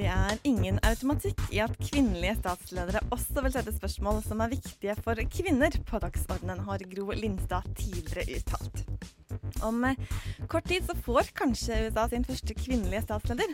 Det 0.00 0.08
er 0.08 0.38
ingen 0.48 0.78
automatikk 0.88 1.42
i 1.52 1.58
at 1.60 1.74
kvinnelige 1.76 2.38
statsledere 2.38 3.02
også 3.12 3.42
vil 3.44 3.52
sette 3.52 3.74
spørsmål 3.74 4.22
som 4.24 4.40
er 4.40 4.48
viktige 4.54 4.94
for 5.04 5.20
kvinner 5.34 5.76
på 5.90 6.00
dagsordenen, 6.00 6.62
har 6.64 6.84
Gro 6.88 7.10
Lindstad 7.12 7.68
tidligere 7.76 8.38
uttalt. 8.38 8.80
Om 9.60 9.84
eh, 9.90 10.00
kort 10.48 10.64
tid 10.72 10.88
så 10.88 10.96
får 11.04 11.28
kanskje 11.36 11.82
USA 11.90 12.06
sin 12.08 12.24
første 12.24 12.56
kvinnelige 12.56 13.04
statsleder. 13.04 13.52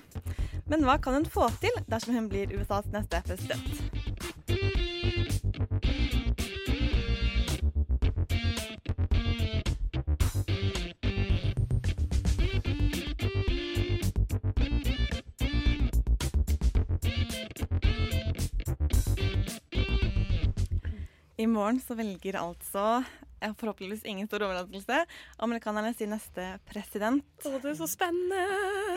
Men 0.70 0.86
hva 0.86 1.00
kan 1.02 1.18
hun 1.18 1.26
få 1.26 1.48
til 1.58 1.82
dersom 1.90 2.14
hun 2.14 2.30
blir 2.30 2.54
USAs 2.54 2.94
neste 2.94 3.24
president? 3.26 3.85
I 21.46 21.48
morgen 21.48 21.76
så 21.78 21.94
velger 21.94 22.34
altså, 22.40 23.04
forhåpentligvis 23.38 24.02
ingen 24.10 24.26
stor 24.26 24.42
overraskelse, 24.48 25.04
amerikanerne 25.46 25.92
sin 25.94 26.10
neste 26.10 26.46
president. 26.66 27.22
Å, 27.46 27.52
det 27.62 27.70
er 27.70 27.76
så 27.78 27.86
spennende! 27.86 28.40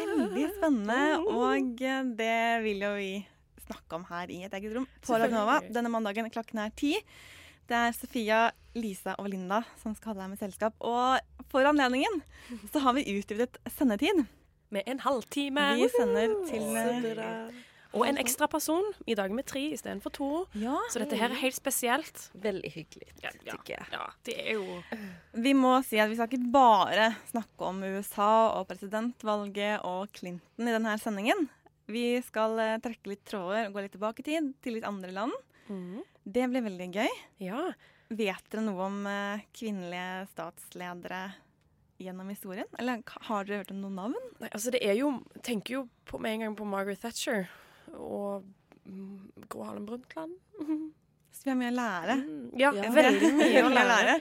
Veldig 0.10 0.46
spennende, 0.56 0.98
og 1.30 1.84
eh, 1.86 2.08
det 2.18 2.40
vil 2.64 2.82
jo 2.88 2.90
vi 2.98 3.12
snakke 3.68 4.00
om 4.00 4.08
her 4.10 4.34
i 4.34 4.40
et 4.48 4.58
eget 4.58 4.74
rom 4.74 4.90
på 5.06 5.20
Radio 5.22 5.60
denne 5.70 5.94
mandagen 5.94 6.32
klokken 6.34 6.64
er 6.66 6.74
ti. 6.74 6.96
Det 7.70 7.78
er 7.78 7.94
Sofia, 7.94 8.42
Lisa 8.74 9.14
og 9.22 9.30
Linda 9.30 9.62
som 9.84 9.94
skal 9.94 10.16
ha 10.16 10.24
deg 10.24 10.34
med 10.34 10.42
selskap. 10.42 10.74
Og 10.82 11.46
for 11.54 11.70
anledningen 11.70 12.24
så 12.74 12.82
har 12.82 12.98
vi 12.98 13.06
utvidet 13.14 13.62
sendetid. 13.78 14.26
Med 14.74 14.90
en 14.90 15.00
halvtime. 15.02 15.70
Vi 15.78 15.86
sender 15.94 16.34
til. 16.50 17.69
Og 17.98 18.04
en 18.06 18.20
ekstra 18.22 18.46
person. 18.52 18.86
I 19.10 19.16
dag 19.18 19.32
med 19.34 19.48
tre 19.50 19.64
istedenfor 19.74 20.14
to. 20.14 20.28
Ja, 20.54 20.76
Så 20.94 21.00
dette 21.02 21.18
her 21.18 21.32
er 21.34 21.40
helt 21.42 21.56
spesielt. 21.58 22.28
Veldig 22.38 22.70
hyggelig, 22.76 23.08
Ja, 23.24 23.32
ja, 23.46 23.56
tykker 23.56 23.74
jeg. 23.78 23.86
ja, 23.92 24.04
det 24.28 24.36
er 24.44 24.52
jo 24.60 24.82
Vi 25.34 25.54
må 25.58 25.72
si 25.84 25.98
at 25.98 26.10
vi 26.12 26.16
skal 26.20 26.30
ikke 26.30 26.52
bare 26.54 27.08
snakke 27.32 27.66
om 27.66 27.82
USA 27.84 28.30
og 28.60 28.68
presidentvalget 28.70 29.82
og 29.84 30.10
Clinton 30.14 30.68
i 30.70 30.76
denne 30.76 30.98
sendingen. 31.02 31.48
Vi 31.90 32.22
skal 32.22 32.60
eh, 32.62 32.78
trekke 32.78 33.10
litt 33.16 33.26
tråder 33.26 33.68
og 33.68 33.74
gå 33.74 33.82
litt 33.82 33.96
tilbake 33.98 34.22
i 34.22 34.28
tid, 34.28 34.54
til 34.62 34.76
litt 34.78 34.86
andre 34.86 35.10
land. 35.12 35.34
Mm. 35.70 36.04
Det 36.30 36.46
blir 36.52 36.62
veldig 36.68 36.90
gøy. 36.94 37.10
Ja. 37.42 37.72
Vet 38.10 38.46
dere 38.52 38.62
noe 38.68 38.86
om 38.86 39.00
eh, 39.10 39.42
kvinnelige 39.58 40.28
statsledere 40.36 41.24
gjennom 42.00 42.30
historien? 42.30 42.70
Eller 42.78 43.02
har 43.30 43.46
dere 43.50 43.64
hørt 43.64 43.74
om 43.74 43.82
noen 43.82 43.98
navn? 43.98 44.20
Nei, 44.40 44.50
altså 44.54 44.70
det 44.74 44.84
er 44.86 44.94
jo 45.02 45.16
Tenker 45.42 45.74
jo 45.80 45.82
på, 46.06 46.20
med 46.22 46.38
en 46.38 46.46
gang 46.46 46.56
på 46.60 46.66
Margaret 46.70 47.02
Thatcher 47.02 47.50
og 47.98 48.44
mm, 48.86 49.46
Gro 49.50 49.64
Harlem 49.68 49.86
Brundtland. 49.90 50.38
Så 51.40 51.46
vi 51.46 51.52
har 51.54 51.58
mye 51.60 51.70
å 51.72 51.76
lære. 51.78 52.14
Mm, 52.20 52.48
ja, 52.60 52.70
Ja. 52.74 52.90
veldig 52.92 53.28
mye 53.38 53.62
å 53.64 53.70
lære. 53.78 54.16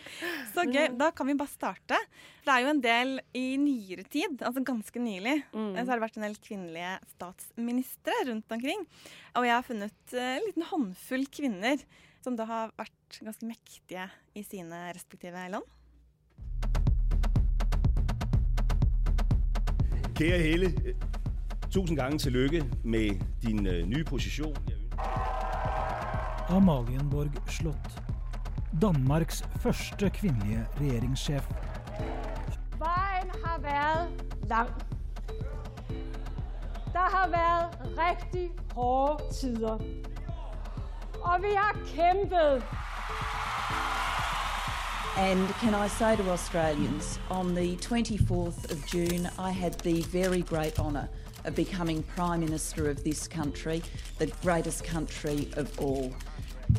Så 0.55 0.63
gøy. 0.69 0.91
Da 1.01 1.09
kan 1.17 1.27
vi 1.27 1.35
bare 1.41 1.51
starte. 1.51 1.97
Det 2.45 2.53
er 2.53 2.61
jo 2.63 2.69
en 2.75 2.83
del 2.85 3.15
i 3.35 3.57
nyere 3.59 4.05
tid, 4.13 4.37
altså 4.45 4.63
ganske 4.69 5.01
nylig, 5.03 5.39
Mm. 5.57 5.73
så 5.81 5.87
har 5.89 5.97
det 5.99 6.05
vært 6.05 6.19
en 6.21 6.27
del 6.29 6.37
kvinnelige 6.45 6.93
statsministre 7.17 8.15
rundt 8.29 8.53
omkring. 8.55 8.85
Og 9.35 9.49
jeg 9.49 9.57
har 9.57 9.67
funnet 9.67 10.15
eh, 10.15 10.37
en 10.37 10.47
liten 10.47 10.69
håndfull 10.69 11.27
kvinner 11.33 11.83
som 12.23 12.37
da 12.39 12.45
har 12.45 12.73
vært 12.79 13.19
ganske 13.25 13.47
mektige 13.49 14.07
i 14.37 14.45
sine 14.47 14.85
respektive 14.95 15.49
land. 15.51 15.65
Kære 20.19 20.39
Helle, 20.43 20.69
tusind 21.71 21.97
gange 21.97 22.19
tillykke 22.19 22.65
med 22.85 23.11
din 23.43 23.67
øh, 23.67 23.87
nye 23.87 24.05
position. 24.05 24.57
Amalienborg 26.49 27.51
slott. 27.51 28.03
Danmarks 28.83 29.45
første 29.61 30.11
kvinnelige 30.11 30.67
regjeringssjef. 30.81 31.49
Veien 32.79 33.31
har 33.45 33.59
vært 33.61 34.49
lang. 34.49 34.71
Der 36.93 37.09
har 37.17 37.29
vært 37.29 37.99
riktig 37.99 38.51
hårde 38.75 39.23
tider. 39.41 39.79
Og 41.23 41.43
vi 41.43 41.49
har 41.57 41.77
kjempet. 41.87 42.65
And 45.17 45.49
can 45.61 45.75
I 45.87 45.89
say 45.89 46.17
to 46.17 46.31
Australians, 46.31 47.21
on 47.31 47.55
the 47.55 47.77
24th 47.77 48.73
of 48.73 48.95
June, 48.95 49.29
I 49.39 49.51
had 49.51 49.73
the 49.73 50.05
very 50.13 50.43
great 50.43 50.79
honour 50.79 51.09
of 51.45 51.55
becoming 51.55 52.03
Prime 52.03 52.41
Minister 52.41 52.91
of 52.91 53.03
this 53.05 53.29
country, 53.29 53.83
the 54.19 54.27
greatest 54.43 54.85
country 54.85 55.49
of 55.57 55.79
all. 55.79 56.13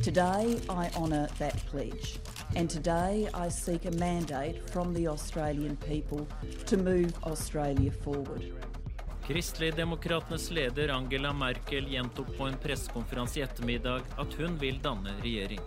Today, 0.03 0.59
I 0.69 0.89
honour 0.95 1.27
that 1.39 1.57
pledge. 1.71 2.19
And 2.55 2.69
today, 2.69 3.27
I 3.33 3.49
seek 3.49 3.85
a 3.85 3.91
mandate 3.91 4.69
from 4.69 4.93
the 4.93 5.07
Australian 5.07 5.77
people 5.77 6.27
to 6.65 6.77
move 6.77 7.13
Australia 7.23 7.91
forward. 7.91 8.43
Kristeligdemokratenes 9.27 10.51
leder 10.51 10.89
Angela 10.89 11.33
Merkel 11.33 11.87
gjentok 11.87 12.37
på 12.37 12.47
en 12.47 12.57
pressekonferanse 12.57 13.39
i 13.39 13.43
ettermiddag 13.43 14.01
at 14.17 14.33
hun 14.33 14.57
vil 14.57 14.79
danne 14.81 15.13
regjering. 15.21 15.59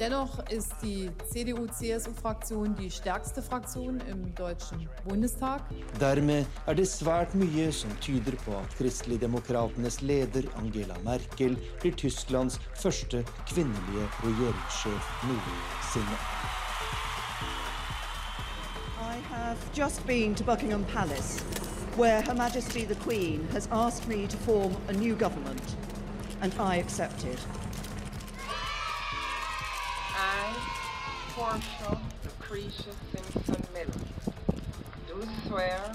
Dennoch 0.00 0.38
ist 0.50 0.72
die 0.82 1.10
CDU-CSU-Fraktion 1.32 2.74
die 2.74 2.90
stärkste 2.90 3.42
Fraktion 3.42 4.00
im 4.10 4.34
Deutschen 4.34 4.88
Bundestag. 5.04 5.62
Dermed 6.00 6.46
er 6.66 6.74
det 6.74 6.88
svært 6.88 7.34
mye 7.34 7.70
som 7.72 7.90
tyder 8.04 8.36
på 8.44 8.56
at 8.58 8.76
Kristeligdemokratenes 8.78 10.02
leder 10.02 10.44
Angela 10.60 10.98
Merkel 11.04 11.56
blir 11.80 11.96
Tysklands 11.96 12.60
første 12.74 13.24
kvinnelige 13.48 14.08
regjeringssjef 14.22 15.10
noensinne. 15.24 16.18
I 19.00 19.18
have 19.32 19.58
just 19.72 20.06
been 20.06 20.34
to 20.34 20.44
Buckingham 20.44 20.84
Palace, 20.84 21.40
where 21.96 22.20
Her 22.20 22.34
Majesty 22.34 22.84
the 22.84 22.96
Queen 22.96 23.48
has 23.52 23.68
asked 23.70 24.08
me 24.08 24.26
to 24.26 24.36
form 24.36 24.76
a 24.88 24.92
new 24.92 25.14
government, 25.16 25.76
and 26.42 26.52
I 26.60 26.76
accepted. 26.76 27.38
Portia 31.36 32.00
Lucretia 32.24 32.96
Simpson 33.12 33.60
Miller, 33.74 34.00
do 35.06 35.22
swear 35.46 35.94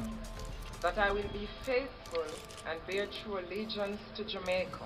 that 0.83 0.99
I 0.99 1.09
will 1.09 1.27
be 1.33 1.49
faithful 1.65 2.29
and 2.69 2.79
bear 2.85 3.07
true 3.23 3.39
allegiance 3.39 3.99
to 4.17 4.23
Jamaica, 4.23 4.85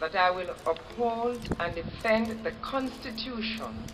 that 0.00 0.14
I 0.14 0.30
will 0.30 0.50
uphold 0.66 1.40
and 1.60 1.74
defend 1.74 2.44
the 2.44 2.52
Constitution 2.60 3.88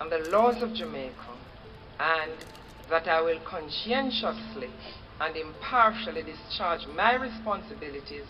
and 0.00 0.10
the 0.10 0.18
laws 0.30 0.60
of 0.64 0.74
Jamaica, 0.74 1.30
and 2.00 2.32
that 2.90 3.06
I 3.06 3.20
will 3.20 3.38
conscientiously 3.48 4.68
and 5.20 5.36
impartially 5.36 6.24
discharge 6.24 6.80
my 6.96 7.14
responsibilities 7.14 8.26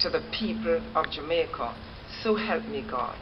to 0.00 0.10
the 0.10 0.28
people 0.36 0.82
of 0.96 1.08
Jamaica. 1.12 1.72
So 2.24 2.34
help 2.34 2.64
me 2.64 2.84
God. 2.90 3.14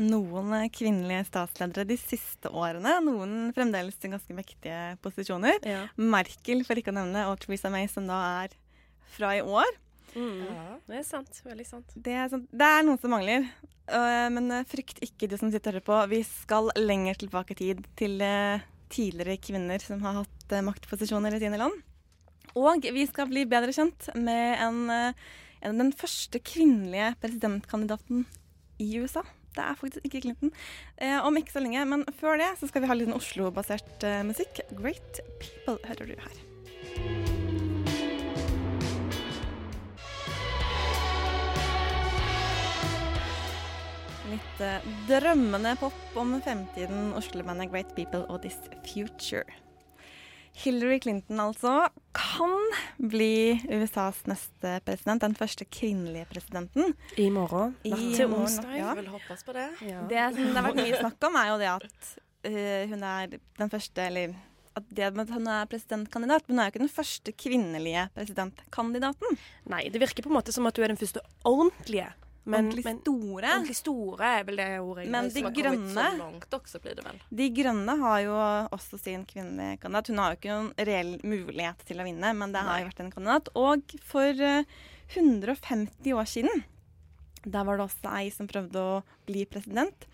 Noen 0.00 0.50
eh, 0.56 0.70
kvinnelige 0.74 1.28
statsledere 1.28 1.86
de 1.86 1.96
siste 2.00 2.50
årene, 2.50 2.96
noen 3.04 3.52
fremdeles 3.54 3.98
i 4.02 4.10
ganske 4.10 4.34
mektige 4.34 4.80
posisjoner. 5.04 5.60
Ja. 5.62 5.84
Merkel, 5.94 6.64
for 6.66 6.80
ikke 6.80 6.90
å 6.90 6.98
nevne, 6.98 7.28
og 7.30 7.38
Theresa 7.42 7.70
May, 7.70 7.86
som 7.90 8.08
da 8.10 8.18
er 8.42 8.56
fra 9.14 9.36
i 9.38 9.42
år. 9.44 9.70
Mm. 10.14 10.82
Det 10.88 10.98
er 10.98 11.06
sant. 11.06 11.38
Veldig 11.46 11.66
sant. 11.66 11.94
Det 11.94 12.14
er, 12.14 12.26
sant. 12.32 12.46
det 12.50 12.66
er 12.66 12.84
noen 12.86 12.98
som 13.02 13.14
mangler. 13.14 13.46
Øh, 13.84 14.28
men 14.34 14.50
øh, 14.58 14.66
frykt 14.66 14.98
ikke, 15.04 15.28
du 15.30 15.36
som 15.38 15.50
sitter 15.52 15.74
og 15.74 15.78
hører 15.78 15.86
på. 15.86 16.00
Vi 16.14 16.22
skal 16.26 16.70
lenger 16.78 17.18
tilbake 17.20 17.54
i 17.54 17.60
tid, 17.60 17.84
til 17.98 18.18
øh, 18.22 18.62
tidligere 18.90 19.38
kvinner 19.42 19.82
som 19.82 20.02
har 20.06 20.22
hatt 20.22 20.58
maktposisjoner 20.64 21.34
i 21.34 21.42
sine 21.42 21.60
land. 21.60 21.74
Og 22.54 22.86
vi 22.94 23.06
skal 23.10 23.30
bli 23.30 23.46
bedre 23.50 23.74
kjent 23.74 24.10
med 24.14 24.60
en, 24.62 24.84
en, 24.92 25.80
den 25.80 25.90
første 25.94 26.38
kvinnelige 26.38 27.14
presidentkandidaten 27.22 28.26
i 28.78 28.92
USA. 29.02 29.24
Det 29.54 29.62
er 29.62 29.78
faktisk 29.78 30.08
ikke 30.08 30.24
Clinton. 30.24 30.50
Eh, 30.98 31.18
om 31.22 31.36
ikke 31.38 31.54
så 31.54 31.62
lenge, 31.62 31.84
men 31.86 32.02
før 32.18 32.40
det 32.42 32.50
så 32.60 32.70
skal 32.70 32.84
vi 32.84 32.90
ha 32.90 32.98
litt 32.98 33.14
Oslo-basert 33.14 34.06
eh, 34.06 34.24
musikk. 34.26 34.64
Great 34.74 35.22
People 35.38 35.78
hører 35.86 36.10
du 36.10 36.18
her. 36.18 36.42
litt 44.34 44.62
eh, 44.64 44.86
drømmende 45.08 45.74
pop 45.78 46.16
om 46.18 46.36
fremtiden, 46.42 47.12
Oslo-bandet 47.18 47.70
Great 47.70 47.94
People 47.94 48.24
og 48.28 48.42
This 48.42 48.58
Future. 48.86 49.63
Hillary 50.54 51.00
Clinton 51.02 51.40
altså 51.42 51.88
kan 52.14 52.54
bli 52.96 53.58
USAs 53.66 54.22
neste 54.30 54.78
president, 54.86 55.24
den 55.24 55.34
første 55.34 55.66
kvinnelige 55.66 56.28
presidenten. 56.30 56.94
I 57.18 57.26
morgen. 57.34 57.74
Natt 57.84 58.16
til 58.16 58.30
onsdag. 58.30 58.74
ja. 58.78 58.94
Vi 58.94 59.02
vil 59.02 59.10
oss 59.34 59.44
på 59.44 59.56
det. 59.56 59.68
Det 59.82 60.24
som 60.36 60.42
det 60.46 60.56
har 60.56 60.68
vært 60.68 60.80
mye 60.80 61.00
snakk 61.02 61.28
om, 61.28 61.38
er 61.40 61.50
jo 61.50 61.60
det 61.60 61.70
at 61.74 62.10
uh, 62.46 62.82
hun 62.94 63.06
er 63.10 63.38
den 63.58 63.72
første, 63.72 64.08
eller 64.08 64.36
at 64.74 64.90
det 64.90 65.10
med 65.14 65.28
at 65.28 65.34
hun 65.34 65.50
er 65.50 65.70
presidentkandidat, 65.70 66.46
men 66.46 66.56
hun 66.56 66.62
er 66.62 66.68
jo 66.68 66.74
ikke 66.74 66.84
den 66.86 66.96
første 66.96 67.34
kvinnelige 67.38 68.08
presidentkandidaten. 68.14 69.40
Nei, 69.70 69.86
det 69.90 70.02
virker 70.02 70.26
på 70.26 70.32
en 70.32 70.38
måte 70.38 70.54
som 70.54 70.66
at 70.70 70.78
hun 70.78 70.86
er 70.86 70.94
den 70.94 71.02
første 71.02 71.22
ordentlige. 71.46 72.10
Men, 72.44 72.66
Ordentlig 72.66 72.84
men, 72.84 72.98
store. 73.00 73.48
Ordentlig 73.48 73.76
store 73.78 74.30
er 74.38 74.42
vel 74.44 74.58
det 74.60 74.66
ordet. 74.84 75.06
Men 75.12 75.30
De. 75.32 75.44
Grønne 75.54 76.08
også 76.58 76.80
blir 76.84 76.98
det 76.98 77.04
vel. 77.06 77.22
De 77.40 77.46
Grønne 77.56 77.94
har 78.02 78.18
jo 78.24 78.34
også 78.76 79.00
sin 79.00 79.24
kvinnelige 79.28 79.78
kandidat. 79.80 80.10
Hun 80.12 80.20
har 80.20 80.34
jo 80.34 80.40
ikke 80.40 80.58
noen 80.58 80.86
reell 80.90 81.14
mulighet 81.24 81.84
til 81.88 82.02
å 82.02 82.06
vinne, 82.06 82.34
men 82.36 82.52
det 82.52 82.64
har 82.66 82.82
jo 82.82 82.90
vært 82.90 83.02
en 83.04 83.12
kandidat. 83.14 83.50
Og 83.56 83.96
for 84.04 84.44
eh, 84.50 84.68
150 85.14 86.16
år 86.18 86.28
siden, 86.28 86.64
der 87.44 87.64
var 87.64 87.78
det 87.78 87.86
også 87.88 88.12
ei 88.16 88.28
som 88.32 88.48
prøvde 88.48 88.80
å 88.80 89.00
bli 89.28 89.44
president. 89.48 90.06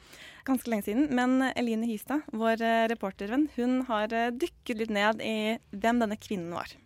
Ganske 0.47 0.71
lenge 0.71 0.87
siden. 0.87 1.11
Men 1.15 1.51
Eline 1.53 1.89
Hystad, 1.91 2.27
vår 2.31 2.63
eh, 2.63 2.85
reportervenn, 2.93 3.49
hun 3.57 3.83
har 3.91 4.15
eh, 4.15 4.31
dykket 4.35 4.85
litt 4.85 4.95
ned 4.95 5.23
i 5.25 5.59
hvem 5.75 6.03
denne 6.03 6.19
kvinnen 6.21 6.55
var. 6.55 6.79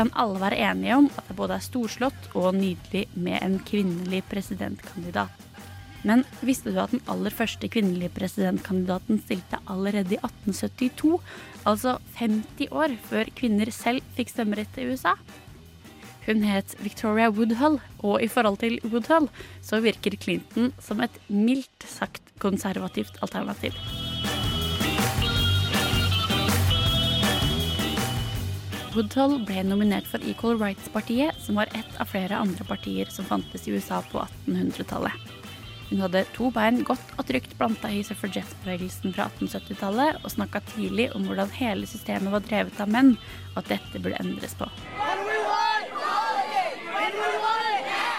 Kan 0.00 0.08
alle 0.16 0.40
være 0.40 0.56
enige 0.64 0.94
om 0.96 1.10
at 1.12 1.26
det 1.28 1.34
både 1.36 1.58
er 1.58 1.64
storslått 1.66 2.30
og 2.32 2.54
nydelig 2.56 3.02
med 3.20 3.36
en 3.44 3.58
kvinnelig 3.68 4.22
presidentkandidat. 4.30 5.42
Men 6.08 6.22
visste 6.40 6.72
du 6.72 6.78
at 6.80 6.94
den 6.94 7.02
aller 7.12 7.34
første 7.36 7.68
kvinnelige 7.68 8.14
presidentkandidaten 8.16 9.20
stilte 9.20 9.60
allerede 9.68 10.16
i 10.16 10.20
1872, 10.22 11.18
altså 11.68 11.98
50 12.16 12.72
år 12.72 12.96
før 13.10 13.28
kvinner 13.36 13.68
selv 13.76 14.00
fikk 14.16 14.32
stemmerett 14.32 14.80
i 14.80 14.86
USA? 14.88 15.12
Hun 16.24 16.46
het 16.48 16.72
Victoria 16.80 17.28
Woodhull, 17.28 17.76
og 18.00 18.24
i 18.24 18.30
forhold 18.32 18.56
til 18.64 18.78
Woodhull 18.86 19.28
så 19.60 19.82
virker 19.84 20.16
Clinton 20.16 20.72
som 20.80 21.04
et 21.04 21.20
mildt 21.28 21.84
sagt 21.84 22.24
konservativt 22.40 23.20
alternativ. 23.20 23.76
Woodhull 28.90 29.36
ble 29.46 29.62
nominert 29.62 30.08
for 30.10 30.22
Equal 30.26 30.56
Rights-partiet, 30.58 31.36
som 31.38 31.60
var 31.60 31.70
ett 31.78 32.00
av 32.02 32.08
flere 32.10 32.36
andre 32.36 32.64
partier 32.66 33.06
som 33.14 33.24
fantes 33.24 33.68
i 33.68 33.70
USA 33.70 34.00
på 34.10 34.18
1800-tallet. 34.46 35.12
Hun 35.90 36.02
hadde 36.02 36.24
to 36.34 36.50
bein 36.54 36.82
godt 36.86 37.14
og 37.14 37.28
trygt 37.28 37.54
planta 37.58 37.90
i 37.94 38.02
suffragettbevegelsen 38.06 39.14
fra 39.14 39.28
1870-tallet, 39.30 40.18
og 40.24 40.34
snakka 40.34 40.62
tidlig 40.72 41.06
om 41.14 41.28
hvordan 41.28 41.54
hele 41.54 41.86
systemet 41.86 42.34
var 42.34 42.42
drevet 42.46 42.82
av 42.82 42.90
menn, 42.90 43.14
og 43.52 43.62
at 43.62 43.70
dette 43.76 44.02
burde 44.02 44.18
endres 44.22 44.58
på. 44.58 44.66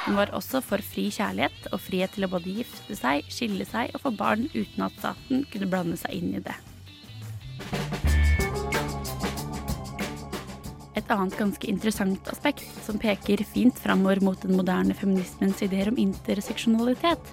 Hun 0.07 0.17
var 0.17 0.31
også 0.35 0.63
for 0.63 0.83
fri 0.83 1.09
kjærlighet 1.11 1.67
og 1.71 1.83
frihet 1.83 2.15
til 2.15 2.27
å 2.27 2.31
både 2.31 2.59
gifte 2.61 2.95
seg, 2.95 3.27
skille 3.27 3.67
seg 3.67 3.91
og 3.95 4.07
få 4.07 4.15
barn 4.15 4.47
uten 4.55 4.87
at 4.87 4.95
staten 4.99 5.43
kunne 5.51 5.71
blande 5.71 5.99
seg 5.99 6.15
inn 6.15 6.35
i 6.39 6.43
det. 6.47 6.55
Et 10.99 11.11
annet 11.13 11.37
ganske 11.39 11.67
interessant 11.71 12.29
aspekt 12.33 12.65
som 12.83 12.99
peker 12.99 13.43
fint 13.47 13.77
framover 13.79 14.19
mot 14.25 14.41
den 14.43 14.57
moderne 14.59 14.95
feminismens 14.97 15.61
ideer 15.63 15.87
om 15.87 15.99
interseksjonalitet, 16.01 17.31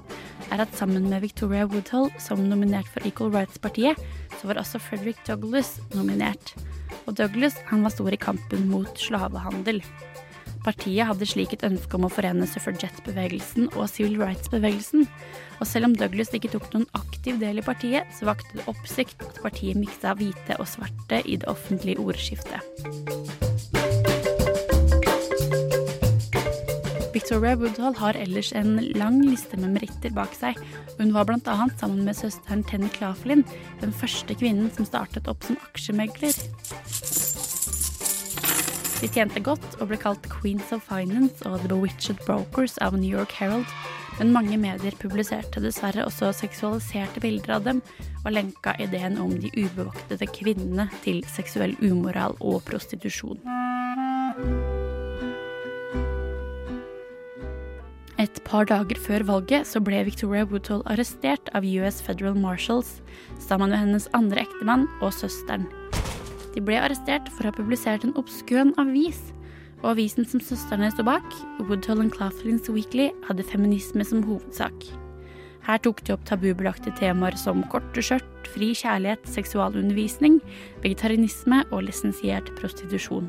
er 0.55 0.63
at 0.63 0.77
sammen 0.79 1.09
med 1.11 1.25
Victoria 1.27 1.67
Woodhull 1.67 2.13
som 2.23 2.45
nominert 2.47 2.87
for 2.93 3.03
Equal 3.09 3.33
Rights-partiet, 3.35 3.99
så 4.39 4.51
var 4.51 4.63
også 4.63 4.79
Frederick 4.83 5.25
Douglass 5.27 5.81
nominert. 5.97 6.55
Og 7.09 7.19
Douglass 7.19 7.59
han 7.73 7.83
var 7.83 7.97
stor 7.97 8.15
i 8.15 8.21
kampen 8.21 8.69
mot 8.71 8.95
slavehandel. 9.01 9.83
Partiet 10.63 11.09
hadde 11.09 11.27
slik 11.27 11.55
et 11.57 11.67
ønske 11.67 11.99
om 11.99 12.07
å 12.07 12.13
forene 12.13 12.47
suffragette-bevegelsen 12.47 13.73
og 13.75 13.89
civil 13.91 14.19
rights-bevegelsen. 14.23 15.07
Og 15.59 15.67
selv 15.67 15.89
om 15.89 15.97
Douglas 15.99 16.31
ikke 16.35 16.51
tok 16.53 16.69
noen 16.75 16.87
aktiv 16.99 17.39
del 17.43 17.59
i 17.59 17.67
partiet, 17.67 18.07
så 18.15 18.31
vakte 18.31 18.61
det 18.61 18.67
oppsikt 18.71 19.23
at 19.27 19.43
partiet 19.43 19.79
miksa 19.79 20.15
hvite 20.19 20.59
og 20.59 20.71
svarte 20.71 21.23
i 21.27 21.39
det 21.41 21.51
offentlige 21.51 21.99
ordskiftet. 22.03 22.63
Victoria 27.19 27.57
Woodhull 27.59 27.97
har 27.99 28.15
ellers 28.15 28.53
en 28.55 28.77
lang 28.95 29.19
liste 29.25 29.59
med 29.59 29.75
meritter 29.75 30.13
bak 30.15 30.37
seg. 30.39 30.59
Hun 31.01 31.11
var 31.17 31.27
bl.a. 31.27 31.57
sammen 31.81 32.05
med 32.07 32.15
søsteren 32.15 32.63
Tenny 32.69 32.91
Claflin 32.95 33.43
den 33.81 33.91
første 33.93 34.37
kvinnen 34.39 34.71
som 34.77 34.87
startet 34.87 35.27
opp 35.31 35.43
som 35.47 35.59
aksjemegler. 35.71 36.37
De 38.99 39.11
tjente 39.11 39.43
godt 39.43 39.67
og 39.79 39.91
ble 39.91 39.99
kalt 39.99 40.25
Queens 40.31 40.71
of 40.75 40.87
Finance 40.87 41.43
og 41.47 41.61
The 41.63 41.71
Bewitched 41.71 42.23
Brokers 42.27 42.79
av 42.83 42.97
New 42.99 43.11
York 43.11 43.35
Herald, 43.39 43.67
men 44.19 44.33
mange 44.35 44.59
medier 44.61 44.97
publiserte 44.99 45.63
dessverre 45.63 46.07
også 46.07 46.33
seksualiserte 46.37 47.23
bilder 47.23 47.57
av 47.59 47.67
dem 47.69 47.83
og 48.25 48.33
lenka 48.35 48.75
ideen 48.83 49.19
om 49.23 49.35
de 49.39 49.51
ubevoktede 49.55 50.27
kvinnene 50.35 50.89
til 51.05 51.23
seksuell 51.31 51.77
umoral 51.85 52.35
og 52.41 52.61
prostitusjon. 52.69 53.39
Et 58.19 58.41
par 58.43 58.67
dager 58.67 58.99
før 58.99 59.23
valget 59.29 59.69
så 59.71 59.79
ble 59.85 60.01
Victoria 60.09 60.43
Woodhull 60.43 60.83
arrestert 60.91 61.53
av 61.55 61.63
US 61.63 62.01
Federal 62.03 62.35
Marshals 62.35 62.97
sammen 63.39 63.71
med 63.71 63.79
hennes 63.79 64.09
andre 64.19 64.43
ektemann 64.43 64.89
og 64.99 65.15
søsteren. 65.15 65.69
De 66.57 66.65
ble 66.65 66.81
arrestert 66.83 67.31
for 67.37 67.47
å 67.47 67.53
ha 67.53 67.55
publisert 67.55 68.03
en 68.03 68.17
obskøn 68.19 68.73
avis, 68.83 69.21
og 69.83 69.93
avisen 69.95 70.27
som 70.27 70.43
søstrene 70.43 70.91
sto 70.93 71.05
bak, 71.07 71.27
Woodhull 71.63 72.03
and 72.03 72.15
Claflin's 72.15 72.71
Weekly, 72.73 73.11
hadde 73.29 73.47
feminisme 73.47 74.05
som 74.07 74.25
hovedsak. 74.27 74.89
Her 75.69 75.81
tok 75.85 76.01
de 76.07 76.15
opp 76.15 76.25
tabubelagte 76.25 76.95
temaer 76.97 77.37
som 77.37 77.61
korte 77.73 78.03
skjørt, 78.03 78.49
fri 78.55 78.71
kjærlighet, 78.79 79.27
seksualundervisning, 79.29 80.39
vegetarianisme 80.85 81.61
og 81.69 81.85
lisensiert 81.91 82.49
prostitusjon. 82.57 83.29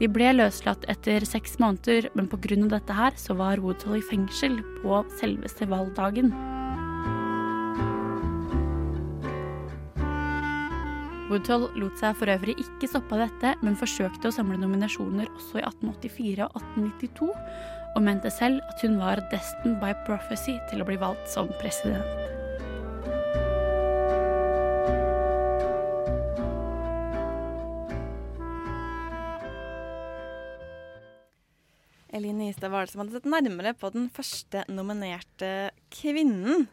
De 0.00 0.08
ble 0.10 0.32
løslatt 0.34 0.86
etter 0.90 1.26
seks 1.28 1.58
måneder, 1.62 2.08
men 2.16 2.30
pga. 2.32 2.56
dette 2.64 2.96
her 2.96 3.12
så 3.16 3.36
var 3.36 3.60
Woodhull 3.60 4.00
i 4.00 4.08
fengsel 4.08 4.62
på 4.80 5.04
selveste 5.20 5.68
valgdagen. 5.68 6.32
Woodhull 11.30 11.68
lot 11.78 11.94
seg 12.00 12.16
for 12.18 12.26
øvrig 12.32 12.56
ikke 12.58 12.88
stoppe 12.90 13.14
av 13.14 13.20
dette, 13.28 13.52
men 13.62 13.76
forsøkte 13.78 14.32
å 14.32 14.34
samle 14.34 14.56
nominasjoner 14.58 15.28
også 15.30 15.60
i 15.60 15.62
1884 15.62 16.48
og 16.48 16.56
1892, 16.58 17.28
og 17.94 18.02
mente 18.02 18.32
selv 18.34 18.58
at 18.66 18.82
hun 18.82 18.96
var 18.98 19.22
destined 19.30 19.78
by 19.78 19.92
prophecy 20.08 20.56
til 20.72 20.82
å 20.82 20.88
bli 20.88 20.98
valgt 20.98 21.30
som 21.30 21.52
president. 21.62 22.02
Eline 32.10 32.50
Istad 32.50 32.74
var 32.74 32.90
det 32.90 32.96
som 32.96 33.04
hadde 33.04 33.20
sett 33.20 33.30
nærmere 33.30 33.76
på 33.78 33.92
den 33.94 34.10
første 34.10 34.66
nominerte 34.66 35.70
kvinnen. 35.94 36.66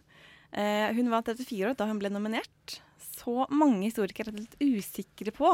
Eh, 0.49 0.89
hun 0.97 1.13
var 1.13 1.29
34 1.29 1.69
år 1.69 1.77
da 1.77 1.91
hun 1.93 2.01
ble 2.01 2.09
nominert. 2.09 2.79
Så 3.27 3.43
mange 3.51 3.89
historikere 3.89 4.31
er 4.31 4.39
litt 4.39 4.55
usikre 4.63 5.33
på 5.35 5.49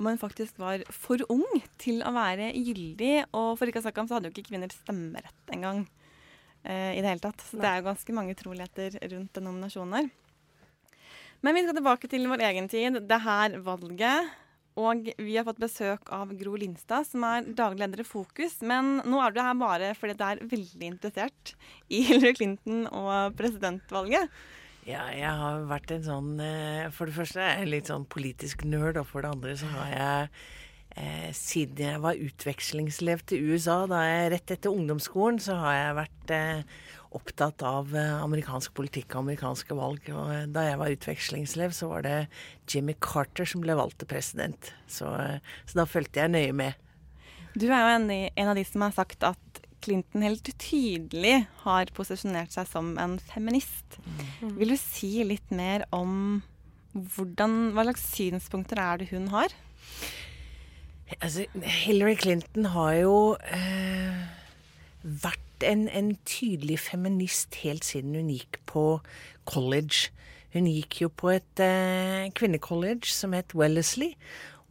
om 0.00 0.08
hun 0.08 0.20
faktisk 0.20 0.58
var 0.60 0.82
for 0.92 1.20
ung 1.32 1.62
til 1.80 2.00
å 2.04 2.12
være 2.12 2.50
gyldig. 2.56 3.30
Og 3.36 3.54
for 3.56 3.68
ikke 3.68 3.80
å 3.80 3.84
snakke 3.86 4.02
om 4.02 4.08
så 4.08 4.16
hadde 4.16 4.28
jo 4.28 4.34
ikke 4.34 4.50
kvinner 4.50 4.72
stemmerett 4.72 5.52
engang 5.52 5.82
eh, 6.64 6.96
i 6.96 7.00
det 7.00 7.08
hele 7.08 7.24
tatt. 7.24 7.44
Så 7.44 7.60
det 7.60 7.68
er 7.68 7.80
jo 7.80 7.88
ganske 7.88 8.16
mange 8.16 8.36
utroligheter 8.36 8.96
rundt 9.12 9.32
den 9.36 9.48
nominasjonen 9.48 9.98
her. 9.98 10.10
Men 11.40 11.56
vi 11.56 11.64
skal 11.64 11.76
tilbake 11.76 12.08
til 12.12 12.28
vår 12.28 12.44
egen 12.50 12.68
tid. 12.72 13.00
Det 13.08 13.20
her 13.24 13.56
valget. 13.64 14.32
Og 14.80 15.10
vi 15.18 15.34
har 15.36 15.44
fått 15.44 15.60
besøk 15.60 16.08
av 16.14 16.30
Gro 16.38 16.54
Lindstad, 16.56 17.04
som 17.08 17.24
er 17.26 17.48
daglig 17.48 17.82
leder 17.82 18.04
i 18.04 18.08
Fokus. 18.08 18.60
Men 18.64 19.00
nå 19.08 19.20
er 19.24 19.34
du 19.34 19.42
her 19.42 19.56
bare 19.60 19.92
fordi 19.98 20.16
du 20.16 20.24
er 20.24 20.44
veldig 20.52 20.92
interessert 20.94 21.54
i 21.92 22.04
Hillary 22.08 22.36
Clinton 22.38 22.86
og 22.88 23.36
presidentvalget. 23.40 24.32
Ja, 24.90 25.04
jeg 25.14 25.30
har 25.42 25.66
vært 25.70 25.92
en 25.94 26.06
sånn 26.06 26.30
eh, 26.42 26.88
For 26.94 27.06
det 27.06 27.14
første 27.14 27.42
er 27.44 27.62
jeg 27.62 27.70
litt 27.74 27.90
sånn 27.90 28.08
politisk 28.10 28.64
nerd, 28.66 28.98
og 28.98 29.06
for 29.10 29.22
det 29.22 29.30
andre 29.36 29.52
så 29.60 29.68
har 29.70 29.90
jeg 29.92 30.30
eh, 30.96 31.28
siden 31.36 31.84
jeg 31.84 32.00
var 32.02 32.18
utvekslingselev 32.18 33.22
til 33.30 33.52
USA, 33.52 33.84
da 33.90 34.00
jeg 34.06 34.32
rett 34.34 34.54
etter 34.56 34.74
ungdomsskolen, 34.74 35.38
så 35.42 35.58
har 35.60 35.76
jeg 35.76 35.98
vært 36.00 36.34
eh, 36.34 36.80
opptatt 37.20 37.62
av 37.66 37.94
eh, 37.94 38.16
amerikansk 38.24 38.74
politikk 38.78 39.14
og 39.14 39.24
amerikanske 39.24 39.78
valg. 39.78 40.10
Og 40.10 40.34
eh, 40.34 40.48
da 40.50 40.66
jeg 40.66 40.82
var 40.82 40.96
utvekslingselev, 40.96 41.76
så 41.76 41.92
var 41.92 42.06
det 42.08 42.18
Jimmy 42.70 42.96
Carter 42.98 43.46
som 43.46 43.62
ble 43.62 43.78
valgt 43.78 44.00
til 44.02 44.10
president. 44.10 44.72
Så, 44.90 45.12
så 45.70 45.82
da 45.82 45.86
fulgte 45.86 46.24
jeg 46.24 46.34
nøye 46.34 46.56
med. 46.64 46.86
Du 47.54 47.68
er 47.68 47.78
jo 47.78 47.94
en, 47.98 48.10
en 48.10 48.50
av 48.50 48.58
de 48.58 48.66
som 48.66 48.86
har 48.86 48.94
sagt 48.96 49.26
at 49.26 49.59
Clinton 49.84 50.24
helt 50.24 50.48
tydelig 50.60 51.44
har 51.64 51.90
posisjonert 51.96 52.52
seg 52.54 52.68
som 52.70 52.94
en 53.00 53.18
feminist. 53.30 53.98
Mm. 54.40 54.56
Vil 54.58 54.74
du 54.74 54.78
si 54.80 55.12
litt 55.26 55.52
mer 55.54 55.86
om 55.94 56.42
hvordan, 56.92 57.70
hva 57.74 57.86
slags 57.86 58.06
synspunkter 58.14 58.80
er 58.82 59.00
det 59.00 59.10
hun 59.12 59.28
har? 59.34 59.54
Altså, 61.18 61.46
Hillary 61.62 62.14
Clinton 62.14 62.70
har 62.74 62.92
jo 63.00 63.16
eh, 63.50 64.20
vært 65.02 65.66
en, 65.66 65.88
en, 65.88 66.14
tydelig 66.28 66.78
feminist 66.86 67.58
helt 67.64 67.84
siden 67.86 68.14
hun 68.14 68.30
gikk 68.32 68.60
på 68.70 68.84
college. 69.50 70.10
Hun 70.54 70.66
gikk 70.70 71.00
jo 71.04 71.10
på 71.10 71.34
et 71.34 71.62
eh, 71.62 72.30
kvinnecollege 72.34 73.10
som 73.10 73.34
het 73.36 73.54
Wellesley. 73.54 74.14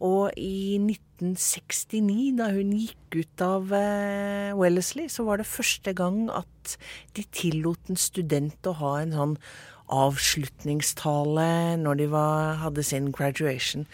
Og 0.00 0.32
i 0.40 0.78
1969, 0.80 2.36
da 2.38 2.48
hun 2.54 2.72
gikk 2.72 3.18
ut 3.20 3.44
av 3.44 3.74
eh, 3.76 4.56
Wellesley, 4.56 5.10
så 5.12 5.26
var 5.28 5.40
det 5.40 5.50
første 5.50 5.92
gang 5.96 6.28
at 6.32 6.76
de 7.16 7.26
tillot 7.36 7.92
en 7.92 8.00
student 8.00 8.70
å 8.70 8.76
ha 8.80 8.94
en 9.02 9.16
sånn 9.16 9.36
avslutningstale 9.90 11.50
når 11.82 11.98
de 11.98 12.06
var, 12.12 12.60
hadde 12.62 12.84
sin 12.86 13.10
graduation. 13.12 13.84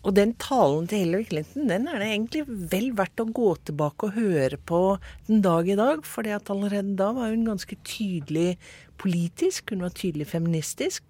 Og 0.00 0.14
den 0.16 0.32
talen 0.40 0.86
til 0.88 1.02
Hillary 1.04 1.26
Clinton 1.28 1.68
den 1.68 1.88
er 1.90 2.00
det 2.00 2.08
egentlig 2.08 2.44
vel 2.72 2.88
verdt 2.96 3.20
å 3.20 3.28
gå 3.36 3.50
tilbake 3.68 4.08
og 4.08 4.16
høre 4.16 4.56
på 4.56 4.80
den 5.28 5.42
dag 5.44 5.68
i 5.68 5.76
dag. 5.76 6.06
For 6.08 6.24
allerede 6.24 6.96
da 6.96 7.10
var 7.16 7.34
hun 7.34 7.44
ganske 7.48 7.76
tydelig 7.84 8.54
politisk, 9.00 9.74
hun 9.74 9.84
var 9.84 9.92
tydelig 9.96 10.30
feministisk. 10.32 11.04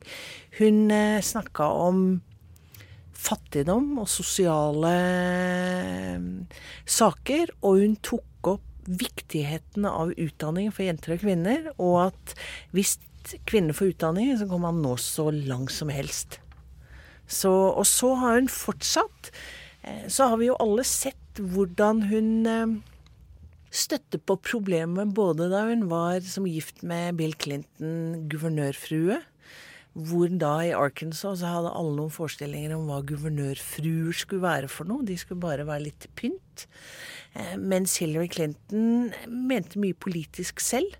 Hun 0.59 0.91
eh, 0.95 1.23
snakka 1.23 1.71
om 1.87 2.03
fattigdom 3.21 3.99
og 4.01 4.09
sosiale 4.11 4.93
eh, 4.97 6.27
saker, 6.89 7.55
og 7.61 7.81
hun 7.83 7.97
tok 8.05 8.53
opp 8.55 8.67
viktigheten 8.91 9.87
av 9.87 10.15
utdanning 10.17 10.71
for 10.75 10.87
jenter 10.87 11.15
og 11.15 11.25
kvinner, 11.25 11.71
og 11.77 11.97
at 12.09 12.35
hvis 12.75 12.97
kvinner 13.47 13.77
får 13.77 13.95
utdanning, 13.95 14.33
så 14.41 14.49
kan 14.51 14.65
man 14.65 14.81
nå 14.83 14.97
så 14.99 15.29
langt 15.35 15.75
som 15.75 15.93
helst. 15.93 16.41
Så, 17.31 17.51
og 17.51 17.85
så 17.87 18.15
har 18.19 18.41
hun 18.41 18.51
fortsatt. 18.51 19.31
Eh, 19.85 20.07
så 20.11 20.33
har 20.33 20.41
vi 20.41 20.51
jo 20.51 20.59
alle 20.63 20.87
sett 20.89 21.17
hvordan 21.41 22.09
hun 22.11 22.81
støtte 23.71 24.19
på 24.19 24.35
problemet 24.43 25.13
både 25.15 25.47
da 25.53 25.63
hun 25.69 25.87
var 25.91 26.19
som 26.27 26.49
gift 26.51 26.83
med 26.83 27.15
Bill 27.21 27.37
Clinton 27.39 28.27
guvernørfrue. 28.31 29.21
Hvor 29.91 30.31
da 30.39 30.53
i 30.63 30.75
Arkansas 30.77 31.41
så 31.41 31.51
hadde 31.51 31.73
alle 31.75 31.97
noen 31.97 32.13
forestillinger 32.15 32.77
om 32.77 32.87
hva 32.87 33.01
guvernørfruer 33.09 34.15
skulle 34.15 34.45
være 34.45 34.71
for 34.71 34.87
noe. 34.87 35.07
De 35.07 35.17
skulle 35.19 35.43
bare 35.43 35.67
være 35.67 35.89
litt 35.89 36.07
pynt. 36.19 36.67
Eh, 37.35 37.57
mens 37.59 37.97
Hillary 37.99 38.31
Clinton 38.31 39.11
mente 39.27 39.81
mye 39.83 39.99
politisk 39.99 40.63
selv. 40.63 40.95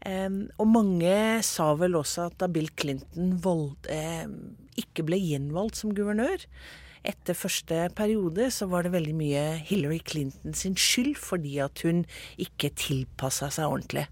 Um, 0.00 0.46
og 0.56 0.70
mange 0.72 1.16
sa 1.44 1.74
vel 1.76 1.98
også 1.98 2.30
at 2.30 2.38
da 2.40 2.46
Bill 2.48 2.70
Clinton 2.72 3.34
vold, 3.44 3.74
um, 3.92 4.38
ikke 4.80 5.04
ble 5.04 5.18
gjenvalgt 5.20 5.76
som 5.76 5.92
guvernør 5.92 6.46
etter 7.04 7.36
første 7.36 7.82
periode, 7.96 8.46
så 8.52 8.68
var 8.70 8.84
det 8.84 8.94
veldig 8.94 9.12
mye 9.16 9.42
Hillary 9.68 10.00
Clinton 10.04 10.56
sin 10.56 10.76
skyld 10.76 11.18
fordi 11.20 11.58
at 11.64 11.84
hun 11.84 12.06
ikke 12.40 12.72
tilpassa 12.76 13.50
seg 13.52 13.68
ordentlig. 13.68 14.06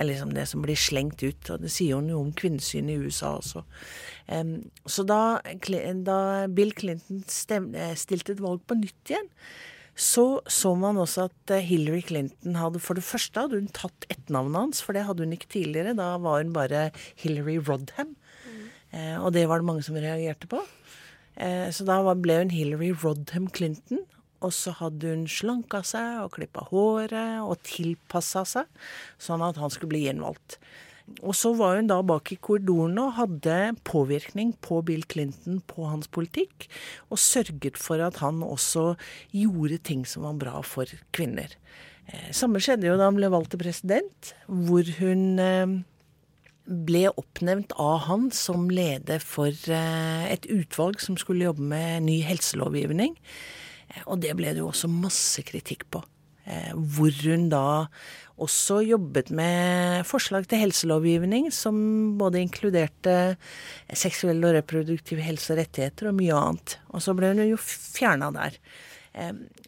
Er 0.00 0.08
liksom 0.08 0.30
det 0.32 0.46
som 0.48 0.62
blir 0.64 0.78
slengt 0.80 1.20
ut, 1.20 1.50
og 1.52 1.60
det 1.60 1.72
sier 1.74 1.98
jo 1.98 2.04
noe 2.04 2.22
om 2.24 2.30
kvinnesynet 2.32 2.94
i 2.94 3.08
USA 3.10 3.34
også. 3.36 3.60
Så 4.88 5.04
da, 5.04 5.40
da, 6.06 6.20
Bill 6.48 6.70
Clinton 6.78 7.20
stemte, 7.28 7.90
stilte 8.00 8.32
et 8.32 8.40
valg 8.40 8.62
på 8.64 8.78
nytt 8.78 9.12
igjen, 9.12 9.28
så 10.00 10.40
så 10.48 10.72
man 10.78 10.98
også 11.00 11.26
at 11.28 11.52
eh, 11.52 11.66
Hillary 11.66 12.00
Clinton 12.06 12.56
hadde 12.56 12.80
For 12.80 12.96
det 12.96 13.04
første 13.04 13.42
hadde 13.42 13.58
hun 13.60 13.72
tatt 13.74 14.06
etternavnet 14.08 14.56
hans, 14.56 14.82
for 14.84 14.96
det 14.96 15.04
hadde 15.04 15.26
hun 15.26 15.34
ikke 15.36 15.50
tidligere. 15.52 15.96
Da 15.98 16.14
var 16.22 16.40
hun 16.40 16.54
bare 16.56 16.88
Hillary 17.20 17.58
Rodham. 17.58 18.14
Mm. 18.14 18.62
Eh, 18.96 19.16
og 19.20 19.34
det 19.36 19.46
var 19.50 19.60
det 19.60 19.68
mange 19.68 19.84
som 19.84 19.98
reagerte 20.00 20.48
på. 20.50 20.62
Eh, 21.36 21.68
så 21.74 21.84
da 21.88 22.00
ble 22.14 22.38
hun 22.40 22.54
Hillary 22.54 22.94
Rodham 22.96 23.50
Clinton. 23.52 24.06
Og 24.40 24.52
så 24.56 24.72
hadde 24.78 25.12
hun 25.12 25.26
slanka 25.28 25.82
seg 25.86 26.22
og 26.24 26.32
klippa 26.36 26.64
håret 26.70 27.42
og 27.44 27.58
tilpassa 27.66 28.46
seg, 28.48 28.70
sånn 29.20 29.44
at 29.44 29.60
han 29.60 29.72
skulle 29.72 29.92
bli 29.92 30.06
gjenvalgt. 30.06 30.60
Og 31.26 31.34
så 31.34 31.50
var 31.58 31.76
hun 31.76 31.88
da 31.90 31.98
bak 32.06 32.30
i 32.30 32.38
korridorene 32.38 33.08
og 33.08 33.16
hadde 33.18 33.56
påvirkning 33.88 34.52
på 34.62 34.78
Bill 34.86 35.02
Clinton 35.10 35.58
på 35.68 35.88
hans 35.90 36.08
politikk, 36.12 36.68
og 37.10 37.18
sørget 37.18 37.80
for 37.80 38.02
at 38.04 38.20
han 38.22 38.44
også 38.46 38.94
gjorde 39.34 39.80
ting 39.90 40.06
som 40.06 40.28
var 40.28 40.38
bra 40.40 40.62
for 40.66 40.90
kvinner. 41.16 41.50
Eh, 42.10 42.30
samme 42.36 42.62
skjedde 42.62 42.88
jo 42.88 42.98
da 42.98 43.10
han 43.10 43.18
ble 43.18 43.30
valgt 43.32 43.52
til 43.54 43.62
president, 43.64 44.34
hvor 44.46 44.86
hun 45.00 45.42
eh, 45.42 45.78
ble 46.70 47.08
oppnevnt 47.10 47.74
av 47.82 48.04
han 48.06 48.28
som 48.34 48.68
leder 48.70 49.22
for 49.24 49.50
eh, 49.50 50.26
et 50.30 50.46
utvalg 50.52 51.02
som 51.02 51.18
skulle 51.18 51.48
jobbe 51.48 51.66
med 51.72 52.06
ny 52.06 52.20
helselovgivning. 52.26 53.16
Og 54.06 54.20
det 54.22 54.34
ble 54.38 54.54
det 54.54 54.62
jo 54.62 54.70
også 54.70 54.90
masse 54.92 55.42
kritikk 55.46 55.86
på. 55.90 56.02
Hvor 56.74 57.14
hun 57.24 57.48
da 57.52 57.64
også 58.40 58.80
jobbet 58.86 59.30
med 59.34 60.06
forslag 60.08 60.46
til 60.48 60.62
helselovgivning 60.62 61.50
som 61.54 61.76
både 62.18 62.40
inkluderte 62.40 63.16
seksuell 63.92 64.40
og 64.48 64.56
reproduktiv 64.56 65.20
helse 65.22 65.52
og 65.52 65.60
rettigheter 65.60 66.10
og 66.10 66.16
mye 66.18 66.38
annet. 66.38 66.78
Og 66.94 67.04
så 67.04 67.14
ble 67.16 67.34
hun 67.34 67.42
jo 67.44 67.58
fjerna 67.60 68.30
der. 68.34 68.56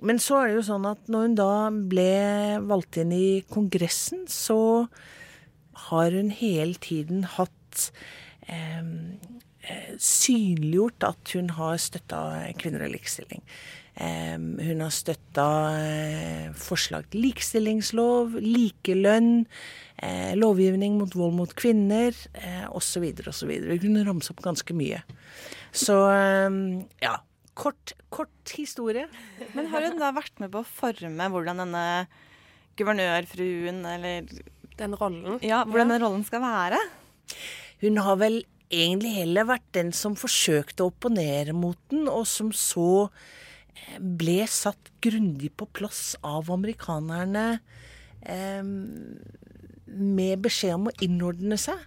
Men 0.00 0.22
så 0.22 0.38
er 0.38 0.50
det 0.50 0.60
jo 0.60 0.68
sånn 0.70 0.86
at 0.88 1.10
når 1.10 1.26
hun 1.26 1.36
da 1.38 1.52
ble 1.90 2.12
valgt 2.70 3.00
inn 3.02 3.12
i 3.14 3.42
Kongressen, 3.50 4.24
så 4.30 4.86
har 5.88 6.14
hun 6.14 6.30
hele 6.38 6.78
tiden 6.80 7.26
hatt 7.36 7.88
eh, 8.46 8.86
synliggjort 9.98 11.08
at 11.10 11.34
hun 11.36 11.52
har 11.58 11.80
støtta 11.82 12.22
kvinner 12.60 12.86
og 12.86 12.94
likestilling. 12.94 13.42
Hun 13.92 14.80
har 14.80 14.92
støtta 14.94 15.46
eh, 15.76 16.46
forslag 16.56 17.11
til 17.12 17.26
likestillingslov, 17.26 18.38
likelønn, 18.40 19.44
eh, 20.00 20.32
lovgivning 20.38 20.96
mot 20.96 21.12
vold 21.18 21.37
mot 21.37 21.52
kvinner 21.58 22.16
osv. 22.72 23.04
osv. 23.28 23.52
Vi 23.68 23.78
kunne 23.82 24.06
ramse 24.08 24.32
opp 24.32 24.40
ganske 24.44 24.76
mye. 24.76 25.02
Så 25.72 25.99
ja. 27.04 27.18
Kort, 27.52 27.92
kort 28.08 28.54
historie. 28.56 29.04
Men 29.52 29.66
har 29.68 29.84
hun 29.84 29.99
da 30.00 30.08
vært 30.16 30.38
med 30.40 30.49
på 30.54 30.62
å 30.62 30.64
forme 30.64 31.26
hvordan 31.28 31.61
denne 31.61 31.84
guvernørfruen, 32.80 33.82
eller 33.84 34.25
Den 34.78 34.96
rollen? 34.96 35.37
Ja, 35.44 35.61
hvordan 35.68 35.92
den 35.92 36.00
rollen 36.00 36.25
skal 36.25 36.40
være? 36.40 36.80
Hun 37.82 38.00
har 38.00 38.16
vel 38.16 38.40
egentlig 38.72 39.12
heller 39.18 39.49
vært 39.50 39.68
den 39.76 39.92
som 39.96 40.16
forsøkte 40.16 40.84
å 40.84 40.92
opponere 40.92 41.52
mot 41.52 41.78
den, 41.92 42.06
og 42.08 42.25
som 42.30 42.52
så 42.56 43.11
ble 43.98 44.42
satt 44.50 44.92
grundig 45.04 45.52
på 45.56 45.68
plass 45.74 46.14
av 46.22 46.50
amerikanerne 46.52 47.46
eh, 48.22 48.62
med 49.92 50.44
beskjed 50.44 50.76
om 50.78 50.90
å 50.90 50.98
innordne 51.04 51.58
seg. 51.60 51.80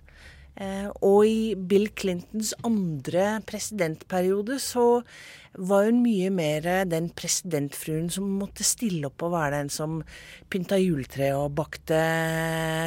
Eh, 0.56 0.88
og 1.04 1.26
i 1.28 1.56
Bill 1.60 1.90
Clintons 1.92 2.54
andre 2.64 3.42
presidentperiode 3.48 4.56
så 4.64 4.86
var 5.56 5.88
hun 5.88 6.00
mye 6.04 6.30
mer 6.32 6.68
den 6.88 7.10
presidentfruen 7.16 8.08
som 8.12 8.30
måtte 8.40 8.64
stille 8.68 9.10
opp 9.10 9.24
og 9.24 9.34
være 9.36 9.60
den 9.60 9.72
som 9.72 9.98
pynta 10.52 10.80
juletre 10.80 11.34
og 11.36 11.58
bakte 11.60 12.00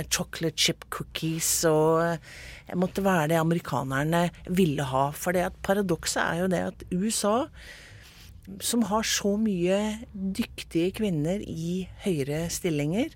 chocolate 0.08 0.56
chip 0.56 0.88
cookies 0.92 1.50
og 1.68 2.76
måtte 2.76 3.04
være 3.04 3.34
det 3.34 3.40
amerikanerne 3.40 4.26
ville 4.48 4.88
ha. 4.88 5.08
For 5.12 5.36
paradokset 5.64 6.22
er 6.24 6.42
jo 6.42 6.50
det 6.52 6.64
at 6.70 6.88
USA 6.92 7.36
som 8.64 8.84
har 8.88 9.06
så 9.06 9.34
mye 9.40 9.78
dyktige 10.12 10.92
kvinner 10.98 11.42
i 11.44 11.84
høyere 12.04 12.46
stillinger, 12.52 13.12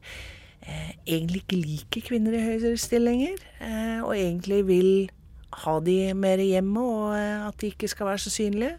eh, 0.63 0.93
egentlig 1.07 1.43
ikke 1.43 1.63
liker 1.63 2.07
kvinner 2.11 2.37
i 2.37 2.45
høyere 2.45 2.77
stillinger, 2.81 3.41
eh, 3.61 4.01
og 4.03 4.15
egentlig 4.17 4.63
vil 4.69 5.11
ha 5.65 5.79
de 5.81 6.15
mer 6.15 6.39
hjemme, 6.39 6.81
og 6.81 7.17
eh, 7.17 7.49
at 7.49 7.59
de 7.61 7.73
ikke 7.73 7.91
skal 7.91 8.13
være 8.13 8.25
så 8.25 8.31
synlige. 8.31 8.79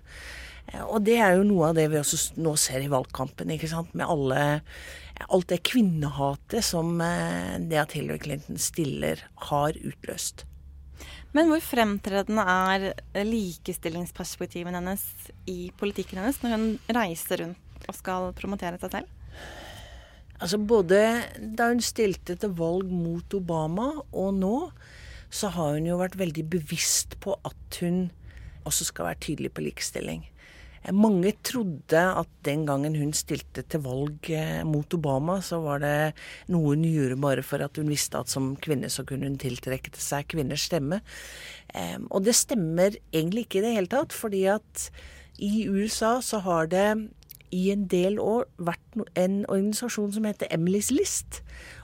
Og 0.88 1.04
det 1.06 1.18
er 1.20 1.36
jo 1.36 1.44
noe 1.44 1.70
av 1.70 1.76
det 1.76 1.90
vi 1.92 2.00
også 2.00 2.40
nå 2.40 2.56
ser 2.58 2.86
i 2.86 2.90
valgkampen, 2.90 3.52
ikke 3.52 3.68
sant, 3.68 3.92
med 3.94 4.08
alle, 4.10 4.62
alt 5.28 5.50
det 5.52 5.60
kvinnehatet 5.68 6.64
som 6.64 6.96
det 6.98 7.78
at 7.78 7.94
Hillary 7.94 8.22
Clinton 8.24 8.58
stiller, 8.58 9.20
har 9.52 9.76
utløst. 9.84 10.48
Men 11.34 11.50
hvor 11.50 11.62
fremtredende 11.66 12.44
er 12.46 13.26
likestillingsperspektiven 13.26 14.76
hennes 14.78 15.04
i 15.50 15.72
politikken 15.80 16.22
hennes 16.22 16.40
når 16.44 16.54
hun 16.54 16.68
reiser 16.94 17.42
rundt 17.42 17.88
og 17.90 17.98
skal 17.98 18.30
promotere 18.38 18.78
seg 18.82 19.00
selv? 19.00 19.10
Altså 20.44 20.60
Både 20.60 21.00
da 21.58 21.72
hun 21.72 21.82
stilte 21.82 22.36
til 22.38 22.54
valg 22.58 22.92
mot 22.92 23.34
Obama 23.38 23.90
og 24.12 24.36
nå, 24.38 24.58
så 25.34 25.50
har 25.56 25.78
hun 25.78 25.88
jo 25.90 25.98
vært 26.02 26.20
veldig 26.20 26.46
bevisst 26.54 27.18
på 27.24 27.34
at 27.48 27.80
hun 27.82 28.06
også 28.68 28.92
skal 28.92 29.10
være 29.10 29.24
tydelig 29.26 29.54
på 29.56 29.66
likestilling. 29.66 30.22
Mange 30.92 31.32
trodde 31.46 32.02
at 32.20 32.30
den 32.44 32.66
gangen 32.68 32.98
hun 33.00 33.14
stilte 33.16 33.64
til 33.64 33.84
valg 33.86 34.30
eh, 34.36 34.66
mot 34.68 34.98
Obama, 34.98 35.38
så 35.40 35.62
var 35.64 35.80
det 35.84 35.96
noe 36.52 36.74
hun 36.74 36.84
gjorde 36.84 37.20
bare 37.24 37.46
for 37.46 37.64
at 37.64 37.80
hun 37.80 37.92
visste 37.94 38.20
at 38.20 38.32
som 38.32 38.54
kvinne 38.60 38.92
så 38.92 39.06
kunne 39.08 39.30
hun 39.30 39.40
tiltrekke 39.40 39.94
til 39.94 40.04
seg 40.04 40.28
kvinners 40.34 40.68
stemme. 40.68 41.00
Og 42.12 42.22
det 42.26 42.36
stemmer 42.38 42.94
egentlig 43.16 43.48
ikke 43.48 43.62
i 43.62 43.66
det 43.66 43.72
hele 43.78 43.90
tatt, 43.90 44.14
fordi 44.14 44.44
at 44.52 44.90
i 45.42 45.66
USA 45.72 46.20
så 46.22 46.44
har 46.46 46.68
det 46.70 46.88
i 47.54 47.70
en 47.74 47.86
del 47.90 48.18
år 48.22 48.48
vært 48.58 48.98
en 49.20 49.44
organisasjon 49.46 50.14
som 50.16 50.26
heter 50.28 50.50
Emily's 50.54 50.90
List. 50.94 51.42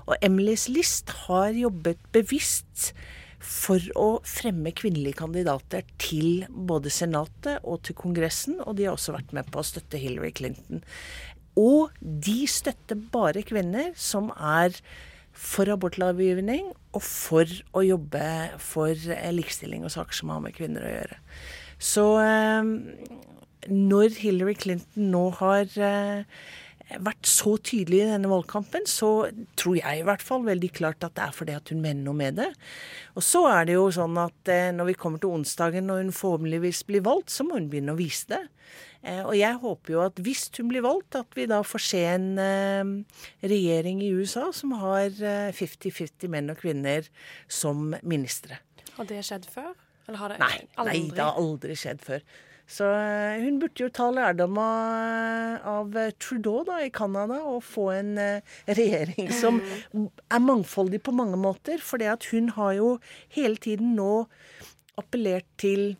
Og 0.09 0.17
Emily's 0.25 0.67
List 0.71 1.13
har 1.27 1.53
jobbet 1.53 2.01
bevisst 2.13 2.93
for 3.39 3.83
å 3.99 4.07
fremme 4.27 4.73
kvinnelige 4.75 5.21
kandidater 5.21 5.85
til 6.01 6.45
både 6.49 6.91
Senatet 6.91 7.63
og 7.63 7.81
til 7.87 7.95
Kongressen, 7.99 8.59
og 8.65 8.75
de 8.77 8.87
har 8.87 8.97
også 8.97 9.15
vært 9.15 9.31
med 9.35 9.47
på 9.51 9.61
å 9.61 9.67
støtte 9.67 10.01
Hillary 10.01 10.33
Clinton. 10.35 10.83
Og 11.59 11.95
de 11.99 12.43
støtter 12.49 12.99
bare 13.11 13.43
kvinner 13.47 13.93
som 13.99 14.29
er 14.35 14.75
for 15.39 15.71
abortlovgivning 15.71 16.71
og 16.95 17.03
for 17.05 17.47
å 17.77 17.83
jobbe 17.85 18.23
for 18.59 18.95
likestilling 19.35 19.85
og 19.87 19.93
saker 19.93 20.19
som 20.19 20.33
har 20.33 20.43
med 20.43 20.55
kvinner 20.57 20.85
å 20.85 20.93
gjøre. 20.93 21.19
Så 21.79 22.05
eh, 22.19 22.71
når 23.71 24.17
Hillary 24.19 24.55
Clinton 24.59 25.11
nå 25.13 25.29
har 25.39 25.69
eh, 25.79 26.41
vært 26.97 27.27
så 27.29 27.53
tydelig 27.61 27.99
i 28.01 28.09
denne 28.09 28.29
valgkampen, 28.31 28.85
så 28.89 29.29
tror 29.59 29.77
jeg 29.77 29.99
i 29.99 30.05
hvert 30.07 30.23
fall 30.25 30.45
veldig 30.47 30.69
klart 30.73 31.05
at 31.05 31.13
det 31.17 31.25
er 31.27 31.35
fordi 31.35 31.55
at 31.57 31.69
hun 31.69 31.83
mener 31.83 32.01
noe 32.05 32.17
med 32.17 32.39
det. 32.39 32.47
Og 33.13 33.25
så 33.25 33.43
er 33.51 33.67
det 33.69 33.75
jo 33.75 33.87
sånn 33.93 34.17
at 34.21 34.51
eh, 34.51 34.71
når 34.73 34.89
vi 34.89 34.95
kommer 35.01 35.21
til 35.21 35.35
onsdagen 35.37 35.85
når 35.89 36.03
hun 36.03 36.15
forhåpentligvis 36.15 36.81
blir 36.89 37.05
valgt, 37.05 37.33
så 37.33 37.45
må 37.45 37.59
hun 37.59 37.69
begynne 37.69 37.93
å 37.93 37.99
vise 37.99 38.31
det. 38.31 38.41
Eh, 39.05 39.21
og 39.21 39.35
jeg 39.37 39.61
håper 39.61 39.95
jo 39.95 40.01
at 40.07 40.23
hvis 40.25 40.47
hun 40.57 40.71
blir 40.71 40.85
valgt, 40.85 41.19
at 41.19 41.37
vi 41.37 41.45
da 41.51 41.61
får 41.65 41.85
se 41.91 42.03
en 42.15 42.27
eh, 42.41 43.21
regjering 43.45 44.01
i 44.05 44.11
USA 44.17 44.49
som 44.55 44.73
har 44.81 45.13
50-50 45.13 46.33
menn 46.33 46.49
og 46.55 46.63
kvinner 46.63 47.05
som 47.45 47.93
ministre. 48.01 48.63
Har 48.97 49.07
det 49.09 49.21
skjedd 49.29 49.45
før? 49.51 49.75
Eller 50.09 50.23
har 50.23 50.33
det 50.33 50.41
nei, 50.41 50.55
aldri? 50.81 51.01
Nei, 51.05 51.09
det 51.13 51.21
har 51.21 51.37
aldri 51.37 51.77
skjedd 51.77 52.01
før. 52.01 52.23
Så 52.69 52.85
eh, 52.85 53.41
hun 53.41 53.57
burde 53.61 53.81
jo 53.81 53.89
ta 53.93 54.09
lærdom 54.13 54.57
av 54.61 55.95
Trudeau 56.21 56.61
da, 56.67 56.77
i 56.85 56.91
Canada 56.93 57.39
og 57.49 57.63
få 57.65 57.87
en 57.95 58.11
uh, 58.21 58.57
regjering 58.77 59.31
som 59.33 59.57
er 59.95 60.43
mangfoldig 60.43 61.01
på 61.01 61.15
mange 61.17 61.39
måter. 61.41 61.81
For 61.81 62.01
hun 62.29 62.51
har 62.53 62.75
jo 62.77 62.91
hele 63.33 63.57
tiden 63.57 63.95
nå 63.97 64.27
appellert 65.01 65.47
til 65.57 65.95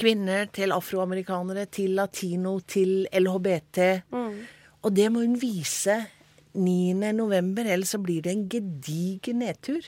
kvinner, 0.00 0.48
til 0.50 0.74
afroamerikanere, 0.74 1.68
til 1.70 1.94
latino, 1.94 2.58
til 2.66 3.06
LHBT. 3.12 3.78
Mm. 4.10 4.40
Og 4.82 4.96
det 4.96 5.06
må 5.12 5.22
hun 5.22 5.38
vise 5.38 6.00
9.11., 6.56 7.62
ellers 7.62 7.94
så 7.94 8.00
blir 8.02 8.24
det 8.24 8.32
en 8.32 8.48
gedigen 8.50 9.38
nedtur. 9.44 9.86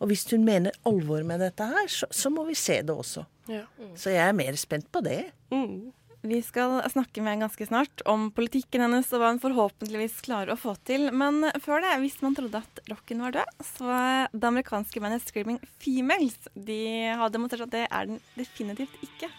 Og 0.00 0.10
hvis 0.10 0.26
hun 0.30 0.44
mener 0.44 0.76
alvor 0.84 1.24
med 1.24 1.40
dette 1.40 1.64
her, 1.64 1.88
så, 1.88 2.08
så 2.10 2.30
må 2.30 2.44
vi 2.44 2.58
se 2.58 2.82
det 2.84 2.92
også. 2.92 3.24
Ja. 3.50 3.64
Mm. 3.78 3.94
Så 3.98 4.12
jeg 4.14 4.24
er 4.26 4.36
mer 4.36 4.58
spent 4.60 4.90
på 4.92 5.02
det. 5.06 5.22
Mm. 5.54 5.92
Vi 6.26 6.40
skal 6.42 6.80
snakke 6.90 7.22
med 7.22 7.36
henne 7.36 7.46
ganske 7.46 7.66
snart 7.68 8.02
om 8.10 8.30
politikken 8.34 8.82
hennes 8.82 9.12
og 9.14 9.20
hva 9.22 9.30
hun 9.30 9.42
forhåpentligvis 9.42 10.18
klarer 10.26 10.56
å 10.56 10.58
få 10.58 10.74
til. 10.88 11.12
Men 11.14 11.44
før 11.62 11.84
det, 11.84 11.92
hvis 12.02 12.18
man 12.24 12.34
trodde 12.34 12.64
at 12.64 12.80
rocken 12.90 13.22
var 13.22 13.36
død, 13.36 13.52
så 13.76 13.98
det 14.32 14.48
amerikanske 14.48 15.02
bandet 15.02 15.22
Screaming 15.28 15.60
Females 15.78 16.48
de 16.54 16.80
har 17.20 17.30
demonstrert 17.30 17.68
at 17.68 17.76
det 17.76 17.84
er 17.86 18.10
den 18.10 18.22
definitivt 18.34 18.96
ikke. 19.06 19.30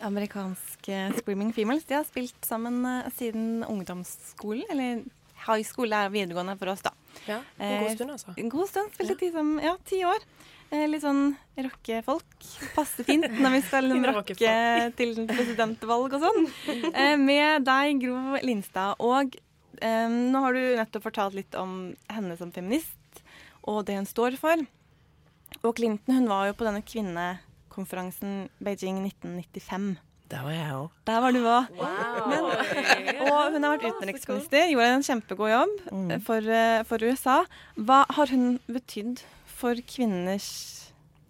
Amerikanske 0.00 1.00
Screaming 1.20 1.54
Females 1.56 1.84
de 1.88 1.96
har 1.96 2.04
spilt 2.08 2.44
sammen 2.46 2.84
eh, 2.88 3.08
siden 3.16 3.64
ungdomsskolen, 3.64 4.64
eller 4.72 5.02
high 5.46 5.64
school 5.66 5.92
er 5.96 6.12
videregående 6.12 6.56
for 6.60 6.72
oss, 6.72 6.84
da. 6.84 6.94
Ja, 7.26 7.40
En 7.58 7.84
god 7.84 7.96
stund, 7.96 8.14
altså. 8.16 8.34
En 8.36 8.48
god 8.52 8.70
stund. 8.70 8.94
Spilte 8.94 9.28
ja. 9.28 9.32
som 9.34 9.52
ja, 9.62 9.76
ti 9.88 10.02
år. 10.06 10.24
Eh, 10.70 10.86
litt 10.86 11.02
sånn 11.02 11.32
rockefolk. 11.58 12.48
Passer 12.76 13.06
fint 13.06 13.26
når 13.40 13.56
vi 13.56 13.62
skal 13.66 13.90
rocke 14.12 14.36
til 14.98 15.16
presidentvalg 15.30 16.14
og 16.14 16.26
sånn. 16.26 16.50
Eh, 16.92 17.16
med 17.18 17.66
deg, 17.66 18.02
Gro 18.04 18.38
Lindstad. 18.46 19.00
Og 19.02 19.34
eh, 19.82 20.06
nå 20.06 20.44
har 20.44 20.54
du 20.54 20.62
nettopp 20.78 21.08
fortalt 21.08 21.38
litt 21.38 21.58
om 21.58 21.94
henne 22.12 22.38
som 22.38 22.54
feminist, 22.54 23.24
og 23.66 23.82
det 23.88 23.98
hun 23.98 24.06
står 24.08 24.38
for. 24.40 24.62
Og 25.64 25.74
Clinton 25.76 26.20
hun 26.20 26.30
var 26.30 26.46
jo 26.46 26.54
på 26.56 26.68
denne 26.68 26.84
kvinnekonferansen 26.86 28.46
Beijing 28.62 29.02
1995. 29.08 29.96
Der 30.30 30.44
var 30.46 30.54
jeg 30.54 30.74
òg. 30.76 30.90
Der 31.10 31.20
var 31.24 31.34
du 31.34 31.40
òg. 31.42 31.70
Wow. 31.80 32.50
og 33.26 33.54
hun 33.56 33.66
har 33.66 33.74
vært 33.74 33.96
utenriksminister, 33.96 34.70
gjorde 34.70 34.92
en 34.94 35.06
kjempegod 35.08 35.50
jobb 35.50 35.76
mm. 35.90 36.12
for, 36.26 36.50
eh, 36.54 36.82
for, 36.86 37.02
USA. 37.02 37.40
Hva 37.74 38.04
har 38.14 38.30
hun 38.30 38.60
betydd 38.70 39.24
for 39.50 39.78
kvinners 39.90 40.50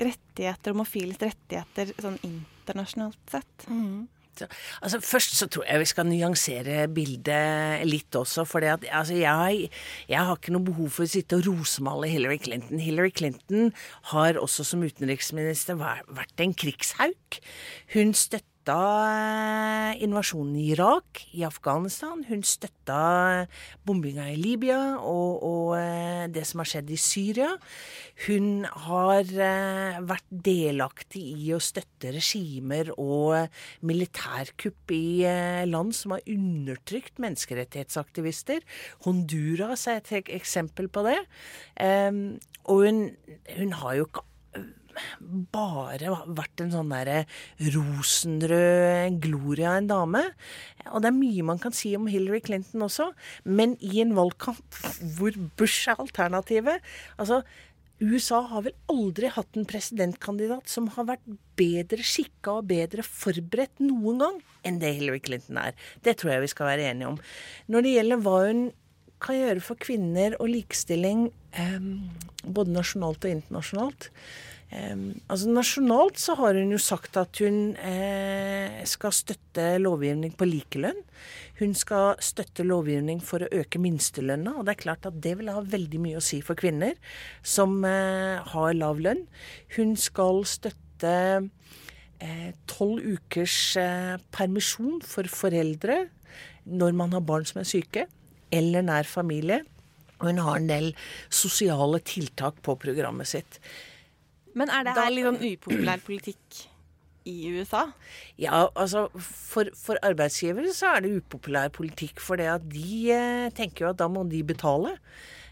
rettigheter, 0.01 0.75
homofiles 0.75 1.21
rettigheter, 1.21 1.95
sånn 2.01 2.21
internasjonalt 2.29 3.21
sett? 3.33 3.69
Mm. 3.73 4.09
Altså, 4.81 5.01
først 5.05 5.35
så 5.37 5.49
tror 5.53 5.67
jeg 5.67 5.83
vi 5.83 5.89
skal 5.91 6.09
nyansere 6.09 6.85
bildet 6.93 7.85
litt 7.89 8.17
også. 8.17 8.47
For 8.49 8.65
altså, 8.65 9.17
jeg, 9.19 9.71
jeg, 10.09 10.21
har 10.21 10.37
ikke 10.37 10.55
noe 10.55 10.69
behov 10.71 10.93
for 10.95 11.05
å 11.07 11.13
sitte 11.13 11.41
og 11.41 11.49
rosemale 11.49 12.09
Hillary 12.09 12.39
Clinton. 12.41 12.81
Hillary 12.81 13.13
Clinton 13.13 13.73
har 14.15 14.41
også 14.41 14.67
som 14.67 14.85
utenriksminister 14.85 15.81
vært 15.81 16.45
en 16.45 16.57
krigshauk. 16.57 17.41
Hun 17.97 18.15
støtter 18.17 18.49
støtta 18.61 18.77
eh, 19.09 20.03
invasjonen 20.05 20.57
i 20.61 20.73
Irak, 20.75 21.23
i 21.33 21.45
Afghanistan. 21.45 22.25
Hun 22.29 22.43
støtta 22.45 23.47
bombinga 23.87 24.27
i 24.29 24.37
Libya 24.37 24.99
og, 25.01 25.41
og, 25.43 25.79
eh, 25.79 26.29
det 26.29 26.45
som 26.45 26.61
har 26.61 26.69
skjedd 26.69 26.91
i 26.93 26.99
Syria. 27.01 27.57
Hun 28.27 28.67
har 28.69 29.25
eh, 29.25 29.97
vært 30.05 30.29
delaktig 30.29 31.25
i 31.41 31.55
å 31.57 31.61
støtte 31.61 32.13
regimer 32.13 32.93
og 32.99 33.49
militærkupp 33.81 34.93
i 34.93 35.25
land 35.65 35.97
som 35.97 36.19
har 36.19 36.29
undertrykt 36.29 37.17
menneskerettighetsaktivister. 37.17 38.61
Honduras 39.07 39.89
er 39.89 40.03
et 40.03 40.35
eksempel 40.37 40.93
på 40.93 41.07
det. 41.09 41.21
Og 42.69 42.85
hun, 42.85 43.07
hun 43.57 43.73
har 43.81 43.97
jo 43.97 44.11
ikke 44.11 44.29
bare 45.55 46.13
vært 46.27 46.65
en 46.65 46.73
sånn 46.75 46.93
derre 46.93 47.23
rosenrød 47.77 49.21
gloria 49.23 49.77
en 49.79 49.91
dame. 49.91 50.25
Og 50.91 51.03
det 51.03 51.11
er 51.11 51.19
mye 51.19 51.47
man 51.47 51.61
kan 51.63 51.75
si 51.77 51.95
om 51.99 52.09
Hillary 52.11 52.43
Clinton 52.45 52.87
også, 52.87 53.11
men 53.45 53.77
i 53.85 54.01
en 54.05 54.15
valgkamp 54.19 54.81
hvor 55.17 55.37
Bush 55.61 55.91
er 55.91 56.01
alternativet 56.01 56.81
Altså, 57.21 57.43
USA 58.01 58.41
har 58.49 58.65
vel 58.65 58.77
aldri 58.89 59.29
hatt 59.29 59.57
en 59.59 59.67
presidentkandidat 59.69 60.71
som 60.73 60.87
har 60.95 61.07
vært 61.11 61.33
bedre 61.61 62.05
skikka 62.07 62.57
og 62.61 62.71
bedre 62.71 63.05
forberedt 63.05 63.83
noen 63.85 64.23
gang 64.23 64.39
enn 64.65 64.79
det 64.81 64.95
Hillary 64.97 65.21
Clinton 65.25 65.61
er. 65.61 65.75
Det 66.05 66.17
tror 66.21 66.35
jeg 66.35 66.47
vi 66.47 66.53
skal 66.55 66.71
være 66.71 66.87
enige 66.89 67.11
om. 67.13 67.19
Når 67.69 67.85
det 67.85 67.93
gjelder 67.99 68.23
hva 68.25 68.37
hun 68.47 68.63
kan 69.21 69.37
gjøre 69.37 69.65
for 69.65 69.81
kvinner 69.81 70.37
og 70.41 70.49
likestilling, 70.49 71.27
eh, 71.53 71.91
både 72.45 72.73
nasjonalt 72.73 73.27
og 73.27 73.35
internasjonalt, 73.35 74.09
altså 74.71 75.51
Nasjonalt 75.51 76.21
så 76.23 76.37
har 76.39 76.55
hun 76.55 76.71
jo 76.71 76.79
sagt 76.79 77.17
at 77.19 77.41
hun 77.43 77.73
eh, 77.83 78.81
skal 78.87 79.15
støtte 79.15 79.65
lovgivning 79.83 80.37
på 80.39 80.47
likelønn. 80.47 81.01
Hun 81.59 81.75
skal 81.77 82.15
støtte 82.23 82.65
lovgivning 82.65 83.19
for 83.25 83.43
å 83.43 83.51
øke 83.51 83.81
minstelønna, 83.83 84.55
og 84.57 84.69
det 84.69 84.77
er 84.77 84.83
klart 84.85 85.09
at 85.11 85.19
det 85.23 85.35
vil 85.41 85.51
ha 85.51 85.61
veldig 85.61 86.01
mye 86.01 86.21
å 86.21 86.25
si 86.25 86.39
for 86.45 86.59
kvinner 86.59 86.95
som 87.43 87.83
eh, 87.85 88.39
har 88.53 88.79
lav 88.79 89.03
lønn. 89.03 89.27
Hun 89.75 89.97
skal 89.99 90.45
støtte 90.49 91.17
eh, 92.23 92.49
tolv 92.71 93.03
ukers 93.19 93.59
permisjon 94.31 95.03
for 95.03 95.27
foreldre 95.27 96.05
når 96.71 96.95
man 96.95 97.17
har 97.17 97.27
barn 97.27 97.47
som 97.49 97.59
er 97.65 97.69
syke, 97.69 98.07
eller 98.55 98.87
nær 98.87 99.09
familie. 99.09 99.65
Og 100.21 100.31
hun 100.31 100.43
har 100.45 100.61
en 100.61 100.71
del 100.71 100.93
sosiale 101.33 101.99
tiltak 102.07 102.61
på 102.63 102.77
programmet 102.79 103.27
sitt. 103.27 103.59
Men 104.59 104.73
er 104.73 104.87
det 104.87 104.97
her 104.99 105.13
litt 105.15 105.29
sånn 105.29 105.43
upopulær 105.53 106.03
politikk 106.05 106.61
i 107.29 107.37
USA? 107.53 107.85
Ja, 108.41 108.65
altså 108.75 109.07
for, 109.15 109.71
for 109.77 110.01
arbeidsgivere 110.07 110.73
så 110.77 110.95
er 110.95 111.05
det 111.05 111.15
upopulær 111.21 111.71
politikk. 111.75 112.23
For 112.23 112.41
det 112.41 112.49
at 112.53 112.67
de 112.73 113.13
eh, 113.15 113.47
tenker 113.57 113.87
jo 113.87 113.93
at 113.93 114.01
da 114.01 114.09
må 114.13 114.25
de 114.31 114.43
betale. 114.47 114.97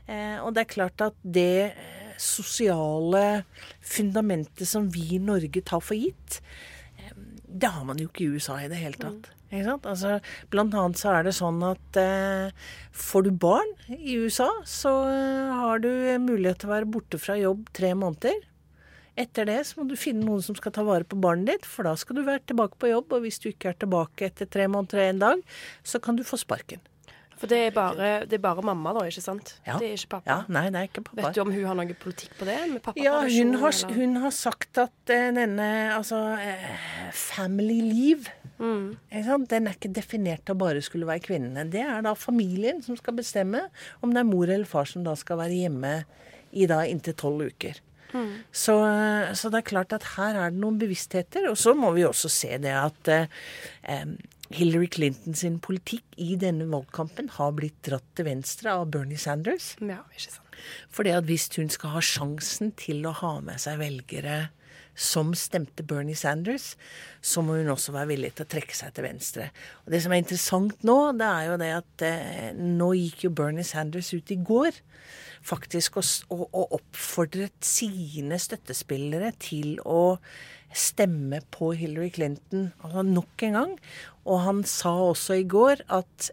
Eh, 0.09 0.39
og 0.41 0.55
det 0.57 0.65
er 0.65 0.75
klart 0.75 1.05
at 1.05 1.17
det 1.23 1.71
eh, 1.71 2.13
sosiale 2.19 3.43
fundamentet 3.85 4.69
som 4.69 4.89
vi 4.93 5.05
i 5.17 5.23
Norge 5.23 5.63
tar 5.63 5.85
for 5.85 5.99
gitt, 5.99 6.41
eh, 6.99 7.13
Det 7.49 7.69
har 7.73 7.85
man 7.85 7.99
jo 7.99 8.09
ikke 8.11 8.27
i 8.27 8.33
USA 8.37 8.59
i 8.61 8.69
det 8.69 8.81
hele 8.81 8.99
tatt. 9.01 9.31
Ikke 9.49 9.65
sant? 9.65 9.87
Altså, 9.89 10.19
blant 10.53 10.75
annet 10.77 11.01
så 11.01 11.15
er 11.17 11.25
det 11.25 11.33
sånn 11.39 11.63
at 11.65 11.97
eh, 12.01 12.51
får 12.93 13.25
du 13.25 13.31
barn 13.33 13.71
i 13.97 14.19
USA, 14.21 14.51
så 14.69 14.93
eh, 15.09 15.55
har 15.57 15.81
du 15.81 15.89
mulighet 16.21 16.61
til 16.61 16.69
å 16.69 16.75
være 16.75 16.91
borte 16.93 17.21
fra 17.21 17.39
jobb 17.41 17.71
tre 17.77 17.95
måneder. 17.97 18.45
Etter 19.19 19.49
det 19.49 19.59
så 19.67 19.81
må 19.81 19.89
du 19.91 19.97
finne 19.99 20.23
noen 20.27 20.45
som 20.45 20.57
skal 20.59 20.75
ta 20.75 20.85
vare 20.87 21.07
på 21.09 21.19
barnet 21.19 21.51
ditt, 21.51 21.67
for 21.67 21.89
da 21.89 21.97
skal 21.99 22.21
du 22.21 22.23
være 22.27 22.45
tilbake 22.47 22.79
på 22.79 22.93
jobb. 22.93 23.17
Og 23.17 23.27
hvis 23.27 23.41
du 23.43 23.51
ikke 23.51 23.73
er 23.73 23.81
tilbake 23.81 24.29
etter 24.31 24.51
tre 24.51 24.69
måneder 24.71 25.03
og 25.03 25.09
en 25.09 25.25
dag, 25.25 25.43
så 25.83 26.01
kan 26.03 26.19
du 26.19 26.25
få 26.27 26.39
sparken. 26.41 26.85
For 27.39 27.47
det 27.51 27.59
er 27.69 27.75
bare, 27.75 28.07
det 28.27 28.35
er 28.35 28.43
bare 28.43 28.65
mamma, 28.67 28.91
da, 28.97 29.05
ikke 29.07 29.23
sant? 29.23 29.53
Ja. 29.63 29.77
Det 29.79 29.93
er 29.93 29.95
ikke 29.95 30.17
pappa. 30.17 30.27
Ja, 30.31 30.39
nei, 30.51 30.65
det 30.75 30.81
er 30.81 30.89
ikke 30.89 31.05
pappa. 31.07 31.21
Vet 31.21 31.37
du 31.37 31.43
om 31.45 31.53
hun 31.55 31.69
har 31.71 31.79
noe 31.79 31.99
politikk 32.03 32.35
på 32.41 32.49
det? 32.49 32.57
Med 32.73 32.83
pappa 32.83 32.99
Ja, 32.99 33.21
hun 33.23 33.55
har, 33.63 33.77
hun 33.95 34.19
har 34.25 34.35
sagt 34.35 34.81
at 34.83 35.13
eh, 35.15 35.29
denne 35.37 35.69
altså 35.95 36.23
eh, 36.43 36.69
family 37.15 37.79
leave 37.87 38.35
Mm. 38.59 38.97
Den 39.47 39.69
er 39.69 39.77
ikke 39.77 39.93
definert 39.95 40.45
til 40.47 40.57
å 40.57 40.59
bare 40.59 40.83
skulle 40.83 41.07
være 41.07 41.23
kvinnene. 41.29 41.63
Det 41.71 41.83
er 41.85 42.03
da 42.03 42.15
familien 42.19 42.83
som 42.83 42.97
skal 42.99 43.15
bestemme 43.19 43.69
om 44.03 44.11
det 44.11 44.25
er 44.25 44.27
mor 44.27 44.51
eller 44.51 44.67
far 44.67 44.89
som 44.91 45.05
da 45.07 45.15
skal 45.19 45.39
være 45.39 45.61
hjemme 45.61 45.93
i 46.59 46.67
da 46.67 46.81
inntil 46.89 47.15
tolv 47.19 47.53
uker. 47.53 47.79
Mm. 48.15 48.33
Så, 48.53 48.75
så 49.37 49.51
det 49.53 49.61
er 49.61 49.71
klart 49.71 49.95
at 49.97 50.07
her 50.17 50.39
er 50.39 50.53
det 50.53 50.63
noen 50.63 50.81
bevisstheter. 50.81 51.49
Og 51.51 51.59
så 51.61 51.75
må 51.77 51.93
vi 51.97 52.07
også 52.09 52.31
se 52.33 52.55
det 52.63 52.75
at 52.75 53.13
eh, 53.13 54.13
Hillary 54.55 54.89
Clinton 54.93 55.37
sin 55.37 55.59
politikk 55.65 56.05
i 56.17 56.35
denne 56.41 56.69
valgkampen 56.73 57.33
har 57.37 57.55
blitt 57.57 57.81
dratt 57.87 58.07
til 58.17 58.29
venstre 58.31 58.73
av 58.81 58.89
Bernie 58.95 59.21
Sanders. 59.21 59.75
Ja, 59.83 60.01
ikke 60.15 60.39
sant. 60.39 60.45
Fordi 60.91 61.13
at 61.15 61.29
hvis 61.29 61.47
hun 61.55 61.69
skal 61.71 61.95
ha 61.95 62.03
sjansen 62.03 62.73
til 62.79 63.05
å 63.07 63.15
ha 63.21 63.37
med 63.45 63.61
seg 63.63 63.79
velgere 63.83 64.49
som 64.99 65.31
stemte 65.39 65.85
Bernie 65.87 66.19
Sanders, 66.19 66.73
så 67.23 67.43
må 67.45 67.61
hun 67.61 67.71
også 67.71 67.95
være 67.95 68.11
villig 68.13 68.33
til 68.35 68.47
å 68.47 68.51
trekke 68.51 68.75
seg 68.75 68.97
til 68.97 69.07
venstre. 69.07 69.49
Og 69.87 69.95
Det 69.95 70.03
som 70.03 70.15
er 70.15 70.23
interessant 70.25 70.85
nå, 70.87 70.99
det 71.19 71.29
er 71.29 71.49
jo 71.49 71.57
det 71.63 71.73
at 71.77 72.07
eh, 72.09 72.51
nå 72.59 72.93
gikk 72.99 73.29
jo 73.29 73.35
Bernie 73.39 73.67
Sanders 73.67 74.11
ut 74.17 74.35
i 74.35 74.41
går 74.43 74.83
faktisk 75.49 76.01
og, 76.01 76.07
og, 76.35 76.47
og 76.51 76.79
oppfordret 76.81 77.57
sine 77.65 78.39
støttespillere 78.43 79.33
til 79.41 79.79
å 79.87 80.19
stemme 80.75 81.41
på 81.55 81.71
Hillary 81.79 82.11
Clinton 82.13 82.69
altså 82.85 83.05
nok 83.07 83.47
en 83.47 83.57
gang. 83.57 83.77
Og 84.29 84.43
han 84.45 84.65
sa 84.69 84.93
også 85.09 85.39
i 85.41 85.47
går 85.49 85.87
at 85.89 86.31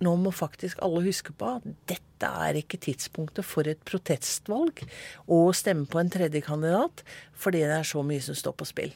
nå 0.00 0.14
må 0.20 0.32
faktisk 0.34 0.80
alle 0.84 1.02
huske 1.04 1.34
på 1.36 1.56
at 1.58 1.66
dette 1.90 2.28
er 2.44 2.60
ikke 2.60 2.80
tidspunktet 2.80 3.46
for 3.46 3.68
et 3.68 3.80
protestvalg 3.88 4.82
å 5.28 5.40
stemme 5.56 5.88
på 5.90 6.00
en 6.00 6.12
tredje 6.12 6.42
kandidat, 6.44 7.04
fordi 7.36 7.64
det 7.64 7.78
er 7.80 7.88
så 7.88 8.04
mye 8.04 8.22
som 8.24 8.36
står 8.36 8.56
på 8.56 8.68
spill. 8.68 8.94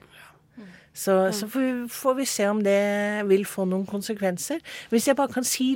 Så, 0.95 1.33
så 1.35 1.49
får, 1.51 1.61
vi, 1.61 1.89
får 1.91 2.15
vi 2.15 2.25
se 2.31 2.45
om 2.47 2.61
det 2.63 2.79
vil 3.27 3.43
få 3.51 3.65
noen 3.67 3.83
konsekvenser. 3.87 4.61
Hvis 4.93 5.09
jeg 5.09 5.19
bare 5.19 5.33
kan 5.35 5.45
si 5.45 5.73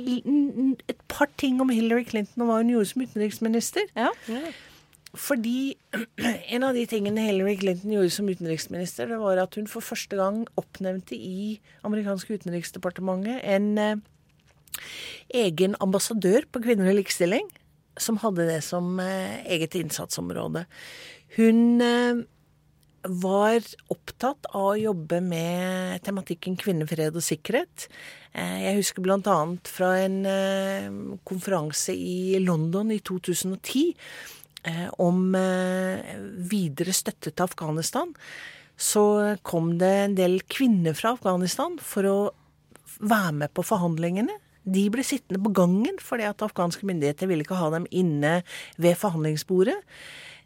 et 0.87 1.01
par 1.11 1.27
ting 1.37 1.59
om 1.59 1.69
Hillary 1.69 2.05
Clinton 2.07 2.45
og 2.45 2.47
hva 2.47 2.61
hun 2.61 2.71
gjorde 2.71 2.91
som 2.93 3.03
utenriksminister. 3.03 3.89
Fordi 5.19 5.75
en 6.55 6.63
av 6.63 6.77
de 6.77 6.85
tingene 6.87 7.25
Hillary 7.25 7.57
Clinton 7.59 7.91
gjorde 7.97 8.13
som 8.15 8.29
utenriksminister, 8.29 9.11
det 9.11 9.19
var 9.19 9.41
at 9.43 9.59
hun 9.59 9.67
for 9.67 9.83
første 9.83 10.15
gang 10.15 10.45
oppnevnte 10.55 11.17
i 11.17 11.59
amerikanske 11.83 12.39
utenriksdepartementet 12.39 13.41
en 13.43 13.69
eh, 13.77 13.99
egen 15.29 15.75
ambassadør 15.83 16.47
på 16.51 16.61
kvinner 16.63 16.91
og 16.91 16.99
likestilling, 16.99 17.47
som 17.99 18.19
hadde 18.23 18.47
det 18.47 18.61
som 18.65 18.99
eh, 19.03 19.41
eget 19.51 19.75
innsatsområde. 19.77 20.65
Hun 21.35 21.81
eh, 21.83 22.21
var 23.03 23.65
opptatt 23.93 24.49
av 24.51 24.71
å 24.73 24.79
jobbe 24.79 25.21
med 25.23 26.01
tematikken 26.05 26.57
kvinnefred 26.59 27.15
og 27.15 27.25
sikkerhet. 27.25 27.87
Eh, 28.33 28.57
Jeg 28.65 28.79
husker 28.79 29.05
bl.a. 29.05 29.37
fra 29.67 29.93
en 30.05 30.19
konferanse 31.27 31.95
i 31.95 32.39
London 32.43 32.91
i 32.95 33.01
2010 33.03 33.93
eh, 34.63 34.87
om 34.99 35.35
videre 36.49 36.95
støtte 36.95 37.33
til 37.33 37.45
Afghanistan. 37.45 38.15
Så 38.79 39.03
kom 39.43 39.73
det 39.79 39.95
en 40.05 40.13
del 40.15 40.39
kvinner 40.47 40.95
fra 40.95 41.17
Afghanistan 41.17 41.75
for 41.83 42.07
å 42.07 42.19
være 42.99 43.33
med 43.43 43.51
på 43.55 43.63
forhandlingene. 43.67 44.37
De 44.65 44.85
ble 44.91 45.05
sittende 45.05 45.41
på 45.43 45.53
gangen 45.55 45.99
fordi 46.03 46.27
at 46.27 46.43
afghanske 46.45 46.87
myndigheter 46.89 47.29
ville 47.29 47.45
ikke 47.45 47.59
ha 47.59 47.69
dem 47.73 47.87
inne 47.91 48.41
ved 48.77 48.99
forhandlingsbordet. 48.99 49.77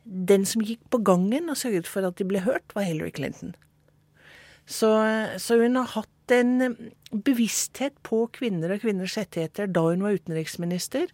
Den 0.04 0.46
som 0.46 0.64
gikk 0.66 0.84
på 0.92 1.00
gangen 1.06 1.50
og 1.50 1.58
sørget 1.58 1.88
for 1.88 2.06
at 2.08 2.20
de 2.20 2.28
ble 2.28 2.44
hørt, 2.44 2.76
var 2.76 2.88
Hillary 2.88 3.14
Clinton. 3.16 3.56
Så, 4.66 4.90
så 5.38 5.58
hun 5.60 5.76
har 5.76 5.90
hatt 5.96 6.32
en 6.32 6.76
bevissthet 7.26 7.96
på 8.04 8.26
kvinner 8.36 8.72
og 8.74 8.84
kvinners 8.84 9.18
rettigheter 9.20 9.68
da 9.72 9.84
hun 9.90 10.06
var 10.06 10.16
utenriksminister. 10.20 11.12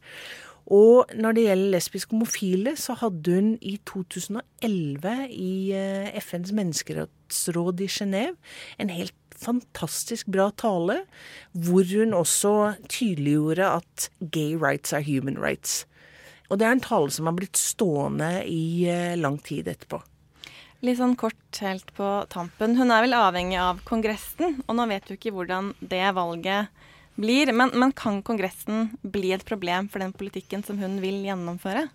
Og 0.69 1.09
når 1.17 1.33
det 1.33 1.45
gjelder 1.47 1.73
lesbiske 1.73 2.13
homofile, 2.13 2.75
så 2.77 2.93
hadde 3.01 3.35
hun 3.35 3.47
i 3.61 3.79
2011 3.89 5.13
i 5.33 5.53
eh, 5.73 6.19
FNs 6.21 6.53
menneskerettsråd 6.53 7.81
i 7.81 7.89
Genéve 7.89 8.35
en 8.77 8.93
helt 8.93 9.15
fantastisk 9.39 10.29
bra 10.31 10.49
tale, 10.59 11.01
hvor 11.53 11.87
hun 11.89 12.15
også 12.17 12.53
tydeliggjorde 12.91 13.71
at 13.79 14.09
gay 14.19 14.55
rights 14.59 14.93
are 14.93 15.05
human 15.05 15.39
rights. 15.39 15.85
Og 16.49 16.59
det 16.59 16.67
er 16.67 16.77
en 16.77 16.83
tale 16.83 17.13
som 17.13 17.29
har 17.29 17.37
blitt 17.37 17.59
stående 17.59 18.29
i 18.49 18.87
eh, 18.89 19.17
lang 19.19 19.37
tid 19.45 19.69
etterpå. 19.69 20.01
Litt 20.85 20.97
sånn 21.01 21.17
kort 21.19 21.59
helt 21.59 21.91
på 21.97 22.07
tampen. 22.31 22.77
Hun 22.79 22.93
er 22.95 23.03
vel 23.03 23.15
avhengig 23.17 23.57
av 23.59 23.81
Kongressen, 23.87 24.61
og 24.65 24.77
nå 24.79 24.87
vet 24.89 25.09
du 25.09 25.17
ikke 25.17 25.33
hvordan 25.35 25.73
det 25.83 26.05
valget 26.15 26.71
blir. 27.19 27.51
Men, 27.51 27.73
men 27.75 27.91
kan 27.91 28.21
Kongressen 28.25 28.93
bli 29.03 29.33
et 29.35 29.45
problem 29.45 29.91
for 29.91 30.01
den 30.03 30.15
politikken 30.15 30.63
som 30.65 30.79
hun 30.79 31.01
vil 31.03 31.19
gjennomføre? 31.27 31.89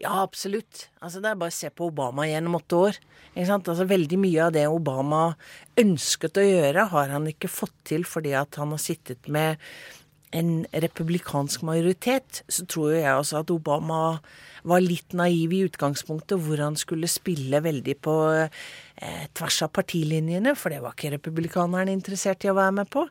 Ja, 0.00 0.12
absolutt. 0.22 0.88
Altså, 1.00 1.22
det 1.22 1.30
er 1.30 1.38
bare 1.40 1.54
å 1.54 1.56
se 1.56 1.70
på 1.72 1.90
Obama 1.90 2.26
gjennom 2.28 2.58
åtte 2.58 2.80
år. 2.88 2.98
Altså, 3.36 3.84
veldig 3.88 4.18
mye 4.20 4.46
av 4.46 4.54
det 4.56 4.64
Obama 4.70 5.22
ønsket 5.80 6.40
å 6.40 6.46
gjøre, 6.46 6.88
har 6.92 7.12
han 7.12 7.28
ikke 7.30 7.52
fått 7.52 7.76
til 7.88 8.06
fordi 8.08 8.32
at 8.36 8.56
han 8.60 8.72
har 8.72 8.82
sittet 8.82 9.28
med 9.32 9.60
en 10.34 10.66
republikansk 10.72 11.62
majoritet. 11.66 12.42
Så 12.48 12.66
tror 12.66 12.94
jeg 12.96 13.14
også 13.14 13.42
at 13.42 13.52
Obama 13.54 14.18
var 14.66 14.82
litt 14.82 15.14
naiv 15.14 15.52
i 15.54 15.62
utgangspunktet, 15.68 16.40
hvor 16.42 16.60
han 16.62 16.78
skulle 16.78 17.10
spille 17.10 17.60
veldig 17.62 17.94
på 18.02 18.14
eh, 18.34 19.26
tvers 19.36 19.60
av 19.66 19.70
partilinjene, 19.78 20.56
for 20.58 20.74
det 20.74 20.80
var 20.82 20.96
ikke 20.96 21.12
republikanerne 21.14 21.94
interessert 21.94 22.44
i 22.44 22.50
å 22.50 22.56
være 22.58 22.78
med 22.80 22.90
på. 22.90 23.06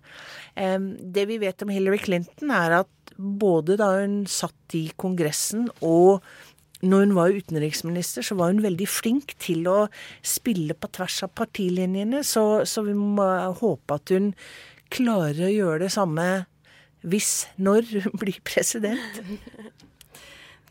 Eh, 0.59 0.79
det 1.15 1.27
vi 1.31 1.39
vet 1.41 1.63
om 1.63 1.71
Hillary 1.71 2.01
Clinton, 2.03 2.51
er 2.51 2.81
at 2.81 3.15
både 3.15 3.79
da 3.79 3.93
hun 4.01 4.25
satt 4.27 4.75
i 4.75 4.89
Kongressen 4.99 5.69
og 5.79 6.25
når 6.85 7.05
hun 7.05 7.13
var 7.15 7.33
utenriksminister, 7.33 8.25
så 8.25 8.35
var 8.37 8.51
hun 8.51 8.61
veldig 8.61 8.87
flink 8.89 9.31
til 9.41 9.63
å 9.71 9.85
spille 10.25 10.75
på 10.77 10.89
tvers 10.93 11.21
av 11.25 11.31
partilinjene, 11.39 12.19
så, 12.27 12.65
så 12.67 12.83
vi 12.85 12.93
må 12.97 13.25
håpe 13.61 13.95
at 13.95 14.11
hun 14.13 14.33
klarer 14.93 15.47
å 15.47 15.53
gjøre 15.53 15.85
det 15.85 15.93
samme 15.95 16.27
hvis, 17.05 17.45
når 17.61 17.87
hun 18.05 18.17
blir 18.21 18.39
president. 18.47 19.21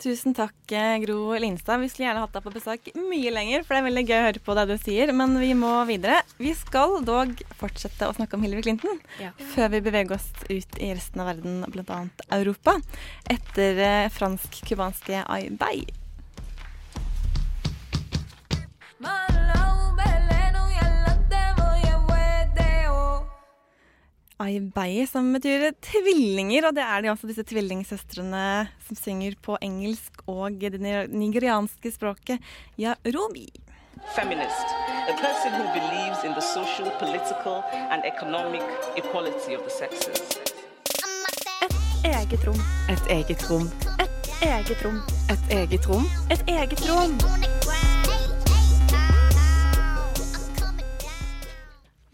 Tusen 0.04 0.34
takk, 0.36 0.56
eh, 0.74 0.98
Gro 1.04 1.32
Lindstad. 1.38 1.78
Vi 1.80 1.86
skulle 1.88 2.08
gjerne 2.10 2.24
hatt 2.24 2.34
deg 2.34 2.42
på 2.44 2.52
besøk 2.52 2.88
mye 2.98 3.30
lenger, 3.32 3.62
for 3.64 3.72
det 3.76 3.78
er 3.80 3.86
veldig 3.86 4.02
gøy 4.08 4.16
å 4.18 4.24
høre 4.26 4.42
på 4.44 4.56
det 4.58 4.64
du 4.68 4.74
sier, 4.82 5.12
men 5.16 5.36
vi 5.40 5.52
må 5.56 5.70
videre. 5.88 6.18
Vi 6.36 6.50
skal 6.58 6.98
dog 7.06 7.38
fortsette 7.56 8.10
å 8.10 8.16
snakke 8.18 8.36
om 8.36 8.44
Hillary 8.44 8.66
Clinton 8.66 8.98
Ja. 9.22 9.30
før 9.54 9.70
vi 9.76 9.80
beveger 9.86 10.18
oss 10.18 10.26
ut 10.50 10.76
i 10.82 10.90
resten 10.92 11.22
av 11.22 11.30
verden, 11.30 11.62
bl.a. 11.72 12.00
Europa, 12.36 12.76
etter 13.32 13.80
eh, 13.86 14.10
fransk-cubanske 14.12 15.22
Ai 15.30 15.46
Bei. 15.54 15.78
Ai 24.42 24.58
Bei, 24.58 25.06
som 25.06 25.28
betyr 25.30 25.68
tvillinger, 25.78 26.66
og 26.66 26.74
det 26.74 26.82
er 26.82 27.04
de 27.04 27.10
også 27.12 27.28
disse 27.30 27.44
tvillingsøstrene 27.46 28.66
som 28.82 28.98
synger 28.98 29.36
på 29.38 29.54
engelsk 29.62 30.24
og 30.26 30.58
det 30.58 30.80
nigerianske 30.82 31.92
språket 31.94 32.42
yarobi. 32.74 33.46
Feminist, 34.16 34.74
a 35.06 35.14
person 35.22 35.54
who 35.54 35.64
believes 35.72 36.24
in 36.24 36.34
the 36.34 36.42
social, 36.42 36.90
political, 36.98 37.62
and 37.94 38.02
economic 38.04 38.62
equality 38.96 39.54
of 39.54 39.62
the 39.62 39.70
sexes. 39.70 40.42
Eget 42.04 42.44
rom. 42.44 42.58
Et 42.90 43.06
eget 43.10 43.50
rom. 43.50 43.70
Et 44.02 44.42
eget 44.42 44.84
rom. 44.84 44.98
Et 45.30 45.54
eget 45.62 45.86
rom. 45.86 46.10
Et 46.30 46.42
eget 46.48 46.88
rom. 46.90 47.63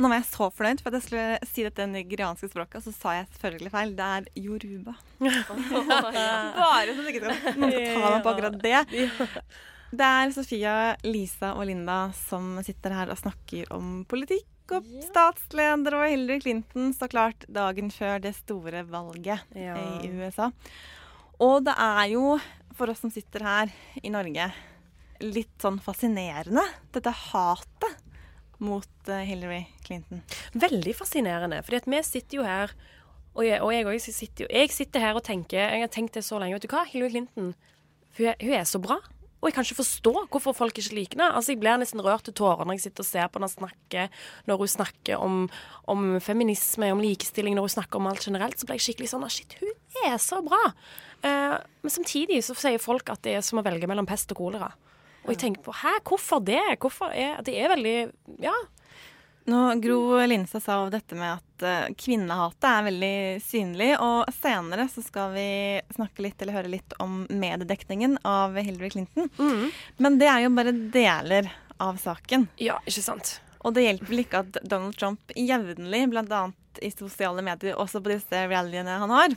Nå 0.00 0.08
var 0.08 0.16
jeg 0.22 0.28
så 0.30 0.46
fornøyd 0.56 0.80
for 0.80 0.88
at 0.88 0.96
jeg 0.96 1.04
skulle 1.06 1.48
si 1.50 1.64
dette 1.66 1.84
nigerianske 1.90 2.48
språket, 2.48 2.78
og 2.80 2.86
så 2.86 2.92
sa 2.96 3.16
jeg 3.18 3.26
selvfølgelig 3.34 3.72
feil. 3.74 3.90
Det 3.98 4.06
er 4.06 4.28
yoruba. 4.40 4.94
Bare 5.20 6.94
så 6.94 7.02
du 7.02 7.10
ikke 7.10 7.20
skal 7.20 7.58
noen 7.60 7.74
skal 7.74 7.98
ta 8.00 8.12
meg 8.14 8.22
på 8.24 8.32
akkurat 8.34 8.56
det. 8.64 8.80
Det 9.90 10.06
er 10.06 10.30
Sofia, 10.30 10.72
Lisa 11.02 11.48
og 11.58 11.64
Linda 11.66 11.96
som 12.14 12.60
sitter 12.62 12.92
her 12.94 13.10
og 13.10 13.18
snakker 13.18 13.72
om 13.74 14.04
politikk 14.06 14.70
og 14.76 14.86
statsleder 15.02 15.96
og 15.98 16.04
Hillary 16.06 16.38
Clinton 16.44 16.92
så 16.94 17.08
klart 17.10 17.42
dagen 17.50 17.90
før 17.90 18.20
det 18.22 18.36
store 18.38 18.84
valget 18.86 19.42
Ja. 19.58 19.74
i 19.98 20.12
USA. 20.14 20.52
Og 21.42 21.64
det 21.66 21.74
er 21.74 22.04
jo, 22.12 22.36
for 22.78 22.92
oss 22.94 23.02
som 23.02 23.10
sitter 23.10 23.42
her 23.42 23.72
i 23.98 24.12
Norge, 24.14 24.46
litt 25.26 25.56
sånn 25.58 25.80
fascinerende, 25.82 26.62
dette 26.94 27.10
hatet 27.10 27.98
mot 28.64 29.10
eh, 29.10 29.24
Hillary 29.28 29.64
Clinton. 29.86 30.22
Veldig 30.52 30.94
fascinerende. 30.96 31.62
fordi 31.66 31.82
vi 31.90 32.02
sitter 32.06 32.40
jo 32.40 32.46
her, 32.46 32.74
og 33.34 33.46
jeg, 33.46 33.60
og 33.62 33.72
jeg, 33.72 34.00
sitter, 34.02 34.50
jeg 34.50 34.70
sitter 34.74 35.00
her 35.00 35.14
og 35.14 35.22
tenker 35.22 35.60
Jeg 35.60 35.80
har 35.84 35.88
tenkt 35.92 36.14
det 36.14 36.24
så 36.26 36.38
lenge. 36.38 36.58
Vet 36.58 36.66
du 36.66 36.74
hva? 36.74 36.84
Hillary 36.88 37.10
Clinton, 37.10 37.54
hun 38.18 38.26
er, 38.26 38.36
hun 38.42 38.54
er 38.58 38.64
så 38.68 38.80
bra. 38.82 38.98
Og 39.40 39.48
jeg 39.48 39.56
kan 39.56 39.64
ikke 39.64 39.78
forstå 39.78 40.12
hvorfor 40.28 40.52
folk 40.52 40.78
ikke 40.78 40.94
liker 40.98 41.16
henne. 41.16 41.30
Altså, 41.32 41.52
Jeg 41.54 41.60
blir 41.62 41.78
nesten 41.80 42.02
rørt 42.04 42.26
til 42.28 42.36
tårer 42.36 42.66
når 42.66 42.76
jeg 42.76 42.84
sitter 42.88 43.04
og 43.04 43.08
ser 43.08 43.30
på 43.30 43.40
henne 43.40 43.48
snakke, 43.48 44.08
når 44.46 44.60
hun 44.60 44.68
snakker 44.68 45.16
om, 45.16 45.38
om 45.88 46.20
feminisme, 46.20 46.90
om 46.92 47.00
likestilling, 47.00 47.56
når 47.56 47.68
hun 47.68 47.76
snakker 47.78 47.96
om 47.96 48.10
alt 48.10 48.26
generelt. 48.26 48.60
Så 48.60 48.68
blir 48.68 48.76
jeg 48.76 48.90
skikkelig 48.90 49.14
sånn 49.14 49.24
Shit, 49.30 49.56
hun 49.62 49.72
er 50.04 50.18
så 50.20 50.42
bra. 50.44 50.60
Eh, 51.24 51.56
men 51.56 51.92
samtidig 51.92 52.42
så 52.44 52.56
sier 52.58 52.82
folk 52.82 53.08
at 53.12 53.22
det 53.24 53.38
er 53.38 53.44
som 53.46 53.60
å 53.60 53.64
velge 53.64 53.88
mellom 53.88 54.08
pest 54.08 54.32
og 54.34 54.42
kolera. 54.42 54.74
Og 55.24 55.32
jeg 55.34 55.40
tenker 55.44 55.64
på 55.66 55.74
hæ, 55.82 55.96
hvorfor 56.06 56.42
det? 56.44 56.60
Hvorfor 56.80 57.12
er, 57.12 57.40
det 57.46 57.56
er 57.60 57.72
veldig 57.74 57.96
Ja. 58.44 58.54
Nå, 59.50 59.60
Gro 59.82 60.20
Linsa 60.28 60.60
sa 60.62 60.76
jo 60.84 60.90
dette 60.92 61.16
med 61.18 61.32
at 61.40 61.62
eh, 61.66 61.94
kvinnehatet 61.98 62.66
er 62.68 62.84
veldig 62.86 63.14
synlig. 63.42 63.88
Og 64.04 64.28
senere 64.36 64.84
så 64.92 65.02
skal 65.02 65.32
vi 65.34 65.46
snakke 65.96 66.22
litt 66.22 66.42
eller 66.44 66.58
høre 66.60 66.70
litt 66.70 66.94
om 67.02 67.24
mediedekningen 67.32 68.18
av 68.28 68.54
Hillary 68.60 68.90
Clinton. 68.92 69.30
Men 69.96 70.18
det 70.20 70.28
er 70.30 70.44
jo 70.44 70.52
bare 70.54 70.74
deler 70.94 71.48
av 71.82 71.98
saken. 71.98 72.46
Ja, 72.62 72.76
ikke 72.84 73.02
sant? 73.02 73.38
Og 73.64 73.74
det 73.76 73.88
hjelper 73.88 74.12
vel 74.12 74.22
ikke 74.22 74.44
at 74.44 74.60
Donald 74.62 74.96
Trump 75.00 75.32
jevnlig, 75.36 76.04
bl.a. 76.12 76.42
i 76.84 76.92
sosiale 76.94 77.42
medier, 77.44 77.74
også 77.80 78.00
på 78.04 78.12
disse 78.12 78.44
rallyene 78.52 79.00
han 79.02 79.12
har, 79.12 79.34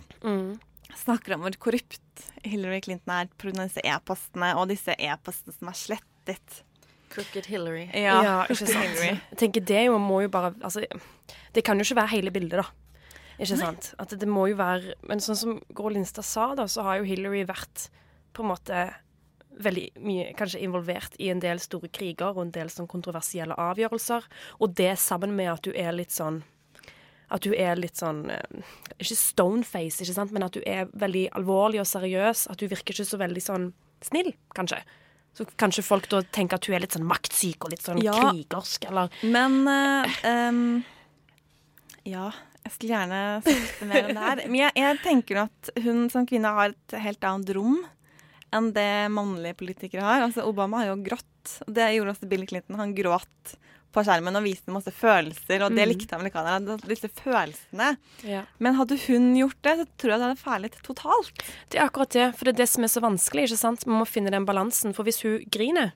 snakker 0.99 1.35
om 1.35 1.45
hvor 1.45 1.57
korrupt 1.67 2.27
Hillary 2.45 2.81
Clinton 2.85 3.15
er 3.15 3.31
pga. 3.39 3.55
disse 3.63 3.83
e-postene 3.83 4.53
og 4.59 4.69
disse 4.71 4.95
e-postene 4.97 5.55
som 5.55 5.71
er 5.71 5.79
slettet. 5.79 6.61
Crooked 7.13 7.45
Hillary. 7.45 7.87
Ja, 7.93 8.43
ikke 8.47 8.65
sant. 8.65 8.77
Hillary. 8.77 9.19
Jeg 9.31 9.39
tenker 9.43 9.65
det 9.69 9.83
jo 9.85 9.99
må 10.01 10.23
jo 10.23 10.31
bare 10.33 10.53
Altså, 10.61 10.85
det 11.53 11.63
kan 11.63 11.77
jo 11.77 11.85
ikke 11.85 12.01
være 12.01 12.15
hele 12.15 12.33
bildet, 12.33 12.63
da. 12.63 12.65
Ikke 13.37 13.57
Nei. 13.57 13.61
sant? 13.65 13.93
At 13.99 14.13
det 14.19 14.29
må 14.29 14.47
jo 14.49 14.57
være 14.57 14.95
Men 15.09 15.21
sånn 15.23 15.37
som 15.37 15.61
Gro 15.73 15.89
Lindstad 15.93 16.25
sa, 16.25 16.53
da, 16.57 16.67
så 16.69 16.85
har 16.85 17.01
jo 17.01 17.09
Hillary 17.09 17.43
vært 17.49 17.89
på 18.33 18.41
en 18.41 18.49
måte 18.49 18.85
veldig 19.61 19.89
mye 20.01 20.31
kanskje 20.33 20.63
involvert 20.65 21.13
i 21.21 21.27
en 21.29 21.41
del 21.43 21.59
store 21.61 21.89
kriger 21.93 22.33
og 22.33 22.47
en 22.47 22.53
del 22.55 22.71
sånn 22.73 22.89
kontroversielle 22.89 23.53
avgjørelser. 23.53 24.25
Og 24.59 24.73
det 24.73 24.95
sammen 24.97 25.35
med 25.37 25.51
at 25.51 25.67
du 25.67 25.73
er 25.77 25.93
litt 25.93 26.13
sånn 26.13 26.41
At 27.33 27.45
du 27.45 27.53
er 27.57 27.79
litt 27.79 27.97
sånn 27.97 28.27
eh, 28.29 28.73
Ikke 29.01 29.17
stoneface, 29.17 30.03
ikke 30.03 30.15
sant, 30.15 30.33
men 30.35 30.45
at 30.45 30.53
du 30.53 30.61
er 30.69 30.91
veldig 30.93 31.27
alvorlig 31.39 31.81
og 31.81 31.89
seriøs. 31.89 32.47
At 32.53 32.61
du 32.61 32.67
virker 32.71 32.93
ikke 32.93 33.09
så 33.09 33.19
veldig 33.21 33.41
sånn 33.43 33.71
snill, 34.05 34.33
kanskje. 34.53 34.81
Så 35.33 35.47
kanskje 35.57 35.81
folk 35.85 36.05
da 36.11 36.21
tenker 36.35 36.59
at 36.59 36.67
hun 36.69 36.75
er 36.77 36.83
litt 36.83 36.93
sånn 36.93 37.07
maktsyk 37.09 37.65
og 37.65 37.73
litt 37.73 37.81
sånn 37.85 38.01
Ja. 38.03 38.13
krigersk, 38.13 38.85
eller 38.91 39.09
Men 39.25 39.63
uh, 39.65 40.17
um, 40.29 40.83
Ja, 42.05 42.27
jeg 42.63 42.75
skulle 42.75 42.93
gjerne 42.93 43.21
sagt 43.47 43.81
mer 43.89 44.05
om 44.05 44.13
det 44.13 44.27
her. 44.27 44.43
Men 44.45 44.59
jeg, 44.61 44.75
jeg 44.79 44.99
tenker 45.03 45.41
at 45.47 45.73
hun 45.83 46.05
som 46.13 46.27
kvinne 46.29 46.53
har 46.53 46.75
et 46.75 46.97
helt 47.01 47.25
annet 47.27 47.49
rom 47.57 47.81
enn 48.53 48.69
det 48.75 49.09
mannlige 49.09 49.57
politikere 49.57 50.05
har. 50.05 50.21
Altså 50.27 50.45
Obama 50.45 50.83
har 50.83 50.91
jo 50.91 50.99
grått. 51.03 51.57
Det 51.65 51.89
gjorde 51.95 52.13
også 52.13 52.29
Bill 52.29 52.45
Clinton. 52.47 52.77
Han 52.79 52.93
gråt 52.95 53.55
på 53.93 54.03
skjermen 54.03 54.35
og 54.39 54.43
viste 54.43 54.73
masse 54.73 54.91
følelser, 54.91 55.61
og 55.63 55.75
det 55.75 55.85
Mm. 55.85 55.91
likte 55.93 56.17
amerikanerne. 56.17 56.77
Disse 56.89 57.09
følelsene. 57.09 57.97
Ja. 58.23 58.43
Men 58.59 58.75
hadde 58.75 58.97
hun 59.07 59.35
gjort 59.37 59.61
det, 59.61 59.77
så 59.79 59.85
tror 59.97 60.11
jeg 60.11 60.19
det 60.19 60.27
hadde 60.29 60.43
feilet 60.43 60.77
totalt. 60.83 61.43
Det 61.69 61.79
er 61.79 61.85
akkurat 61.87 62.09
det, 62.09 62.35
for 62.35 62.45
det 62.45 62.55
er 62.55 62.61
det 62.63 62.69
som 62.69 62.83
er 62.83 62.87
så 62.87 63.01
vanskelig. 63.01 63.43
ikke 63.51 63.57
sant? 63.57 63.85
Man 63.87 63.99
må 64.01 64.07
finne 64.07 64.31
den 64.31 64.45
balansen. 64.45 64.93
For 64.93 65.03
hvis 65.03 65.21
hun 65.23 65.45
griner, 65.49 65.91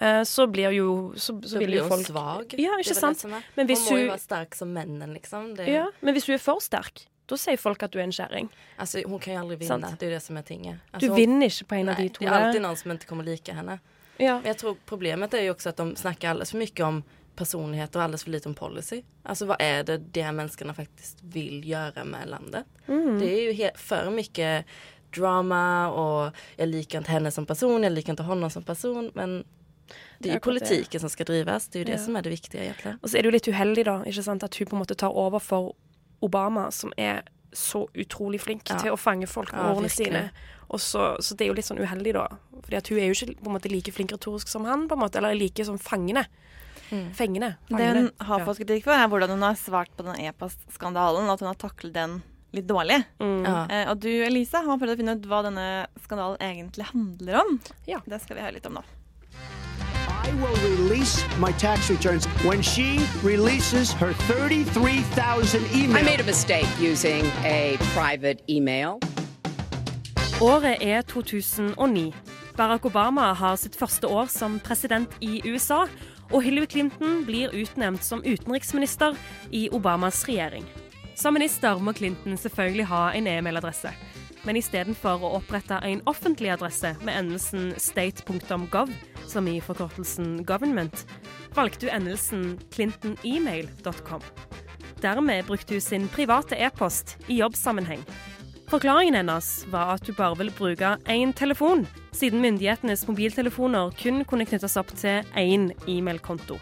eh, 0.00 0.22
så 0.24 0.46
blir 0.50 0.72
jo 0.74 1.12
Så, 1.16 1.40
så 1.42 1.48
Så 1.54 1.58
vil 1.58 1.68
blir 1.68 1.76
jo 1.78 1.82
hun 1.88 1.90
folk 1.90 2.06
svag. 2.06 2.54
Ja, 2.58 2.78
ikke 2.78 2.94
sant? 2.94 3.24
Men 3.56 3.66
hvis 3.66 3.88
Hun 3.88 3.98
må 3.98 4.00
jo 4.06 4.10
være 4.12 4.20
sterk 4.20 4.54
som 4.54 4.72
mennene, 4.72 5.12
liksom. 5.14 5.54
Det, 5.56 5.68
Ja, 5.68 5.86
men 6.02 6.14
hvis 6.14 6.26
hun 6.26 6.34
er 6.34 6.38
for 6.38 6.60
sterk, 6.60 7.06
da 7.26 7.36
sier 7.36 7.56
folk 7.58 7.82
at 7.82 7.90
du 7.90 7.98
er 7.98 8.02
en 8.04 8.10
kjerring. 8.12 8.48
Altså, 8.78 9.02
hun 9.06 9.18
kan 9.18 9.34
jo 9.34 9.40
aldri 9.40 9.56
vinne. 9.56 9.80
Sant. 9.80 9.98
det 9.98 10.06
er 10.06 10.10
jo 10.10 10.16
det 10.16 10.22
som 10.22 10.36
er 10.36 10.42
tinget. 10.42 10.78
Du 10.98 11.08
vinner 11.14 11.46
ikke 11.46 11.64
på 11.68 11.76
en 11.80 11.88
av 11.88 11.96
de 11.96 12.08
to 12.08 12.18
Det 12.24 12.28
er 12.28 12.46
alltid 12.48 12.60
noen 12.62 12.76
som 12.76 12.92
ikke 12.92 13.06
kommer 13.06 13.24
like 13.24 13.52
henne. 13.54 13.80
Ja. 14.18 14.36
Men 14.38 14.44
jag 14.46 14.58
tror 14.58 14.76
problemet 14.86 15.32
er 15.34 15.46
jo 15.46 15.54
også 15.54 15.68
at 15.68 15.76
de 15.76 15.94
snakker 15.96 16.28
altfor 16.30 16.58
mye 16.58 16.84
om 16.86 17.02
personlighet 17.36 17.96
og 17.96 18.02
alldeles 18.02 18.24
for 18.24 18.30
lite 18.30 18.48
om 18.48 18.54
policy. 18.54 19.02
Alltså 19.24 19.46
vad 19.46 19.56
är 19.60 19.82
det 19.84 19.98
de 19.98 20.22
här 20.22 20.32
människorna 20.32 20.74
faktiskt 20.74 21.18
vill 21.22 21.68
göra 21.68 22.04
med 22.04 22.28
landet? 22.28 22.64
Mm. 22.88 23.18
Det 23.18 23.26
är 23.26 23.52
ju 23.52 23.70
för 23.74 24.10
mycket 24.10 24.64
drama 25.16 25.88
och 25.90 26.32
jag 26.56 26.68
liker 26.68 26.98
inte 26.98 27.10
henne 27.10 27.30
som 27.30 27.46
person, 27.46 27.82
jag 27.82 27.92
liker 27.92 28.10
inte 28.10 28.22
honom 28.22 28.50
som 28.50 28.62
person. 28.62 29.10
Men 29.14 29.44
det 30.18 30.30
er 30.30 30.34
jo 30.34 30.40
politikken 30.40 31.00
som 31.00 31.10
skal 31.10 31.26
drives, 31.26 31.68
det 31.68 31.78
er 31.78 31.80
jo 31.80 31.84
det 31.84 31.92
Ja. 31.98 32.04
som 32.04 32.16
er 32.16 32.22
det 32.22 32.30
viktige. 32.30 32.60
egentlig. 32.62 32.94
Og 33.02 33.08
så 33.10 33.18
er 33.18 33.22
det 33.22 33.24
jo 33.26 33.30
litt 33.30 33.48
uheldig, 33.48 33.84
da, 33.84 34.02
ikke 34.04 34.22
sant, 34.22 34.42
at 34.42 34.56
hun 34.58 34.66
på 34.66 34.76
en 34.76 34.82
måte 34.82 34.94
tar 34.94 35.08
over 35.16 35.38
for 35.38 35.74
Obama, 36.22 36.70
som 36.70 36.92
er 36.96 37.22
så 37.52 37.86
utrolig 37.94 38.40
flink 38.40 38.62
Ja. 38.70 38.78
til 38.78 38.90
å 38.90 38.96
fange 38.96 39.26
folk 39.26 39.52
med 39.52 39.60
Ja, 39.60 39.70
ordene 39.72 39.88
virkelig. 39.88 40.06
sine. 40.06 40.30
Og 40.70 40.80
så, 40.80 41.16
så 41.20 41.34
det 41.36 41.44
er 41.44 41.48
jo 41.48 41.54
litt 41.54 41.64
sånn 41.66 41.78
uheldig, 41.80 42.12
da. 42.14 42.26
Fordi 42.62 42.76
at 42.76 42.88
hun 42.88 42.98
er 42.98 43.06
jo 43.06 43.12
ikke 43.12 43.36
på 43.42 43.46
en 43.46 43.52
måte 43.58 43.70
like 43.70 43.92
flink 43.92 44.10
retorisk 44.12 44.48
som 44.48 44.64
han, 44.64 44.88
på 44.88 44.94
en 44.94 45.00
måte, 45.00 45.16
eller 45.18 45.34
like 45.34 45.64
sånn 45.64 45.78
fangende. 45.78 46.24
Fengende. 47.16 47.54
Det 47.70 47.90
hun 47.96 48.10
har 48.28 48.44
fått 48.46 48.62
kritikk 48.62 48.86
for, 48.88 48.96
er 48.96 49.10
hvordan 49.10 49.34
hun 49.36 49.44
har 49.46 49.58
svart 49.58 49.92
på 49.96 50.06
den 50.06 50.20
e-postskandalen. 50.26 51.30
At 51.32 51.44
hun 51.44 51.50
har 51.50 51.60
taklet 51.60 51.94
den 51.96 52.18
litt 52.54 52.68
dårlig. 52.68 53.00
Mm. 53.22 53.46
Eh, 53.46 53.86
og 53.90 53.98
du, 54.02 54.10
Elise, 54.24 54.62
har 54.62 54.78
prøvd 54.80 54.94
å 54.94 54.98
finne 55.00 55.16
ut 55.18 55.30
hva 55.30 55.40
denne 55.46 55.68
skandalen 56.04 56.38
egentlig 56.42 56.90
handler 56.92 57.40
om. 57.42 57.56
Ja. 57.90 58.02
Det 58.06 58.22
skal 58.22 58.38
vi 58.38 58.46
høre 58.46 58.58
litt 58.58 58.68
om 58.70 58.78
nå. 58.78 58.84
I 60.24 60.32
will 60.40 60.56
release 60.64 61.22
my 61.38 61.52
tax 61.52 61.90
returns 61.90 62.26
when 62.44 62.62
she 62.62 62.98
releases 63.22 63.92
her 63.92 64.14
33,000 64.26 65.66
emails. 65.74 66.00
I 66.00 66.02
made 66.02 66.20
a 66.20 66.24
mistake 66.24 66.68
using 66.80 67.26
a 67.44 67.76
private 67.92 68.40
email. 68.48 68.98
Året 70.40 70.78
er 70.80 71.02
2009. 71.02 72.12
Barack 72.56 72.84
Obama 72.84 73.32
har 73.34 73.56
sitt 73.56 73.76
første 73.76 74.06
år 74.06 74.26
som 74.30 74.60
president 74.62 75.10
i 75.20 75.40
USA, 75.44 75.84
og 76.34 76.42
Hillary 76.42 76.66
Clinton 76.66 77.22
blir 77.28 77.54
utnevnt 77.54 78.02
som 78.02 78.24
utenriksminister 78.26 79.14
i 79.54 79.68
Obamas 79.72 80.24
regjering. 80.26 80.66
Som 81.14 81.36
minister 81.38 81.78
må 81.78 81.94
Clinton 81.94 82.34
selvfølgelig 82.40 82.88
ha 82.90 83.04
en 83.14 83.28
e-mailadresse, 83.30 83.92
men 84.44 84.58
istedenfor 84.58 85.22
å 85.22 85.36
opprette 85.38 85.78
en 85.86 86.02
offentlig 86.10 86.50
adresse 86.52 86.90
med 87.06 87.14
endelsen 87.14 87.70
state.gov, 87.78 88.90
som 89.30 89.46
i 89.48 89.60
forkortelsen 89.62 90.42
government, 90.44 91.06
valgte 91.54 91.86
hun 91.86 92.02
endelsen 92.02 92.44
clintonemail.com. 92.74 94.26
Dermed 95.04 95.46
brukte 95.46 95.78
hun 95.78 95.84
sin 95.84 96.08
private 96.10 96.58
e-post 96.58 97.14
i 97.28 97.38
jobbsammenheng. 97.38 98.02
Forklaringen 98.74 99.14
hennes 99.14 99.66
var 99.70 99.92
at 99.92 100.08
hun 100.08 100.16
bare 100.18 100.34
ville 100.34 100.50
bruke 100.50 100.88
én 101.06 101.32
telefon, 101.32 101.84
siden 102.10 102.40
myndighetenes 102.42 103.04
mobiltelefoner 103.06 103.92
kun 104.00 104.24
kunne 104.26 104.46
knyttes 104.50 104.74
opp 104.80 104.88
til 104.98 105.22
én 105.38 105.68
e-mailkonto. 105.86 106.56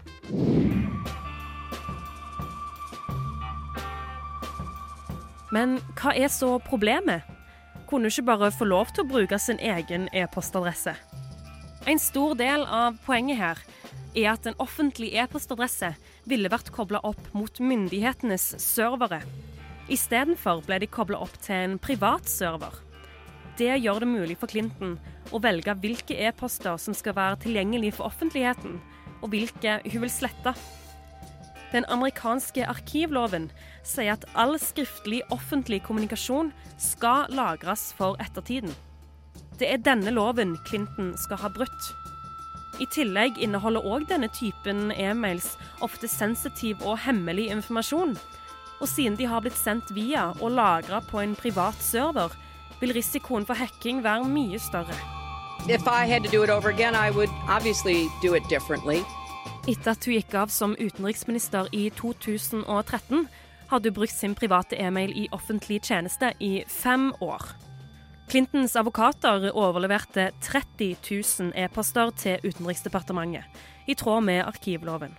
Men 5.49 5.79
hva 5.97 6.13
er 6.13 6.29
så 6.29 6.51
problemet? 6.67 7.25
Kunne 7.89 8.05
hun 8.05 8.13
ikke 8.13 8.27
bare 8.27 8.51
få 8.53 8.67
lov 8.69 8.93
til 8.93 9.07
å 9.07 9.09
bruke 9.09 9.39
sin 9.41 9.57
egen 9.57 10.05
e-postadresse? 10.13 10.93
En 11.89 11.97
stor 11.97 12.37
del 12.37 12.67
av 12.69 12.99
poenget 13.07 13.41
her 13.41 13.63
er 14.13 14.35
at 14.35 14.45
en 14.45 14.59
offentlig 14.61 15.15
e-postadresse 15.17 15.95
ville 16.29 16.53
vært 16.53 16.69
kobla 16.77 17.01
opp 17.09 17.33
mot 17.33 17.57
myndighetenes 17.57 18.51
servere. 18.61 19.23
Istedenfor 19.91 20.61
ble 20.67 20.79
de 20.79 20.87
kobla 20.87 21.19
opp 21.25 21.35
til 21.43 21.57
en 21.57 21.79
privat 21.81 22.29
server. 22.29 22.75
Det 23.59 23.75
gjør 23.83 23.99
det 24.01 24.09
mulig 24.09 24.37
for 24.39 24.49
Clinton 24.49 24.95
å 25.35 25.41
velge 25.43 25.75
hvilke 25.83 26.15
e-poster 26.27 26.79
som 26.81 26.95
skal 26.97 27.17
være 27.17 27.41
tilgjengelige 27.43 27.97
for 27.99 28.07
offentligheten, 28.07 28.79
og 29.21 29.33
hvilke 29.33 29.79
hun 29.83 30.05
vil 30.05 30.13
slette. 30.13 30.55
Den 31.73 31.85
amerikanske 31.89 32.65
arkivloven 32.69 33.49
sier 33.83 34.13
at 34.13 34.25
all 34.37 34.55
skriftlig 34.61 35.23
offentlig 35.33 35.81
kommunikasjon 35.87 36.51
skal 36.81 37.25
lagres 37.33 37.89
for 37.97 38.19
ettertiden. 38.21 38.73
Det 39.57 39.69
er 39.69 39.81
denne 39.81 40.13
loven 40.13 40.55
Clinton 40.67 41.13
skal 41.17 41.41
ha 41.41 41.49
brutt. 41.53 41.89
I 42.81 42.87
tillegg 42.93 43.37
inneholder 43.41 43.85
òg 43.85 44.07
denne 44.09 44.29
typen 44.33 44.93
e-mails 44.97 45.53
ofte 45.85 46.09
sensitiv 46.09 46.81
og 46.81 46.97
hemmelig 47.05 47.51
informasjon. 47.53 48.15
Og 48.83 48.89
siden 48.91 49.15
de 49.15 49.29
har 49.31 49.39
blitt 49.39 49.55
sendt 49.55 49.93
via 49.95 50.33
og 50.41 50.51
lagra 50.57 50.99
på 51.07 51.21
en 51.23 51.37
privat 51.39 51.79
server, 51.79 52.33
vil 52.81 52.91
risikoen 52.91 53.45
for 53.47 53.55
hacking 53.55 54.03
være 54.03 54.27
mye 54.27 54.59
større. 54.59 54.97
Again. 55.63 56.95
Etter 59.67 59.91
at 59.91 60.05
hun 60.05 60.13
gikk 60.17 60.35
av 60.35 60.51
som 60.51 60.75
utenriksminister 60.75 61.71
i 61.71 61.85
2013, 61.95 63.27
hadde 63.71 63.89
hun 63.89 63.95
brukt 63.95 64.17
sin 64.17 64.35
private 64.35 64.75
e-mail 64.75 65.15
i 65.15 65.29
offentlig 65.31 65.79
tjeneste 65.87 66.33
i 66.43 66.65
fem 66.67 67.13
år. 67.23 67.55
Clintons 68.27 68.75
advokater 68.75 69.51
overleverte 69.55 70.31
30 70.41 70.97
000 71.07 71.53
e-poster 71.55 72.11
til 72.19 72.43
Utenriksdepartementet, 72.43 73.47
i 73.87 73.95
tråd 73.95 74.27
med 74.27 74.43
arkivloven. 74.43 75.15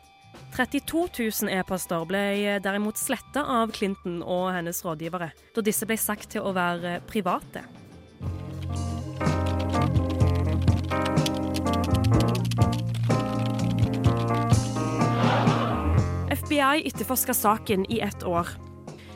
32 0.55 1.09
000 1.43 1.51
e-poster 1.51 2.05
ble 2.07 2.59
derimot 2.63 2.99
sletta 3.01 3.43
av 3.57 3.73
Clinton 3.75 4.21
og 4.23 4.53
hennes 4.55 4.85
rådgivere, 4.87 5.33
da 5.51 5.65
disse 5.67 5.89
ble 5.89 5.97
sagt 5.99 6.31
til 6.37 6.47
å 6.47 6.53
være 6.55 7.01
private. 7.11 7.65
FBI 16.35 16.87
etterforska 16.87 17.35
saken 17.35 17.91
i 17.91 17.99
ett 18.07 18.23
år. 18.23 18.55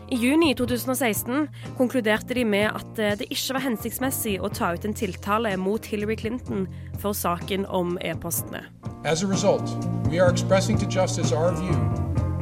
I 0.08 0.16
juni 0.16 0.54
2016 0.54 1.48
konkluderte 1.76 2.34
de 2.34 2.44
med 2.44 2.70
at 2.72 2.98
eh, 2.98 3.16
det 3.20 3.26
ikke 3.28 3.58
var 3.58 3.64
hensiktsmessig 3.66 4.38
å 4.40 4.48
ta 4.48 4.70
ut 4.72 4.86
en 4.88 4.96
tiltale 4.96 5.50
mot 5.60 5.84
Hillary 5.84 6.16
Clinton 6.16 6.64
for 7.02 7.12
saken 7.12 7.66
om 7.68 7.98
e-postene. 8.00 8.62
As 9.04 9.22
a 9.22 9.28
result, 9.28 9.68
we 10.08 10.16
are 10.16 10.32
expressing 10.32 10.80
to 10.80 10.88
justice 10.88 11.36
our 11.36 11.52
view 11.52 11.76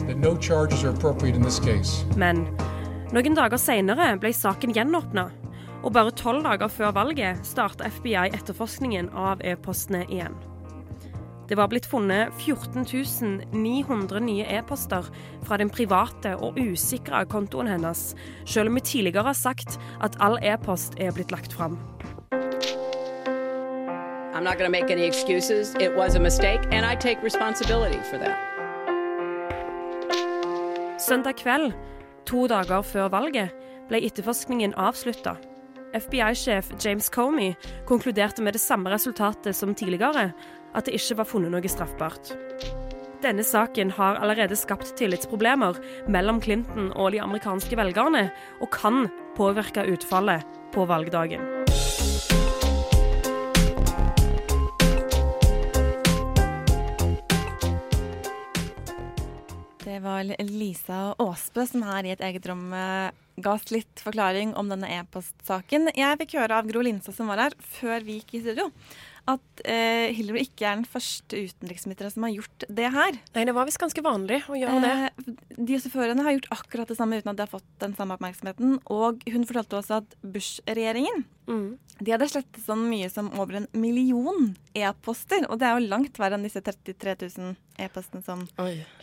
that 0.06 0.16
no 0.22 0.36
charges 0.36 0.84
are 0.84 0.94
appropriate 0.94 1.34
in 1.34 1.42
this 1.42 1.58
case. 1.58 2.06
Men 2.14 2.46
noen 3.10 3.34
dager 3.34 3.58
senere 3.58 4.12
ble 4.22 4.30
saken 4.30 4.70
gjenåpna, 4.76 5.26
og 5.82 5.92
bare 5.94 6.14
tolv 6.14 6.46
dager 6.46 6.70
før 6.70 6.94
valget 6.94 7.42
starta 7.46 7.90
FBI 7.98 8.30
etterforskningen 8.30 9.10
av 9.10 9.42
e-postene 9.42 10.06
igjen. 10.06 10.38
Det 11.48 11.54
var 11.54 11.68
blitt 11.70 11.86
funnet 11.86 12.32
14 12.42 12.82
900 13.52 14.20
nye 14.20 14.46
e-poster 14.58 15.06
fra 15.46 15.56
den 15.56 15.70
private 15.70 16.34
og 16.42 16.58
usikra 16.58 17.22
kontoen 17.24 17.70
hennes, 17.70 18.16
selv 18.44 18.68
om 18.68 18.74
vi 18.74 18.80
tidligere 18.80 19.28
har 19.28 19.38
sagt 19.38 19.78
at 20.02 20.18
all 20.18 20.38
e-post 20.42 20.98
er 20.98 21.14
blitt 21.14 21.30
lagt 21.30 21.52
fram. 21.52 21.78
I'm 24.34 24.44
not 24.44 24.58
going 24.58 24.70
to 24.70 24.80
make 24.80 24.90
any 24.90 25.06
excuses. 25.06 25.74
It 25.80 25.96
was 25.96 26.14
a 26.14 26.20
mistake, 26.20 26.60
and 26.70 26.84
I 26.84 26.94
take 26.96 27.22
responsibility 27.22 28.00
for 28.10 28.18
that. 28.18 28.36
Søndag 30.98 31.36
kveld, 31.36 31.72
to 32.26 32.46
dager 32.46 32.82
før 32.82 33.08
valget, 33.08 33.50
ble 33.88 34.02
etterforskningen 34.02 34.74
avslutta. 34.76 35.36
FBI-sjef 35.94 36.72
James 36.84 37.08
Comey 37.08 37.54
konkluderte 37.86 38.42
med 38.42 38.52
det 38.52 38.60
samme 38.60 38.90
resultatet 38.90 39.56
som 39.56 39.74
tidligere, 39.74 40.32
at 40.76 40.86
det 40.86 40.96
ikke 40.98 41.20
var 41.22 41.28
funnet 41.30 41.54
noe 41.54 41.72
straffbart. 41.72 42.34
Denne 43.24 43.42
saken 43.46 43.90
har 43.96 44.20
allerede 44.20 44.58
skapt 44.60 44.92
tillitsproblemer 44.98 45.78
mellom 46.12 46.38
Clinton 46.44 46.92
og 46.92 47.14
de 47.14 47.22
amerikanske 47.24 47.78
velgerne, 47.78 48.28
og 48.60 48.70
kan 48.74 49.08
påvirke 49.38 49.86
utfallet 49.88 50.44
på 50.76 50.84
valgdagen. 50.86 51.42
Det 59.86 60.02
var 60.04 60.28
Lisa 60.44 61.14
Aasbø 61.16 61.64
som 61.64 61.86
her 61.88 62.04
i 62.04 62.12
et 62.12 62.20
eget 62.20 62.46
rom 62.50 62.68
eh, 62.76 63.14
ga 63.40 63.52
oss 63.56 63.70
litt 63.74 64.00
forklaring 64.04 64.54
om 64.56 64.70
denne 64.72 64.88
e-postsaken. 65.00 65.90
Jeg 65.96 66.18
fikk 66.22 66.38
høre 66.40 66.60
av 66.62 66.70
Gro 66.70 66.80
Linsa 66.86 67.12
som 67.12 67.28
var 67.32 67.42
her 67.48 67.56
før 67.76 68.04
vi 68.06 68.20
gikk 68.20 68.38
i 68.38 68.40
studio, 68.46 68.70
at 69.26 69.60
eh, 69.66 70.12
Hillary 70.14 70.44
ikke 70.46 70.62
er 70.68 70.76
den 70.78 70.86
første 70.86 71.40
utenriksministeren 71.48 72.12
som 72.14 72.22
har 72.22 72.30
gjort 72.36 72.64
det 72.70 72.90
her. 72.94 73.16
Nei, 73.34 73.42
det 73.48 73.54
var 73.56 73.66
visst 73.66 73.80
ganske 73.82 74.04
vanlig 74.06 74.38
å 74.46 74.54
gjøre 74.54 74.82
det. 74.84 74.92
Eh, 75.26 75.56
de 75.58 75.76
også 75.80 75.90
før 75.90 76.12
henne 76.12 76.22
har 76.22 76.36
gjort 76.36 76.46
akkurat 76.54 76.92
det 76.92 76.96
samme 76.98 77.18
uten 77.18 77.32
at 77.32 77.40
de 77.40 77.42
har 77.42 77.50
fått 77.50 77.66
den 77.82 77.96
samme 77.98 78.14
oppmerksomheten. 78.14 78.76
Og 78.94 79.26
hun 79.34 79.46
fortalte 79.48 79.80
også 79.80 79.98
at 80.02 80.16
Bush-regjeringen 80.22 81.24
Mm. 81.46 81.76
de 82.02 82.10
hadde 82.10 82.26
slettet 82.26 82.64
sånn 82.66 82.88
mye 82.90 83.06
som 83.10 83.28
over 83.38 83.60
en 83.60 83.66
million 83.78 84.48
e-poster. 84.74 85.44
Og 85.50 85.60
det 85.60 85.68
er 85.68 85.76
jo 85.78 85.86
langt 85.92 86.18
verre 86.18 86.34
enn 86.34 86.42
disse 86.46 86.58
33 86.58 87.14
000 87.38 87.52
e-postene 87.78 88.24
som 88.26 88.42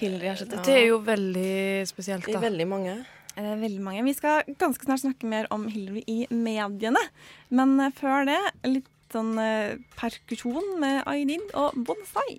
Hillary 0.02 0.28
har 0.28 0.40
slettet. 0.42 0.64
Det 0.68 0.76
er 0.82 0.88
jo 0.90 0.98
veldig 1.04 1.88
spesielt, 1.88 2.26
Det 2.28 2.36
er 2.36 2.44
veldig 2.44 2.68
mange. 2.68 2.98
Eh, 3.34 3.56
veldig 3.58 3.82
mange. 3.82 4.04
Vi 4.06 4.14
skal 4.14 4.46
ganske 4.62 4.86
snart 4.86 5.02
snakke 5.02 5.30
mer 5.30 5.48
om 5.54 5.66
Hillary 5.72 6.04
i 6.06 6.20
mediene. 6.30 7.02
Men 7.50 7.80
eh, 7.82 7.94
før 7.98 8.28
det 8.30 8.38
litt 8.68 8.90
sånn 9.14 9.34
eh, 9.42 9.80
perkusjon 9.98 10.76
med 10.82 11.02
Aydin 11.10 11.42
og 11.58 11.74
bonsai. 11.88 12.38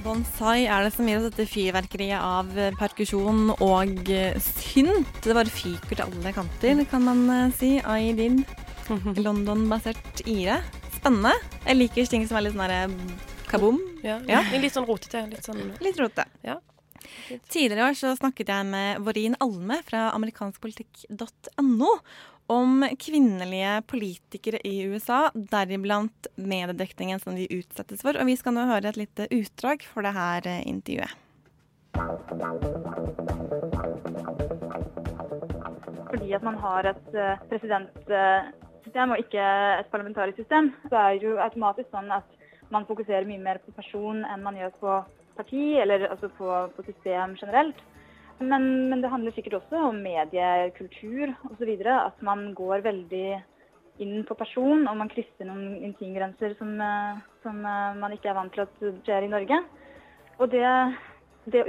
Bonsai 0.00 0.64
er 0.64 0.82
det 0.82 0.92
som 0.96 1.06
gir 1.06 1.20
oss 1.20 1.28
dette 1.28 1.46
fyrverkeriet 1.46 2.18
av 2.18 2.50
perkusjon 2.80 3.52
og 3.54 4.10
synt. 4.42 5.22
Det 5.22 5.36
bare 5.36 5.52
fyker 5.52 5.94
til 5.94 6.06
alle 6.08 6.34
kanter, 6.34 6.82
kan 6.90 7.06
man 7.06 7.54
si. 7.54 7.76
Aydin. 7.86 8.42
London-basert 9.26 10.24
Ire. 10.26 10.58
Spennende. 10.96 11.36
Jeg 11.68 11.84
liker 11.84 12.10
ting 12.10 12.26
som 12.26 12.40
er 12.40 12.48
litt 12.48 12.58
sånn 12.58 12.98
kaboom. 13.50 13.78
Ja, 14.06 14.18
Litt 14.56 14.76
sånn 14.76 14.88
rotete. 14.88 15.24
Litt 15.30 15.46
sånn 15.46 15.72
Litt 15.82 15.98
rotete. 16.00 16.28
Ja. 16.46 16.58
Tidligere 17.48 17.80
i 17.80 17.88
år 17.90 17.96
så 17.98 18.12
snakket 18.16 18.50
jeg 18.52 18.66
med 18.68 19.00
Vorin 19.04 19.36
Alme 19.40 19.80
fra 19.86 20.10
amerikanskpolitikk.no 20.14 21.94
om 22.50 22.82
kvinnelige 22.98 23.76
politikere 23.86 24.58
i 24.66 24.82
USA, 24.90 25.30
deriblant 25.34 26.26
mediedekningen 26.34 27.20
som 27.22 27.36
de 27.38 27.46
utsettes 27.54 28.02
for. 28.02 28.18
Og 28.18 28.26
vi 28.26 28.34
skal 28.38 28.56
nå 28.56 28.66
høre 28.66 28.90
et 28.90 28.98
lite 28.98 29.28
utdrag 29.30 29.84
for 29.86 30.06
det 30.06 30.16
her 30.16 30.48
eh, 30.50 30.64
intervjuet. 30.66 31.14
Fordi 36.10 36.34
at 36.34 36.42
man 36.46 36.58
har 36.58 36.90
et 36.90 37.14
eh, 37.14 37.46
presidentsystem 37.52 39.14
og 39.14 39.22
ikke 39.22 39.46
et 39.78 39.94
parlamentarisk 39.94 40.42
system, 40.42 40.72
så 40.90 41.04
er 41.04 41.20
det 41.20 41.30
jo 41.30 41.38
automatisk 41.38 41.94
sånn 41.94 42.10
at 42.18 42.39
man 42.70 42.86
fokuserer 42.88 43.26
mye 43.28 43.42
mer 43.42 43.60
på 43.64 43.74
person 43.76 44.24
enn 44.24 44.44
man 44.44 44.58
gjør 44.58 44.74
på 44.80 44.98
parti, 45.36 45.64
eller 45.82 46.08
altså 46.10 46.30
på, 46.36 46.48
på 46.76 46.84
system 46.86 47.36
generelt. 47.40 47.78
Men, 48.40 48.88
men 48.88 49.02
det 49.02 49.10
handler 49.12 49.34
sikkert 49.36 49.58
også 49.58 49.82
om 49.90 50.00
mediekultur 50.00 51.34
osv. 51.50 51.72
At 51.92 52.22
man 52.24 52.52
går 52.56 52.86
veldig 52.86 53.26
inn 54.00 54.24
på 54.24 54.36
person, 54.38 54.86
og 54.88 54.96
man 54.96 55.10
krysser 55.12 55.48
noen 55.48 55.76
intimgrenser 55.84 56.54
som, 56.56 56.72
eh, 56.80 57.20
som 57.44 57.60
eh, 57.68 57.98
man 58.00 58.16
ikke 58.16 58.30
er 58.32 58.38
vant 58.38 58.54
til 58.54 58.64
at 58.64 58.84
skjer 59.04 59.26
i 59.26 59.32
Norge. 59.32 59.60
Og 60.40 60.48
det, 60.54 60.64
det 61.52 61.66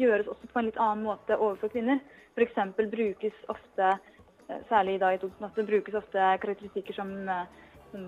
gjøres 0.00 0.30
også 0.32 0.50
på 0.50 0.58
en 0.58 0.70
litt 0.70 0.80
annen 0.82 1.06
måte 1.06 1.38
overfor 1.38 1.70
kvinner. 1.70 2.02
F.eks. 2.34 2.58
brukes 2.80 3.38
ofte, 3.54 3.94
eh, 4.48 4.66
særlig 4.72 4.98
i 4.98 5.02
dag 5.04 5.14
i 5.14 5.22
2008, 5.22 5.68
brukes 5.70 6.00
ofte 6.02 6.32
karakteristikker 6.42 6.98
som 6.98 7.14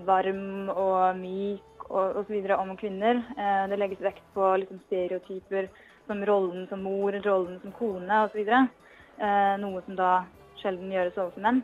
varm 0.05 0.69
og 0.69 1.17
myk 1.17 1.85
og 1.89 2.21
osv. 2.21 2.51
om 2.57 2.77
kvinner. 2.77 3.23
Eh, 3.37 3.67
Det 3.69 3.79
legges 3.79 4.01
vekt 4.01 4.23
på 4.33 4.57
liksom 4.57 4.79
stereotyper 4.87 5.69
som 6.07 6.25
rollen 6.25 6.67
som 6.67 6.83
mor, 6.83 7.11
rollen 7.11 7.59
som 7.61 7.71
kone 7.71 8.23
osv. 8.25 8.39
Eh, 8.47 9.57
noe 9.57 9.81
som 9.85 9.95
da 9.95 10.25
sjelden 10.61 10.91
gjøres 10.91 11.17
overfor 11.17 11.41
menn. 11.41 11.63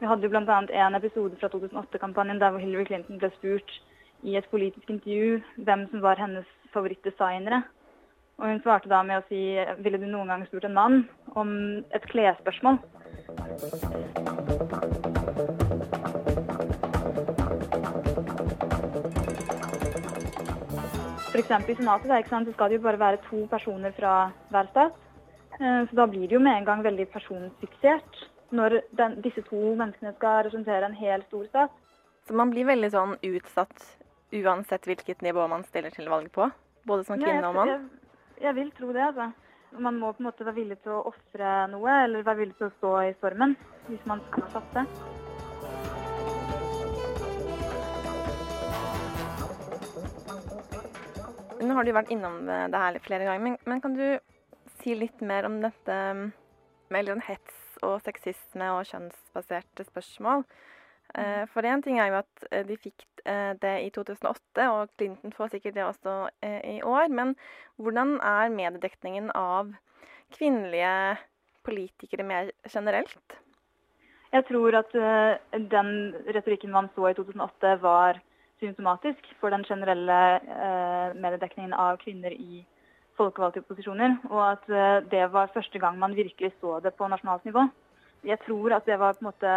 Vi 0.00 0.06
hadde 0.06 0.22
jo 0.22 0.28
bl.a. 0.28 0.58
en 0.68 0.94
episode 0.94 1.36
fra 1.40 1.48
2008-kampanjen 1.48 2.40
der 2.40 2.50
hvor 2.50 2.60
Hillary 2.60 2.84
Clinton 2.84 3.18
ble 3.18 3.30
spurt 3.38 3.70
i 4.22 4.36
et 4.36 4.48
politisk 4.50 4.90
intervju 4.90 5.40
hvem 5.56 5.86
som 5.90 6.02
var 6.04 6.20
hennes 6.20 6.46
favorittdesignere. 6.74 7.62
Og 8.36 8.50
hun 8.50 8.60
svarte 8.60 8.88
da 8.92 9.02
med 9.02 9.22
å 9.22 9.26
si 9.30 9.56
ville 9.80 10.00
du 10.00 10.06
noen 10.10 10.28
gang 10.28 10.44
spurt 10.46 10.68
en 10.68 10.76
mann 10.76 11.08
om 11.34 11.54
et 11.96 12.04
klesspørsmål? 12.12 12.76
F.eks. 21.36 21.68
i 21.68 21.74
Senatet 21.76 22.08
der, 22.08 22.22
så 22.28 22.52
skal 22.52 22.70
det 22.70 22.78
jo 22.78 22.84
bare 22.86 22.98
være 23.00 23.18
to 23.28 23.42
personer 23.50 23.92
fra 23.92 24.30
hver 24.50 24.70
stat. 24.70 24.94
Eh, 25.60 25.82
Så 25.88 25.96
da 25.96 26.06
blir 26.06 26.28
det 26.28 26.36
jo 26.36 26.40
med 26.40 26.56
en 26.56 26.64
gang 26.64 26.82
veldig 26.84 27.08
personfiksert 27.12 28.24
når 28.52 28.80
den, 28.96 29.20
disse 29.22 29.42
to 29.42 29.74
menneskene 29.74 30.14
skal 30.16 30.44
representere 30.46 30.86
en 30.86 30.94
hel 30.94 31.22
stor 31.26 31.44
stat. 31.46 31.70
Så 32.26 32.34
man 32.34 32.50
blir 32.50 32.66
veldig 32.66 32.90
sånn 32.90 33.16
utsatt 33.22 33.84
uansett 34.32 34.86
hvilket 34.86 35.22
nivå 35.22 35.46
man 35.48 35.64
stiller 35.64 35.90
til 35.90 36.08
valg 36.08 36.30
på? 36.32 36.48
Både 36.86 37.04
som 37.04 37.20
kvinne 37.20 37.48
og 37.48 37.54
mann? 37.54 37.68
jeg, 37.68 37.80
jeg 38.42 38.54
vil 38.54 38.72
tro 38.78 38.92
det, 38.92 39.02
altså. 39.02 39.32
Man 39.78 39.98
må 40.00 40.12
på 40.12 40.22
en 40.22 40.30
måte 40.30 40.46
være 40.46 40.56
villig 40.56 40.78
til 40.82 40.94
å 40.94 41.04
ofre 41.10 41.66
noe, 41.68 42.02
eller 42.04 42.22
være 42.24 42.44
villig 42.44 42.56
til 42.56 42.70
å 42.70 42.76
stå 42.78 42.92
i 43.10 43.14
stormen 43.18 43.56
hvis 43.90 44.06
man 44.06 44.22
skal 44.30 44.50
satse. 44.54 44.86
Nå 51.66 51.74
har 51.74 51.86
du 51.86 51.92
vært 51.96 52.12
innom 52.14 52.46
eh, 52.46 52.66
det 52.70 52.80
her 52.80 52.98
flere 53.02 53.26
ganger, 53.26 53.42
men, 53.42 53.56
men 53.66 53.82
kan 53.82 53.96
du 53.96 54.04
si 54.78 54.94
litt 54.94 55.22
mer 55.24 55.48
om 55.48 55.58
dette 55.64 55.96
mm, 56.18 56.26
med 56.94 57.10
sånn 57.10 57.24
hets 57.26 57.62
og 57.86 57.98
sexisme 58.04 58.68
og 58.76 58.86
kjønnsbaserte 58.90 59.86
spørsmål? 59.88 60.44
Eh, 61.18 61.42
For 61.50 61.66
én 61.66 61.82
ting 61.82 61.98
er 61.98 62.12
jo 62.12 62.20
at 62.20 62.46
eh, 62.50 62.62
de 62.68 62.78
fikk 62.78 63.06
det 63.26 63.72
i 63.82 63.88
2008, 63.90 64.64
og 64.70 64.92
Clinton 64.94 65.32
får 65.34 65.48
sikkert 65.56 65.74
det 65.74 65.82
også 65.82 66.12
i 66.46 66.76
år. 66.86 67.08
Men 67.10 67.32
hvordan 67.74 68.12
er 68.22 68.52
mediedekningen 68.54 69.32
av 69.34 69.72
kvinnelige 70.36 71.16
politikere 71.66 72.22
mer 72.22 72.52
generelt? 72.70 73.34
Jeg 74.30 74.46
tror 74.46 74.78
at 74.78 74.94
den 75.74 75.90
retorikken 76.36 76.70
man 76.70 76.86
så 76.94 77.10
i 77.10 77.16
2008 77.18 77.74
var 77.82 78.22
symptomatisk 78.60 79.26
for 79.40 79.52
den 79.52 79.64
generelle 79.68 80.20
eh, 80.36 81.16
mediedekningen 81.16 81.74
av 81.76 81.98
kvinner 82.02 82.32
i 82.32 82.64
folkevalgte 83.16 83.64
posisjoner, 83.64 84.16
og 84.30 84.42
at 84.44 84.70
eh, 84.70 85.00
det 85.10 85.26
var 85.32 85.52
første 85.54 85.80
gang 85.82 85.98
man 85.98 86.16
virkelig 86.16 86.52
så 86.60 86.78
det 86.84 86.94
på 86.96 87.08
nasjonalt 87.08 87.44
nivå. 87.48 87.66
Jeg 88.26 88.40
tror 88.46 88.76
at 88.76 88.86
det 88.86 88.98
var 88.98 89.16
på 89.16 89.24
en 89.24 89.30
måte 89.30 89.52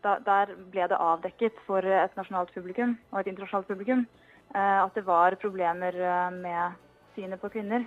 da, 0.00 0.16
Der 0.24 0.54
ble 0.72 0.86
det 0.88 0.96
avdekket 0.96 1.58
for 1.66 1.84
et 1.84 2.16
nasjonalt 2.16 2.52
publikum 2.54 2.96
og 3.12 3.20
et 3.20 3.28
internasjonalt 3.28 3.68
publikum 3.68 4.06
eh, 4.54 4.78
at 4.84 4.94
det 4.94 5.04
var 5.06 5.36
problemer 5.42 5.94
eh, 5.94 6.30
med 6.32 6.78
synet 7.14 7.40
på 7.40 7.52
kvinner. 7.52 7.84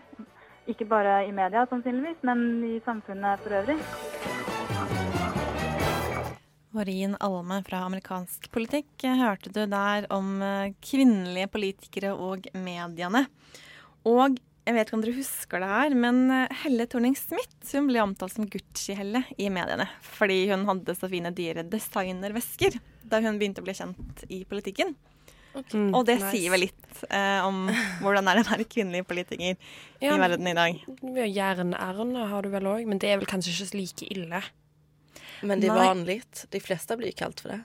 Ikke 0.68 0.86
bare 0.86 1.26
i 1.28 1.32
media 1.32 1.66
sannsynligvis, 1.70 2.24
men 2.24 2.64
i 2.64 2.80
samfunnet 2.86 3.40
for 3.44 3.58
øvrig. 3.60 4.23
Marin 6.74 7.14
Alme 7.22 7.60
fra 7.68 7.84
amerikansk 7.86 8.50
politikk 8.54 9.06
hørte 9.20 9.52
du 9.54 9.62
der 9.70 10.08
om 10.14 10.40
eh, 10.42 10.74
kvinnelige 10.82 11.52
politikere 11.54 12.16
og 12.18 12.48
mediene. 12.58 13.28
Og 14.10 14.40
jeg 14.64 14.78
vet 14.78 14.88
ikke 14.88 14.96
om 14.98 15.04
dere 15.04 15.18
husker 15.18 15.62
det 15.62 15.70
her, 15.70 15.96
men 16.06 16.24
eh, 16.34 16.58
Helle 16.64 16.88
Thorning-Smith 16.90 17.76
hun 17.76 17.92
ble 17.92 18.02
omtalt 18.02 18.34
som 18.34 18.48
Gucci-Helle 18.50 19.22
i 19.38 19.52
mediene. 19.54 19.86
Fordi 20.16 20.40
hun 20.50 20.66
hadde 20.70 20.96
så 20.98 21.10
fine, 21.12 21.34
dyre 21.36 21.66
designervesker 21.68 22.80
da 23.04 23.22
hun 23.22 23.38
begynte 23.38 23.62
å 23.62 23.68
bli 23.68 23.78
kjent 23.78 24.26
i 24.32 24.44
politikken. 24.50 24.96
Okay. 25.54 25.92
og 25.94 26.08
det 26.08 26.16
nice. 26.18 26.32
sier 26.34 26.50
vel 26.50 26.64
litt 26.64 27.02
eh, 27.14 27.44
om 27.46 27.68
hvordan 28.02 28.26
det 28.26 28.32
er 28.32 28.40
å 28.42 28.46
være 28.48 28.66
kvinnelig 28.66 29.04
politiker 29.06 29.52
Ja, 30.02 30.16
i 30.16 30.18
verden 30.18 30.50
i 30.50 30.56
dag. 30.58 30.80
Jern-Erna 31.30 32.26
har 32.32 32.42
du 32.42 32.50
vel 32.56 32.72
òg, 32.72 32.88
men 32.90 32.98
det 32.98 33.12
er 33.14 33.22
vel 33.22 33.30
kanskje 33.30 33.54
ikke 33.54 33.78
like 33.78 34.10
ille. 34.16 34.42
Men 35.44 35.60
det 35.60 35.68
är 35.68 35.76
Nej. 35.76 35.88
vanligt. 35.88 36.46
De 36.50 36.60
fleste 36.64 36.98
blir 36.98 37.12
kaldt 37.12 37.44
for 37.44 37.50
det. 37.54 37.62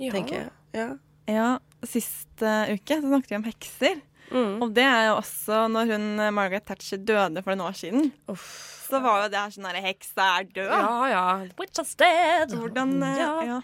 Ja. 0.00 0.12
tenker 0.12 0.36
jeg. 0.36 0.50
Ja. 0.76 0.88
Ja, 1.30 1.48
sist 1.86 2.42
uke 2.42 2.96
så 3.00 3.08
snakket 3.08 3.30
vi 3.30 3.36
om 3.36 3.44
hekser. 3.44 4.00
Mm. 4.30 4.62
Og 4.62 4.72
det 4.74 4.84
er 4.86 5.08
jo 5.08 5.16
også 5.18 5.64
når 5.72 5.90
hun 5.90 6.04
eh, 6.22 6.30
Margaret 6.34 6.64
Thatcher 6.68 7.00
døde 7.02 7.42
for 7.42 7.50
noen 7.54 7.66
år 7.66 7.76
siden. 7.78 8.10
Så 8.30 9.00
var 9.02 9.24
jo 9.24 9.30
det 9.32 9.38
her 9.40 9.52
sånn 9.54 9.66
herre 9.68 9.82
Heksa 9.84 10.26
er 10.38 10.48
død. 10.50 10.70
Ja, 10.70 10.96
ja. 11.10 11.24
Witch 11.58 11.80
is 11.82 11.94
dead. 11.98 12.54
Hvordan 12.54 12.96
eh, 13.06 13.20
Ja. 13.20 13.30
ja. 13.54 13.60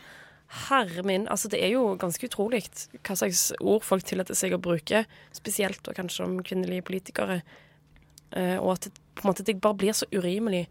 Herre 0.69 1.03
min, 1.03 1.25
altså 1.27 1.49
det 1.51 1.59
er 1.59 1.73
jo 1.75 1.97
ganske 1.99 2.29
utrolig 2.29 2.61
hva 3.03 3.17
slags 3.19 3.49
ord 3.59 3.83
folk 3.83 4.05
tillater 4.07 4.37
seg 4.39 4.53
å 4.55 4.61
bruke, 4.63 5.01
spesielt 5.35 5.89
og 5.91 5.97
kanskje 5.99 6.23
om 6.23 6.37
kvinnelige 6.47 6.85
politikere. 6.87 7.41
Eh, 8.31 8.55
og 8.61 8.77
at 8.77 8.87
det, 8.87 8.93
på 9.19 9.25
en 9.25 9.31
måte, 9.33 9.47
det 9.47 9.57
bare 9.63 9.79
blir 9.81 9.97
så 9.97 10.07
urimelig. 10.15 10.69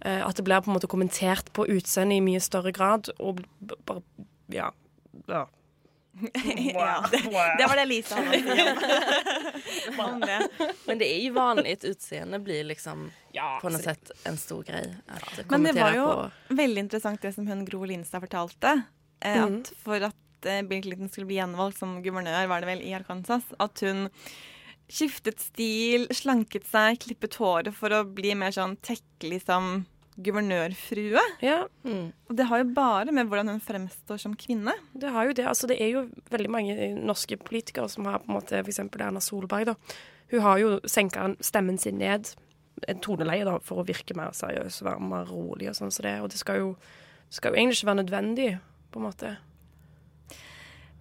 Eh, 0.00 0.22
at 0.26 0.36
det 0.36 0.44
blir 0.46 0.60
på 0.62 0.70
en 0.70 0.76
måte 0.78 0.86
kommentert 0.90 1.52
på 1.52 1.66
utseendet 1.66 2.18
i 2.20 2.24
mye 2.24 2.40
større 2.40 2.72
grad, 2.72 3.08
og 3.18 3.40
bare 3.86 4.02
Ja. 4.48 4.70
ja. 5.26 5.46
ja 6.34 7.04
det, 7.10 7.18
det 7.58 7.66
var 7.68 7.76
det 7.78 7.84
Lisa 7.86 8.16
hadde 8.18 8.38
å 8.38 8.40
si 8.42 9.90
om- 9.98 10.00
om 10.14 10.20
det. 10.20 10.38
Men 10.88 10.98
det 10.98 11.06
er 11.12 11.20
jo 11.28 11.34
vanlig. 11.36 11.76
Utseende 11.86 12.40
blir 12.42 12.64
liksom 12.66 13.04
på 13.62 13.70
noe 13.70 13.82
sett 13.82 14.10
en 14.26 14.36
stor 14.40 14.64
grej. 14.66 14.88
Det 15.36 15.44
Men 15.50 15.62
det 15.68 15.74
var 15.78 15.94
jo 15.94 16.08
veldig 16.58 16.82
interessant 16.86 17.22
det 17.22 17.34
som 17.36 17.46
hun 17.46 17.64
Gro 17.68 17.84
Lindstad 17.86 18.20
fortalte. 18.26 18.82
Eh, 19.20 19.36
Mhm. 19.44 19.60
At 19.60 19.72
for 19.84 20.02
at 20.10 20.46
eh, 20.46 20.62
Bill 20.62 20.82
Clinton 20.82 21.08
skulle 21.08 21.26
bli 21.26 21.38
gjenvalgt 21.38 21.78
som 21.78 22.00
guvernør, 22.02 22.48
var 22.48 22.60
det 22.62 22.66
vel, 22.72 22.82
i 22.82 22.94
Arkansas, 22.94 23.42
at 23.58 23.80
hun 23.86 24.08
skiftet 24.88 25.40
stil, 25.42 26.08
slanket 26.16 26.66
seg, 26.68 26.98
klippet 27.04 27.36
håret 27.40 27.76
for 27.76 27.92
å 27.92 28.04
bli 28.04 28.34
mer 28.38 28.54
sånn 28.56 28.76
tekkelig 28.84 29.42
som 29.44 29.86
guvernørfrue. 30.18 31.22
Ja. 31.44 31.60
Og 31.86 32.34
det 32.34 32.48
har 32.50 32.62
jo 32.62 32.70
bare 32.74 33.14
med 33.14 33.28
hvordan 33.30 33.52
hun 33.52 33.62
fremstår 33.62 34.18
som 34.18 34.34
kvinne. 34.38 34.74
Det 34.98 35.12
har 35.14 35.28
jo 35.28 35.36
det. 35.38 35.46
Altså, 35.46 35.68
det 35.70 35.78
er 35.82 35.92
jo 35.92 36.04
veldig 36.32 36.50
mange 36.50 36.90
norske 36.96 37.38
politikere 37.38 37.90
som 37.92 38.08
har 38.08 38.22
på 38.24 38.32
en 38.32 38.38
måte 38.40 38.62
f.eks. 38.64 38.82
Erna 38.88 39.22
Solberg. 39.22 39.70
da. 39.70 39.76
Hun 40.32 40.44
har 40.44 40.58
jo 40.60 40.72
senka 40.90 41.30
stemmen 41.44 41.78
sin 41.78 42.00
ned, 42.02 42.32
en 42.88 43.00
toneleie, 43.02 43.46
da, 43.46 43.56
for 43.64 43.80
å 43.80 43.86
virke 43.86 44.16
mer 44.18 44.34
seriøs 44.36 44.82
og 44.82 44.90
være 44.90 45.06
mer 45.12 45.30
rolig 45.30 45.70
og 45.70 45.78
sånn 45.78 45.94
som 45.94 46.06
det. 46.06 46.16
Og 46.22 46.32
det 46.34 46.42
skal 46.42 46.60
jo, 46.60 46.72
det 47.28 47.38
skal 47.38 47.54
jo 47.54 47.60
egentlig 47.60 47.78
ikke 47.78 47.90
være 47.92 48.02
nødvendig, 48.02 48.50
på 48.92 49.00
en 49.00 49.06
måte. 49.06 49.32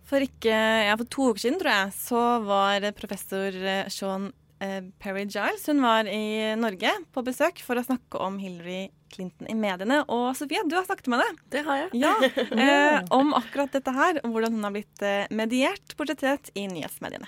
For 0.08 0.24
ikke, 0.24 0.56
ja, 0.88 0.94
for 0.96 1.08
to 1.12 1.32
uker 1.34 1.44
siden, 1.44 1.58
tror 1.60 1.74
jeg, 1.74 1.96
så 2.00 2.22
var 2.48 2.86
professor 2.96 3.56
eh, 3.60 3.90
Sean 3.92 4.30
eh, 4.64 4.80
Perry 5.04 5.26
Giles 5.28 5.66
Hun 5.68 5.82
var 5.84 6.08
i 6.08 6.56
Norge 6.56 6.94
på 7.12 7.24
besøk 7.28 7.60
for 7.66 7.76
å 7.76 7.84
snakke 7.84 8.22
om 8.24 8.38
Hillary 8.40 8.88
Clinton 9.12 9.50
i 9.52 9.56
mediene. 9.58 10.04
Og 10.08 10.32
Sofie, 10.40 10.64
du 10.64 10.78
har 10.78 10.88
snakket 10.88 11.12
med 11.12 11.24
det. 11.24 11.30
Det 11.58 11.66
har 11.68 11.84
jeg. 11.84 12.00
Ja, 12.00 12.16
eh, 12.64 13.02
Om 13.12 13.36
akkurat 13.36 13.76
dette 13.76 13.92
her, 13.92 14.22
og 14.24 14.32
hvordan 14.32 14.56
hun 14.56 14.68
har 14.70 14.76
blitt 14.80 15.04
eh, 15.04 15.28
mediert 15.28 15.98
portrettert 16.00 16.54
i 16.56 16.70
nyhetsmediene. 16.72 17.28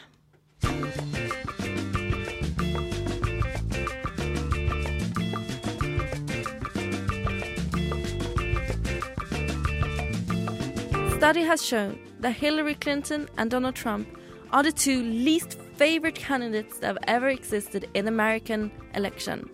Study 11.20 11.44
has 11.44 11.62
shown 11.62 12.09
that 12.20 12.32
Hillary 12.32 12.76
Clinton 12.76 13.30
and 13.38 13.50
Donald 13.50 13.76
Trump 13.76 14.08
are 14.52 14.64
the 14.64 14.72
two 14.72 15.04
least 15.04 15.60
favorite 15.76 16.16
candidates 16.16 16.80
that 16.80 16.88
have 16.88 16.98
ever 17.08 17.30
existed 17.30 17.90
in 17.94 18.08
American 18.08 18.72
election. 18.96 19.50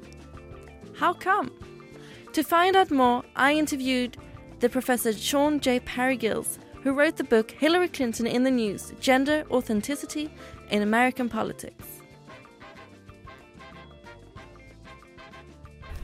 How 0.96 1.14
come? 1.14 1.52
To 2.34 2.44
find 2.44 2.76
out 2.76 2.92
more, 2.92 3.24
I 3.36 3.54
interviewed 3.54 4.18
the 4.60 4.70
professor 4.70 5.14
Sean 5.14 5.60
J. 5.60 5.80
Parry-Gills, 5.82 6.60
who 6.82 6.94
wrote 6.94 7.18
the 7.18 7.24
book 7.24 7.52
Hillary 7.52 7.90
Clinton 7.90 8.28
in 8.28 8.44
the 8.44 8.52
News: 8.52 8.94
Gender 9.00 9.44
Authenticity 9.52 10.30
in 10.70 10.82
American 10.82 11.30
Politics. 11.30 11.95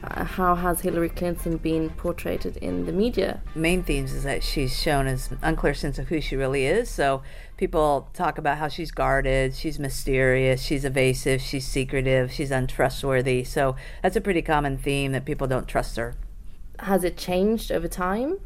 Uh, 0.04 0.24
how 0.24 0.54
has 0.54 0.80
Hillary 0.80 1.08
Clinton 1.08 1.58
been 1.58 1.90
portrayed 1.90 2.44
in 2.44 2.86
the 2.86 2.92
media? 2.92 3.40
main 3.54 3.82
themes 3.82 4.12
is 4.12 4.24
that 4.24 4.42
she's 4.42 4.76
shown 4.76 5.06
as 5.06 5.30
an 5.30 5.38
unclear 5.42 5.74
sense 5.74 5.98
of 5.98 6.08
who 6.08 6.20
she 6.20 6.34
really 6.34 6.66
is. 6.66 6.90
So 6.90 7.22
people 7.56 8.08
talk 8.12 8.38
about 8.38 8.58
how 8.58 8.68
she's 8.68 8.90
guarded, 8.90 9.54
she's 9.54 9.78
mysterious, 9.78 10.62
she's 10.62 10.84
evasive, 10.84 11.40
she's 11.40 11.66
secretive, 11.66 12.32
she's 12.32 12.50
untrustworthy. 12.50 13.44
So 13.44 13.76
that's 14.02 14.16
a 14.16 14.20
pretty 14.20 14.42
common 14.42 14.76
theme 14.76 15.12
that 15.12 15.24
people 15.24 15.46
don't 15.46 15.68
trust 15.68 15.96
her. 15.96 16.14
Has 16.80 17.04
it 17.04 17.16
changed 17.16 17.70
over 17.70 17.86
time? 17.86 18.40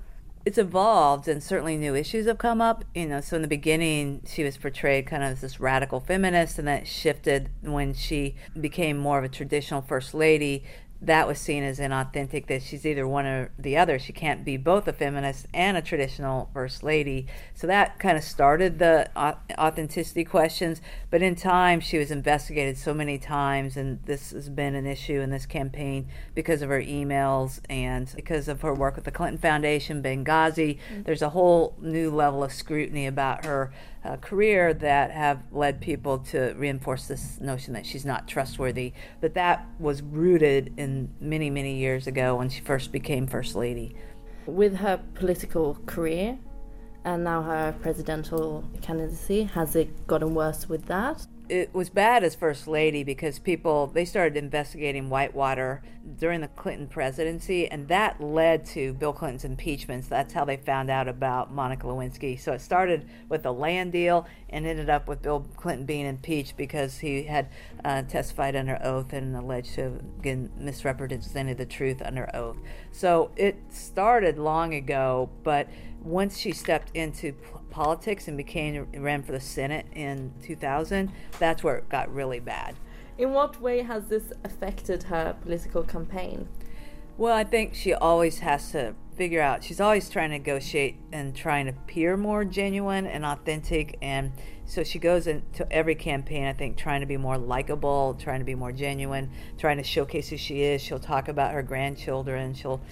It's 0.45 0.59
evolved, 0.59 1.27
and 1.27 1.43
certainly 1.43 1.77
new 1.77 1.97
issues 1.97 2.27
have 2.27 2.39
come 2.39 2.61
up. 2.61 2.85
You 2.95 3.07
know, 3.07 3.21
so 3.21 3.35
in 3.35 3.43
the 3.43 3.49
beginning, 3.49 4.23
she 4.27 4.45
was 4.45 4.57
portrayed 4.57 5.07
kind 5.07 5.25
of 5.25 5.33
as 5.33 5.41
this 5.41 5.59
radical 5.59 5.99
feminist, 5.99 6.57
and 6.57 6.69
that 6.69 6.87
shifted 6.87 7.49
when 7.63 7.95
she 7.95 8.37
became 8.61 8.97
more 8.97 9.19
of 9.19 9.25
a 9.25 9.29
traditional 9.29 9.83
first 9.83 10.15
lady. 10.15 10.63
That 11.03 11.29
was 11.29 11.39
seen 11.39 11.63
as 11.63 11.79
inauthentic, 11.79 12.47
that 12.47 12.63
she's 12.63 12.87
either 12.87 13.07
one 13.07 13.27
or 13.27 13.51
the 13.59 13.77
other. 13.77 13.99
She 13.99 14.13
can't 14.13 14.45
be 14.45 14.57
both 14.57 14.89
a 14.89 14.93
feminist 14.93 15.47
and 15.53 15.77
a 15.77 15.83
traditional 15.83 16.51
first 16.55 16.83
lady. 16.83 17.27
So 17.55 17.67
that 17.67 17.99
kind 17.99 18.17
of 18.17 18.25
started 18.25 18.79
the 18.79 19.11
authenticity 19.17 20.25
questions. 20.25 20.81
But 21.11 21.23
in 21.23 21.37
time, 21.37 21.81
she 21.81 21.99
was 21.99 22.11
investigated 22.11 22.79
so 22.79 22.95
many 22.95 23.19
times, 23.19 23.77
and 23.77 24.03
this 24.05 24.31
has 24.31 24.49
been 24.49 24.75
an 24.75 24.87
issue 24.87 25.21
in 25.21 25.31
this 25.31 25.47
campaign 25.47 26.09
because 26.35 26.63
of 26.63 26.71
her 26.71 26.83
emails 26.83 27.61
and 27.69 28.11
because 28.17 28.49
of 28.49 28.63
her 28.63 28.73
work 28.73 28.97
with 28.97 29.05
the 29.05 29.11
Clinton 29.11 29.39
Foundation, 29.39 30.03
Benghazi. 30.03 30.79
Mm-hmm. 30.79 31.03
There's 31.03 31.23
a 31.23 31.31
whole 31.31 31.77
new 31.81 32.11
level 32.11 32.43
of 32.43 32.53
scrutiny 32.53 33.07
about 33.07 33.45
her 33.45 33.71
uh, 34.07 34.17
career 34.19 34.73
that 34.75 35.11
have 35.11 35.43
led 35.51 35.81
people 35.81 36.19
to 36.19 36.55
reinforce 36.57 37.09
this 37.09 37.41
notion 37.41 37.75
that 37.75 37.85
she's 37.85 38.05
not 38.05 38.29
trustworthy. 38.29 38.93
But 39.21 39.35
that 39.35 39.67
was 39.79 40.03
rooted 40.03 40.73
in 40.77 41.11
many, 41.21 41.51
many 41.51 41.77
years 41.77 42.07
ago 42.07 42.37
when 42.37 42.49
she 42.49 42.61
first 42.61 42.93
became 42.93 43.27
First 43.27 43.57
Lady. 43.57 43.97
With 44.47 44.77
her 44.77 45.01
political 45.15 45.79
career 45.87 46.39
and 47.05 47.25
now 47.25 47.43
her 47.43 47.75
presidential 47.83 48.65
candidacy, 48.81 49.45
has 49.45 49.75
it 49.75 50.07
gotten 50.07 50.35
worse 50.35 50.69
with 50.69 50.87
that? 50.87 51.27
It 51.49 51.73
was 51.73 51.91
bad 51.91 52.25
as 52.25 52.35
first 52.35 52.67
lady 52.67 53.05
because 53.05 53.39
people 53.39 53.87
they 53.87 54.05
started 54.05 54.37
investigating 54.37 55.09
Whitewater 55.09 55.83
during 56.19 56.41
the 56.41 56.49
Clinton 56.49 56.87
presidency 56.87 57.69
and 57.69 57.89
that 57.89 58.21
led 58.21 58.65
to 58.65 58.93
Bill 58.95 59.13
Clinton's 59.13 59.45
impeachments. 59.45 60.09
That's 60.09 60.33
how 60.33 60.45
they 60.45 60.57
found 60.57 60.91
out 60.91 61.09
about 61.09 61.53
Monica 61.53 61.87
Lewinsky. 61.87 62.39
So 62.39 62.53
it 62.53 62.61
started 62.61 63.09
with 63.29 63.43
the 63.43 63.53
land 63.53 63.93
deal 63.93 64.27
and 64.51 64.67
ended 64.67 64.91
up 64.91 65.09
with 65.09 65.23
Bill 65.23 65.47
Clinton 65.57 65.87
being 65.87 66.07
impeached 66.07 66.57
because 66.57 66.99
he 66.99 67.25
had 67.25 67.49
uh, 67.85 68.03
testified 68.03 68.57
under 68.57 68.79
oath 68.83 69.13
and 69.13 69.37
alleged 69.37 69.75
to 69.75 69.83
have 69.83 70.01
again 70.19 70.51
misrepresented 70.59 71.59
the 71.59 71.67
truth 71.67 72.03
under 72.05 72.29
oath. 72.35 72.57
So 72.93 73.31
it 73.37 73.57
started 73.71 74.39
long 74.39 74.75
ago 74.75 75.31
but 75.45 75.69
once 76.07 76.39
she 76.39 76.53
stepped 76.53 76.91
into 76.95 77.33
p- 77.33 77.49
politics 77.71 78.29
and 78.29 78.37
became 78.37 78.87
ran 78.95 79.23
for 79.23 79.33
the 79.33 79.41
Senate 79.41 79.87
in 79.93 80.33
2000, 80.43 81.11
that's 81.39 81.63
where 81.63 81.77
it 81.77 81.89
got 81.89 82.13
really 82.13 82.41
bad. 82.41 82.77
In 83.19 83.33
what 83.33 83.61
way 83.61 83.83
has 83.83 84.07
this 84.07 84.33
affected 84.45 85.05
her 85.05 85.37
political 85.43 85.83
campaign? 85.83 86.49
Well, 87.19 87.35
I 87.35 87.45
think 87.45 87.75
she 87.75 87.95
always 87.95 88.41
has 88.41 88.71
to 88.73 88.95
figure 89.17 89.41
out. 89.41 89.65
She's 89.65 89.81
always 89.81 90.11
trying 90.11 90.31
to 90.31 90.37
negotiate 90.37 90.97
and 91.13 91.35
trying 91.35 91.65
to 91.67 91.73
appear 91.73 92.17
more 92.17 92.45
genuine 92.45 93.07
and 93.07 93.25
authentic. 93.25 93.97
And 94.03 94.33
so 94.67 94.85
she 94.85 94.99
goes 94.99 95.27
into 95.27 95.71
every 95.73 95.95
campaign, 95.95 96.47
I 96.47 96.53
think, 96.53 96.77
trying 96.77 97.01
to 97.01 97.07
be 97.07 97.17
more 97.17 97.39
likable, 97.39 98.15
trying 98.21 98.41
to 98.41 98.45
be 98.45 98.55
more 98.55 98.73
genuine, 98.73 99.31
trying 99.57 99.79
to 99.79 99.83
showcase 99.83 100.29
who 100.29 100.37
she 100.37 100.63
is. 100.63 100.83
She'll 100.83 100.99
talk 100.99 101.29
about 101.29 101.53
her 101.53 101.63
grandchildren. 101.63 102.53
She'll, 102.53 102.83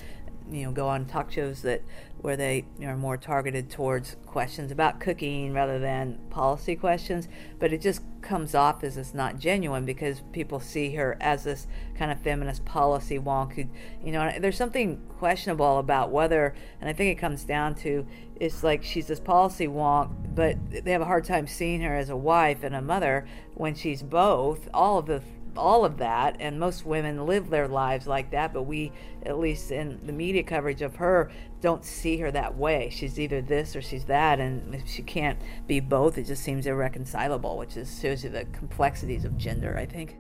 you 0.51 0.65
know, 0.65 0.73
go 0.73 0.89
on 0.89 1.05
talk 1.05 1.31
shows 1.31 1.61
that 1.63 1.83
where 2.25 2.39
they 2.39 2.65
are 2.83 2.97
more 2.97 3.19
targeted 3.19 3.69
towards 3.69 4.17
questions 4.25 4.73
about 4.73 4.99
cooking 4.99 5.53
rather 5.53 5.79
than 5.79 6.19
policy 6.31 6.75
questions. 6.75 7.29
But 7.59 7.71
it 7.71 7.83
just 7.83 8.01
comes 8.23 8.55
off 8.55 8.83
as 8.83 8.97
it's 8.97 9.13
not 9.13 9.39
genuine 9.39 9.85
because 9.85 10.23
people 10.33 10.59
see 10.59 10.95
her 10.95 11.19
as 11.21 11.45
this 11.45 11.67
kind 11.95 12.11
of 12.11 12.19
feminist 12.23 12.65
policy 12.65 13.19
wonk 13.19 13.53
who, 13.53 13.65
you 14.03 14.11
know, 14.11 14.33
there's 14.41 14.57
something 14.57 15.03
questionable 15.19 15.79
about 15.79 16.11
whether, 16.13 16.55
and 16.81 16.89
I 16.89 16.95
think 16.95 17.15
it 17.15 17.21
comes 17.21 17.45
down 17.45 17.75
to, 17.75 18.07
it's 18.37 18.65
like 18.65 18.83
she's 18.83 19.07
this 19.07 19.21
policy 19.21 19.69
wonk, 19.69 20.11
but 20.35 20.57
they 20.71 20.93
have 20.93 21.03
a 21.03 21.05
hard 21.05 21.27
time 21.27 21.47
seeing 21.47 21.83
her 21.83 21.95
as 21.95 22.09
a 22.09 22.17
wife 22.17 22.65
and 22.65 22.75
a 22.75 22.81
mother 22.81 23.29
when 23.53 23.75
she's 23.75 24.03
both. 24.03 24.67
All 24.73 24.97
of 24.97 25.05
the 25.05 25.21
all 25.57 25.85
of 25.85 25.99
that 25.99 26.37
and 26.41 26.59
most 26.59 26.85
women 26.85 27.27
live 27.27 27.51
their 27.51 27.69
lives 27.69 28.07
like 28.07 28.31
that 28.31 28.53
but 28.53 28.63
we 28.63 28.93
at 29.25 29.39
least 29.39 29.71
in 29.71 29.99
the 30.07 30.13
media 30.13 30.43
coverage 30.43 30.83
of 30.83 30.97
her 30.97 31.31
don't 31.61 31.85
see 31.85 32.17
her 32.19 32.31
that 32.31 32.57
way 32.57 32.91
she's 32.91 33.19
either 33.19 33.41
this 33.41 33.75
or 33.75 33.83
she's 33.83 34.05
that 34.05 34.41
and 34.41 34.75
if 34.75 34.89
she 34.89 35.03
can't 35.03 35.39
be 35.67 35.81
both 35.81 36.19
it 36.19 36.25
just 36.25 36.43
seems 36.43 36.67
irreconcilable 36.67 37.57
which 37.57 37.77
is 37.77 38.01
shows 38.01 38.25
you 38.25 38.31
the 38.31 38.45
complexities 38.47 39.25
of 39.25 39.37
gender 39.37 39.77
i 39.77 39.87
think 39.87 40.17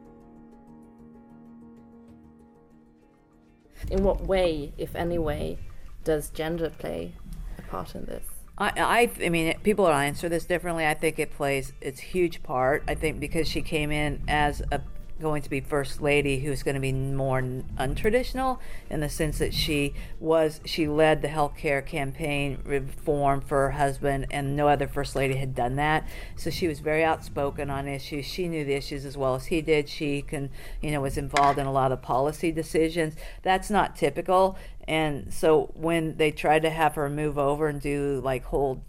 In 3.90 4.02
what 4.02 4.22
way, 4.22 4.72
if 4.78 4.94
any 4.94 5.18
way, 5.18 5.58
does 6.04 6.30
gender 6.30 6.70
play 6.70 7.14
a 7.58 7.62
part 7.62 7.94
in 7.94 8.04
this? 8.06 8.24
I, 8.56 8.72
I, 8.76 9.24
I 9.24 9.28
mean, 9.28 9.58
people 9.62 9.88
answer 9.88 10.28
this 10.28 10.44
differently. 10.44 10.86
I 10.86 10.94
think 10.94 11.18
it 11.18 11.32
plays 11.32 11.72
its 11.80 12.00
huge 12.00 12.42
part. 12.42 12.84
I 12.86 12.94
think 12.94 13.20
because 13.20 13.48
she 13.48 13.62
came 13.62 13.90
in 13.90 14.22
as 14.28 14.62
a 14.70 14.80
going 15.20 15.42
to 15.42 15.50
be 15.50 15.60
first 15.60 16.00
lady 16.00 16.40
who's 16.40 16.62
going 16.62 16.74
to 16.74 16.80
be 16.80 16.92
more 16.92 17.40
untraditional 17.40 18.58
in 18.90 19.00
the 19.00 19.08
sense 19.08 19.38
that 19.38 19.54
she 19.54 19.94
was 20.18 20.60
she 20.64 20.88
led 20.88 21.22
the 21.22 21.28
healthcare 21.28 21.84
campaign 21.84 22.58
reform 22.64 23.40
for 23.40 23.62
her 23.62 23.70
husband 23.72 24.26
and 24.30 24.56
no 24.56 24.68
other 24.68 24.88
first 24.88 25.14
lady 25.14 25.36
had 25.36 25.54
done 25.54 25.76
that. 25.76 26.06
So 26.36 26.50
she 26.50 26.66
was 26.66 26.80
very 26.80 27.04
outspoken 27.04 27.70
on 27.70 27.86
issues. 27.86 28.26
She 28.26 28.48
knew 28.48 28.64
the 28.64 28.74
issues 28.74 29.04
as 29.04 29.16
well 29.16 29.34
as 29.34 29.46
he 29.46 29.62
did. 29.62 29.88
She 29.88 30.22
can 30.22 30.50
you 30.82 30.90
know 30.90 31.00
was 31.00 31.16
involved 31.16 31.58
in 31.58 31.66
a 31.66 31.72
lot 31.72 31.92
of 31.92 32.02
policy 32.02 32.50
decisions. 32.50 33.14
That's 33.42 33.70
not 33.70 33.96
typical. 33.96 34.56
And 34.86 35.32
so 35.32 35.70
when 35.74 36.16
they 36.16 36.30
tried 36.30 36.62
to 36.62 36.70
have 36.70 36.94
her 36.96 37.08
move 37.08 37.38
over 37.38 37.68
and 37.68 37.80
do 37.80 38.20
like 38.22 38.44
hold 38.44 38.82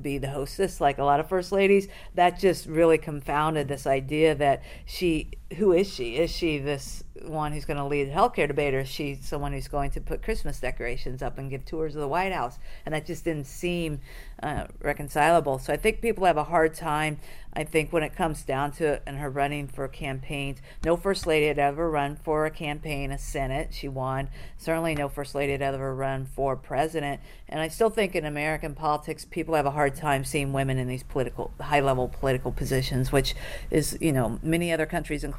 be 0.00 0.18
the 0.18 0.30
hostess 0.30 0.80
like 0.80 0.98
a 0.98 1.04
lot 1.04 1.20
of 1.20 1.28
first 1.28 1.52
ladies 1.52 1.88
that 2.14 2.38
just 2.38 2.66
really 2.66 2.98
confounded 2.98 3.68
this 3.68 3.86
idea 3.86 4.34
that 4.34 4.62
she 4.84 5.30
who 5.54 5.72
is 5.72 5.92
she? 5.92 6.16
Is 6.16 6.30
she 6.30 6.58
this 6.58 7.04
one 7.22 7.52
who's 7.52 7.64
going 7.64 7.76
to 7.76 7.84
lead 7.84 8.08
the 8.08 8.12
healthcare 8.12 8.48
debate 8.48 8.74
or 8.74 8.80
is 8.80 8.88
she 8.88 9.14
someone 9.14 9.52
who's 9.52 9.68
going 9.68 9.90
to 9.90 10.00
put 10.00 10.22
christmas 10.22 10.60
decorations 10.60 11.22
up 11.22 11.38
and 11.38 11.50
give 11.50 11.64
tours 11.64 11.94
of 11.94 12.00
the 12.00 12.08
white 12.08 12.32
house? 12.32 12.58
And 12.84 12.94
that 12.94 13.06
just 13.06 13.24
didn't 13.24 13.46
seem 13.46 14.00
uh, 14.42 14.66
reconcilable. 14.80 15.58
So 15.58 15.72
i 15.72 15.76
think 15.76 16.00
people 16.00 16.24
have 16.26 16.36
a 16.36 16.44
hard 16.44 16.74
time 16.74 17.18
i 17.54 17.64
think 17.64 17.92
when 17.92 18.02
it 18.02 18.14
comes 18.14 18.42
down 18.42 18.70
to 18.72 18.84
it 18.84 19.02
and 19.06 19.18
her 19.18 19.30
running 19.30 19.68
for 19.68 19.88
campaigns. 19.88 20.58
No 20.84 20.96
first 20.96 21.26
lady 21.26 21.46
had 21.46 21.58
ever 21.58 21.90
run 21.90 22.16
for 22.16 22.44
a 22.44 22.50
campaign 22.50 23.10
a 23.10 23.18
senate. 23.18 23.72
She 23.72 23.88
won. 23.88 24.28
Certainly 24.58 24.96
no 24.96 25.08
first 25.08 25.34
lady 25.34 25.52
had 25.52 25.62
ever 25.62 25.94
run 25.94 26.26
for 26.26 26.56
president. 26.56 27.20
And 27.48 27.60
i 27.60 27.68
still 27.68 27.90
think 27.90 28.14
in 28.14 28.24
american 28.24 28.74
politics 28.74 29.24
people 29.24 29.54
have 29.54 29.66
a 29.66 29.70
hard 29.70 29.94
time 29.94 30.24
seeing 30.24 30.52
women 30.52 30.78
in 30.78 30.88
these 30.88 31.02
political 31.02 31.52
high 31.60 31.80
level 31.80 32.08
political 32.08 32.52
positions 32.52 33.12
which 33.12 33.34
is 33.70 33.96
you 34.00 34.12
know 34.12 34.38
many 34.42 34.72
other 34.72 34.86
countries 34.86 35.24
including 35.24 35.35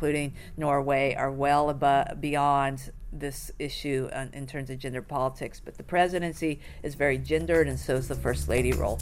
norway 0.56 1.16
are 1.16 1.32
well 1.32 1.70
above 1.70 2.22
beyond 2.22 2.92
this 3.12 3.52
issue 3.58 4.10
in 4.34 4.46
terms 4.46 4.70
of 4.70 4.78
gender 4.78 5.02
politics 5.02 5.62
but 5.64 5.78
the 5.78 5.84
presidency 5.84 6.60
is 6.84 6.96
very 6.96 7.18
gendered 7.18 7.68
and 7.68 7.80
so 7.80 7.96
is 7.96 8.08
the 8.08 8.16
first 8.16 8.48
lady 8.48 8.74
role 8.74 9.00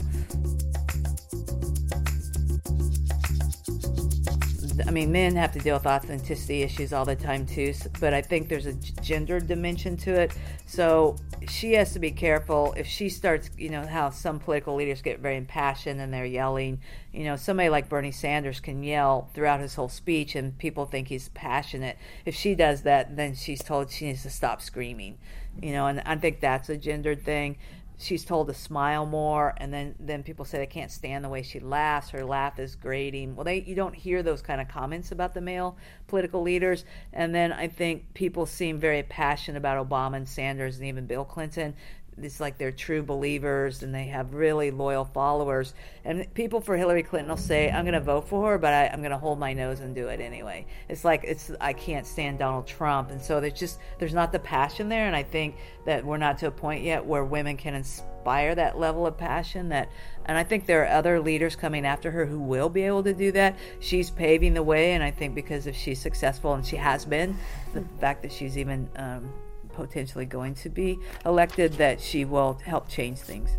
I 4.86 4.90
mean, 4.92 5.10
men 5.10 5.34
have 5.36 5.52
to 5.52 5.58
deal 5.58 5.74
with 5.74 5.86
authenticity 5.86 6.62
issues 6.62 6.92
all 6.92 7.04
the 7.04 7.16
time 7.16 7.44
too, 7.44 7.74
but 7.98 8.14
I 8.14 8.22
think 8.22 8.48
there's 8.48 8.66
a 8.66 8.74
gender 8.74 9.40
dimension 9.40 9.96
to 9.98 10.12
it. 10.12 10.32
So 10.66 11.16
she 11.50 11.74
has 11.74 11.92
to 11.92 11.98
be 11.98 12.10
careful 12.10 12.74
if 12.76 12.86
she 12.86 13.08
starts, 13.08 13.50
you 13.56 13.68
know, 13.68 13.86
how 13.86 14.10
some 14.10 14.38
political 14.38 14.74
leaders 14.74 15.02
get 15.02 15.20
very 15.20 15.36
impassioned 15.36 16.00
and 16.00 16.12
they're 16.12 16.24
yelling. 16.24 16.80
You 17.12 17.24
know, 17.24 17.36
somebody 17.36 17.68
like 17.68 17.88
Bernie 17.88 18.12
Sanders 18.12 18.60
can 18.60 18.82
yell 18.82 19.30
throughout 19.34 19.60
his 19.60 19.74
whole 19.74 19.88
speech 19.88 20.34
and 20.34 20.56
people 20.58 20.86
think 20.86 21.08
he's 21.08 21.28
passionate. 21.30 21.98
If 22.24 22.34
she 22.34 22.54
does 22.54 22.82
that, 22.82 23.16
then 23.16 23.34
she's 23.34 23.62
told 23.62 23.90
she 23.90 24.06
needs 24.06 24.22
to 24.22 24.30
stop 24.30 24.62
screaming. 24.62 25.18
You 25.60 25.72
know, 25.72 25.86
and 25.86 26.00
I 26.00 26.16
think 26.16 26.40
that's 26.40 26.68
a 26.68 26.76
gendered 26.76 27.24
thing 27.24 27.56
she's 27.98 28.24
told 28.24 28.48
to 28.48 28.54
smile 28.54 29.06
more 29.06 29.54
and 29.56 29.72
then 29.72 29.94
then 29.98 30.22
people 30.22 30.44
say 30.44 30.58
they 30.58 30.66
can't 30.66 30.90
stand 30.90 31.24
the 31.24 31.28
way 31.28 31.42
she 31.42 31.60
laughs. 31.60 32.10
Her 32.10 32.24
laugh 32.24 32.58
is 32.58 32.76
grating. 32.76 33.34
Well 33.34 33.44
they 33.44 33.62
you 33.62 33.74
don't 33.74 33.94
hear 33.94 34.22
those 34.22 34.42
kind 34.42 34.60
of 34.60 34.68
comments 34.68 35.12
about 35.12 35.34
the 35.34 35.40
male 35.40 35.76
political 36.06 36.42
leaders. 36.42 36.84
And 37.12 37.34
then 37.34 37.52
i 37.52 37.68
think 37.68 38.12
people 38.14 38.46
seem 38.46 38.78
very 38.78 39.02
passionate 39.02 39.58
about 39.58 39.88
obama 39.88 40.16
and 40.16 40.28
sanders 40.28 40.76
and 40.76 40.86
even 40.86 41.06
bill 41.06 41.24
clinton 41.24 41.74
it's 42.22 42.40
like 42.40 42.56
they're 42.56 42.72
true 42.72 43.02
believers 43.02 43.82
and 43.82 43.94
they 43.94 44.06
have 44.06 44.32
really 44.32 44.70
loyal 44.70 45.04
followers. 45.04 45.74
And 46.04 46.32
people 46.34 46.60
for 46.60 46.76
Hillary 46.76 47.02
Clinton 47.02 47.28
will 47.28 47.36
say, 47.36 47.70
"I'm 47.70 47.84
going 47.84 47.94
to 47.94 48.00
vote 48.00 48.28
for 48.28 48.52
her, 48.52 48.58
but 48.58 48.72
I, 48.72 48.84
am 48.86 49.00
going 49.00 49.10
to 49.10 49.18
hold 49.18 49.38
my 49.38 49.52
nose 49.52 49.80
and 49.80 49.94
do 49.94 50.08
it 50.08 50.20
anyway." 50.20 50.66
It's 50.88 51.04
like 51.04 51.24
it's 51.24 51.50
I 51.60 51.72
can't 51.74 52.06
stand 52.06 52.38
Donald 52.38 52.66
Trump, 52.66 53.10
and 53.10 53.20
so 53.20 53.40
there's 53.40 53.58
just 53.58 53.78
there's 53.98 54.14
not 54.14 54.32
the 54.32 54.38
passion 54.38 54.88
there. 54.88 55.06
And 55.06 55.14
I 55.14 55.22
think 55.22 55.56
that 55.84 56.04
we're 56.04 56.16
not 56.16 56.38
to 56.38 56.46
a 56.46 56.50
point 56.50 56.82
yet 56.82 57.04
where 57.04 57.24
women 57.24 57.56
can 57.56 57.74
inspire 57.74 58.54
that 58.54 58.78
level 58.78 59.06
of 59.06 59.18
passion. 59.18 59.68
That, 59.68 59.90
and 60.24 60.38
I 60.38 60.44
think 60.44 60.64
there 60.64 60.84
are 60.84 60.96
other 60.96 61.20
leaders 61.20 61.54
coming 61.54 61.84
after 61.84 62.10
her 62.10 62.24
who 62.24 62.40
will 62.40 62.70
be 62.70 62.82
able 62.82 63.02
to 63.02 63.14
do 63.14 63.30
that. 63.32 63.58
She's 63.80 64.10
paving 64.10 64.54
the 64.54 64.62
way, 64.62 64.92
and 64.92 65.04
I 65.04 65.10
think 65.10 65.34
because 65.34 65.66
if 65.66 65.76
she's 65.76 66.00
successful, 66.00 66.54
and 66.54 66.64
she 66.64 66.76
has 66.76 67.04
been, 67.04 67.36
the 67.74 67.84
fact 68.00 68.22
that 68.22 68.32
she's 68.32 68.56
even 68.56 68.88
um, 68.96 69.30
potentially 69.76 70.24
going 70.24 70.54
to 70.54 70.68
be 70.68 70.98
elected, 71.24 71.72
that 71.74 72.00
she 72.00 72.24
will 72.24 72.58
help 72.64 72.88
change 72.88 73.18
things. 73.18 73.50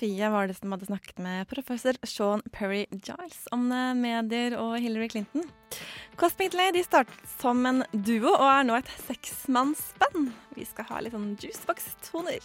Sofie 0.00 0.28
var 0.30 0.46
det 0.48 0.54
som 0.54 0.72
hadde 0.72 0.86
snakket 0.86 1.18
med 1.18 1.48
professor 1.48 1.96
Sean 2.02 2.42
Perry 2.52 2.86
Giles 2.90 3.48
om 3.52 3.72
eh, 3.72 3.94
medier 3.94 4.56
og 4.56 4.78
Hillary 4.80 5.08
Clinton. 5.08 5.44
Cosmic 6.16 6.54
Lay 6.56 6.82
startet 6.84 7.28
som 7.40 7.66
en 7.66 7.82
duo 7.92 8.32
og 8.32 8.46
er 8.48 8.64
nå 8.68 8.76
et 8.80 8.88
seksmannsband. 10.10 10.32
Vi 10.56 10.64
skal 10.64 10.84
ha 10.90 11.00
litt 11.00 11.14
sånn 11.14 11.36
juicebox-toner. 11.40 12.40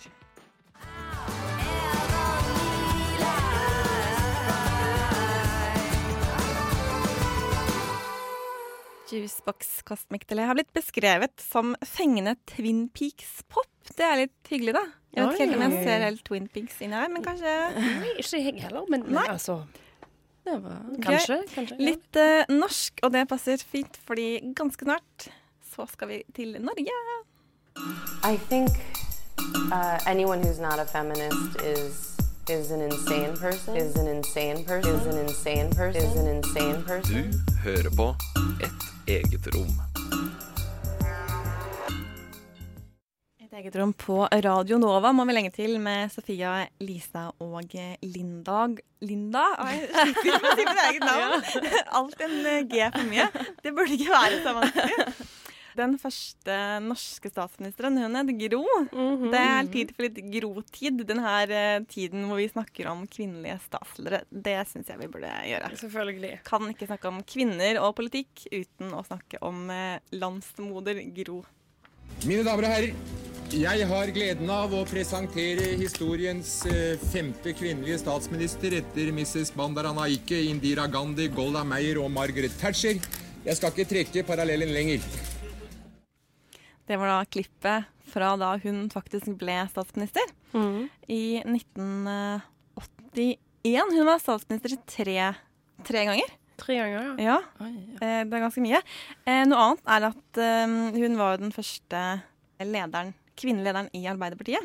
Juicebox 9.06 9.84
Cosmic 9.86 10.26
Delay 10.28 10.48
har 10.50 10.58
blitt 10.58 10.74
beskrevet 10.74 11.40
som 11.42 11.76
fengende 11.86 12.36
Twin 12.50 12.88
Peaks-pop. 12.90 13.70
Det 13.96 14.02
er 14.02 14.24
litt 14.24 14.50
hyggelig, 14.50 14.74
da. 14.74 14.86
Jeg 15.16 15.22
vet 15.28 15.36
ikke 15.36 15.46
helt 15.46 15.56
om 15.56 15.64
jeg 15.76 15.86
ser 15.86 16.06
helt 16.08 16.24
Twin 16.26 16.48
Peaks 16.52 16.80
inni 16.82 16.98
her, 16.98 17.12
men 17.14 17.24
kanskje 17.24 17.52
Nei, 17.78 18.16
Ikke 18.20 18.40
jeg 18.42 18.64
heller, 18.66 18.88
men, 18.92 19.06
men 19.08 19.30
altså 19.32 19.62
det 20.46 20.58
var, 20.62 20.82
Kanskje. 21.02 21.38
kanskje 21.54 21.78
ja. 21.78 21.86
Litt 21.88 22.18
uh, 22.22 22.52
norsk, 22.54 23.00
og 23.06 23.14
det 23.16 23.24
passer 23.30 23.62
fint, 23.66 23.96
fordi 24.06 24.28
ganske 24.58 24.86
snart 24.86 25.30
så 25.72 25.88
skal 25.90 26.12
vi 26.12 26.20
til 26.36 26.58
Norge. 26.62 26.98
I 28.24 28.38
think 28.50 28.70
uh, 29.72 30.00
anyone 30.08 30.42
who's 30.42 30.60
not 30.60 30.80
a 30.80 30.86
feminist 30.86 31.62
is 31.62 32.18
is 32.50 32.72
an 32.72 32.82
insane 32.82 33.36
person. 33.38 33.76
Is 33.76 33.96
an 33.96 34.08
insane 34.08 34.64
person. 34.64 34.96
Is 34.96 35.06
an 35.06 35.18
insane 35.18 35.70
person. 35.72 36.02
Is 36.02 36.16
an 36.16 36.28
insane 36.28 36.84
person. 36.84 37.32
Du 37.32 37.54
hører 37.64 37.90
på 37.90 38.16
Et 38.64 38.88
eget 39.08 39.48
rom. 39.56 39.74
Eget 43.56 43.76
rom 43.76 43.94
på 43.94 44.28
Radio 44.28 44.78
Nova 44.78 45.14
må 45.16 45.24
vi 45.26 45.34
lenge 45.34 45.52
til 45.56 45.80
med 45.80 46.10
Sofia, 46.12 46.66
Lisa 46.80 47.30
og 47.40 47.72
Linda. 48.02 48.66
Linda? 49.02 49.46
Jeg 49.70 50.16
sliter 50.20 50.42
med 50.42 50.50
å 50.50 50.58
si 50.58 50.66
mitt 50.66 50.84
eget 50.90 51.06
navn. 51.08 51.46
Alt 52.02 52.26
en 52.28 52.68
G 52.68 52.90
for 52.92 53.08
mye. 53.08 53.30
Det 53.64 53.72
burde 53.72 53.96
ikke 53.96 54.12
være 54.12 54.44
så 54.44 54.58
vanskelig. 54.60 55.26
Den 55.76 55.98
første 56.00 56.56
norske 56.86 57.30
statsministeren, 57.32 57.98
hun 58.00 58.16
het 58.16 58.32
Gro. 58.40 58.62
Det 59.28 59.42
er 59.42 59.68
tid 59.74 59.92
for 59.96 60.08
litt 60.08 60.22
Gro-tid. 60.32 61.04
Denne 61.08 61.34
eh, 61.50 61.82
tiden 61.92 62.30
hvor 62.30 62.40
vi 62.40 62.48
snakker 62.48 62.88
om 62.94 63.04
kvinnelige 63.12 63.58
statsledere. 63.66 64.24
Det 64.32 64.56
syns 64.72 64.94
jeg 64.94 65.02
vi 65.02 65.10
burde 65.12 65.34
gjøre. 65.50 65.74
Selvfølgelig. 65.82 66.32
Kan 66.48 66.72
ikke 66.72 66.88
snakke 66.88 67.12
om 67.12 67.20
kvinner 67.28 67.82
og 67.84 67.98
politikk 68.00 68.46
uten 68.54 68.96
å 68.96 69.04
snakke 69.04 69.44
om 69.44 69.68
eh, 69.74 70.00
landsmoder 70.16 71.04
Gro. 71.20 71.42
Mine 72.24 72.46
damer 72.48 72.70
og 72.70 72.72
herrer, 72.72 73.24
jeg 73.56 73.86
har 73.88 74.10
gleden 74.16 74.50
av 74.50 74.72
å 74.74 74.86
presentere 74.88 75.76
historiens 75.78 76.58
eh, 76.72 76.96
femte 77.12 77.52
kvinnelige 77.58 78.00
statsminister 78.02 78.80
etter 78.80 79.12
Mrs. 79.16 79.52
Bandaranaike, 79.58 80.40
Indira 80.50 80.88
Gandhi, 80.88 81.28
Golda 81.36 81.68
Meir 81.68 82.00
og 82.02 82.10
Margaret 82.16 82.56
Thatcher. 82.64 83.00
Jeg 83.46 83.60
skal 83.60 83.76
ikke 83.76 83.92
trekke 83.92 84.26
parallellen 84.26 84.72
lenger. 84.74 85.04
Det 86.86 86.98
var 87.02 87.08
da 87.10 87.26
klippet 87.26 87.86
fra 88.12 88.36
da 88.38 88.52
hun 88.62 88.90
faktisk 88.94 89.26
ble 89.42 89.56
statsminister 89.72 90.22
i 91.10 91.42
1981. 91.42 93.38
Hun 93.66 94.06
var 94.06 94.20
statsminister 94.22 94.78
tre, 94.86 95.34
tre 95.84 96.06
ganger. 96.06 96.30
Tre 96.62 96.76
ganger, 96.78 97.18
ja. 97.20 97.40
ja. 97.60 97.68
Det 98.00 98.08
er 98.38 98.44
ganske 98.46 98.62
mye. 98.64 98.80
Eh, 99.28 99.42
Noe 99.50 99.60
annet 99.60 99.82
er 99.98 100.06
at 100.12 100.38
eh, 100.40 100.76
hun 101.02 101.18
var 101.20 101.38
den 101.42 101.52
første 101.52 102.04
lederen, 102.64 103.14
kvinnelederen 103.36 103.90
i 103.98 104.06
Arbeiderpartiet. 104.08 104.64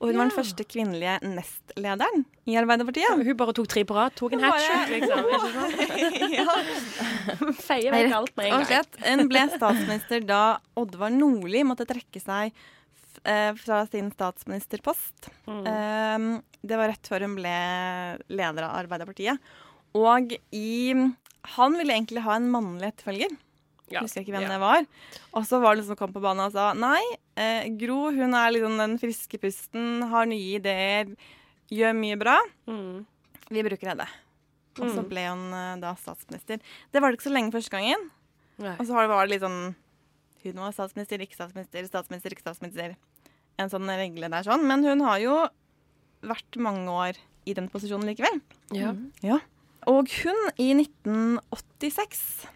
Og 0.00 0.10
hun 0.10 0.18
var 0.18 0.28
den 0.28 0.34
første 0.34 0.64
kvinnelige 0.66 1.14
nestlederen 1.22 2.24
i 2.50 2.56
Arbeiderpartiet. 2.60 3.08
Hun 3.14 3.38
bare 3.38 3.54
tok 3.56 3.68
tre 3.70 3.84
på 3.88 3.96
rad. 3.96 4.14
Tok 4.18 4.34
en 4.36 4.44
hat 4.44 4.60
trick, 4.88 5.04
liksom. 5.06 5.22
Feier 7.68 7.94
vekk 7.94 8.16
alt 8.18 8.34
med 8.36 8.44
en 8.50 8.64
gang. 8.68 8.88
Hun 9.06 9.30
ble 9.30 9.42
statsminister 9.54 10.24
da 10.28 10.42
Oddvar 10.80 11.12
Nordli 11.14 11.62
måtte 11.66 11.86
trekke 11.88 12.20
seg 12.22 12.52
eh, 13.24 13.52
fra 13.60 13.84
sin 13.90 14.10
statsministerpost. 14.14 15.30
Mm. 15.46 15.62
Um, 15.64 16.28
det 16.64 16.80
var 16.80 16.92
rett 16.92 17.10
før 17.10 17.26
hun 17.28 17.36
ble 17.38 17.56
leder 18.28 18.66
av 18.66 18.76
Arbeiderpartiet. 18.82 19.54
Og 19.94 20.34
i 20.50 20.94
Han 21.54 21.76
ville 21.76 21.92
egentlig 21.92 22.24
ha 22.24 22.38
en 22.38 22.50
mannlig 22.50 22.88
etterfølger. 22.88 23.32
Ja. 23.94 24.02
Husker 24.04 24.20
ikke 24.24 24.34
hvem 24.34 24.42
Ja. 24.46 24.52
det 24.54 24.60
var. 24.60 24.86
Og 25.34 25.46
så 25.46 25.60
var 25.62 25.74
det 25.74 25.82
noen 25.84 25.88
som 25.92 25.96
kom 26.00 26.12
på 26.12 26.22
banen 26.24 26.46
og 26.48 26.52
sa 26.52 26.72
nei, 26.74 27.00
eh, 27.36 27.68
Gro 27.78 28.10
hun 28.10 28.34
er 28.34 28.50
liksom 28.52 28.76
den 28.78 28.98
friske 28.98 29.38
pusten, 29.40 30.02
har 30.10 30.26
nye 30.26 30.58
ideer, 30.58 31.14
gjør 31.70 31.94
mye 31.96 32.18
bra. 32.18 32.36
Vi 33.50 33.62
bruker 33.62 33.88
henne. 33.94 34.06
Og 34.80 34.88
så 34.90 35.02
Mm. 35.04 35.08
ble 35.08 35.28
hun 35.28 35.52
eh, 35.54 35.76
da 35.80 35.94
statsminister. 35.94 36.58
Det 36.92 37.00
var 37.00 37.10
det 37.12 37.18
ikke 37.20 37.30
så 37.30 37.34
lenge 37.34 37.52
første 37.54 37.70
gangen. 37.70 38.10
Nei. 38.58 38.76
Og 38.78 38.86
så 38.86 38.94
var 38.94 39.26
det 39.26 39.30
litt 39.40 39.42
sånn 39.42 39.74
Hun 40.44 40.54
var 40.60 40.72
statsminister, 40.72 41.18
ikke 41.24 41.34
statsminister, 41.38 41.86
statsminister, 41.88 42.30
ikke 42.34 42.42
statsminister. 42.44 42.96
En 43.58 43.70
sånn 43.70 43.86
regle 43.88 44.28
der 44.28 44.42
sånn. 44.44 44.66
Men 44.66 44.82
hun 44.84 45.00
har 45.00 45.18
jo 45.18 45.48
vært 46.22 46.56
mange 46.60 46.86
år 46.90 47.16
i 47.46 47.54
den 47.54 47.68
posisjonen 47.70 48.04
likevel. 48.04 48.42
Ja. 48.72 48.92
Ja. 49.22 49.38
Og 49.86 50.06
hun 50.08 50.50
i 50.58 50.74
1986, 50.74 52.46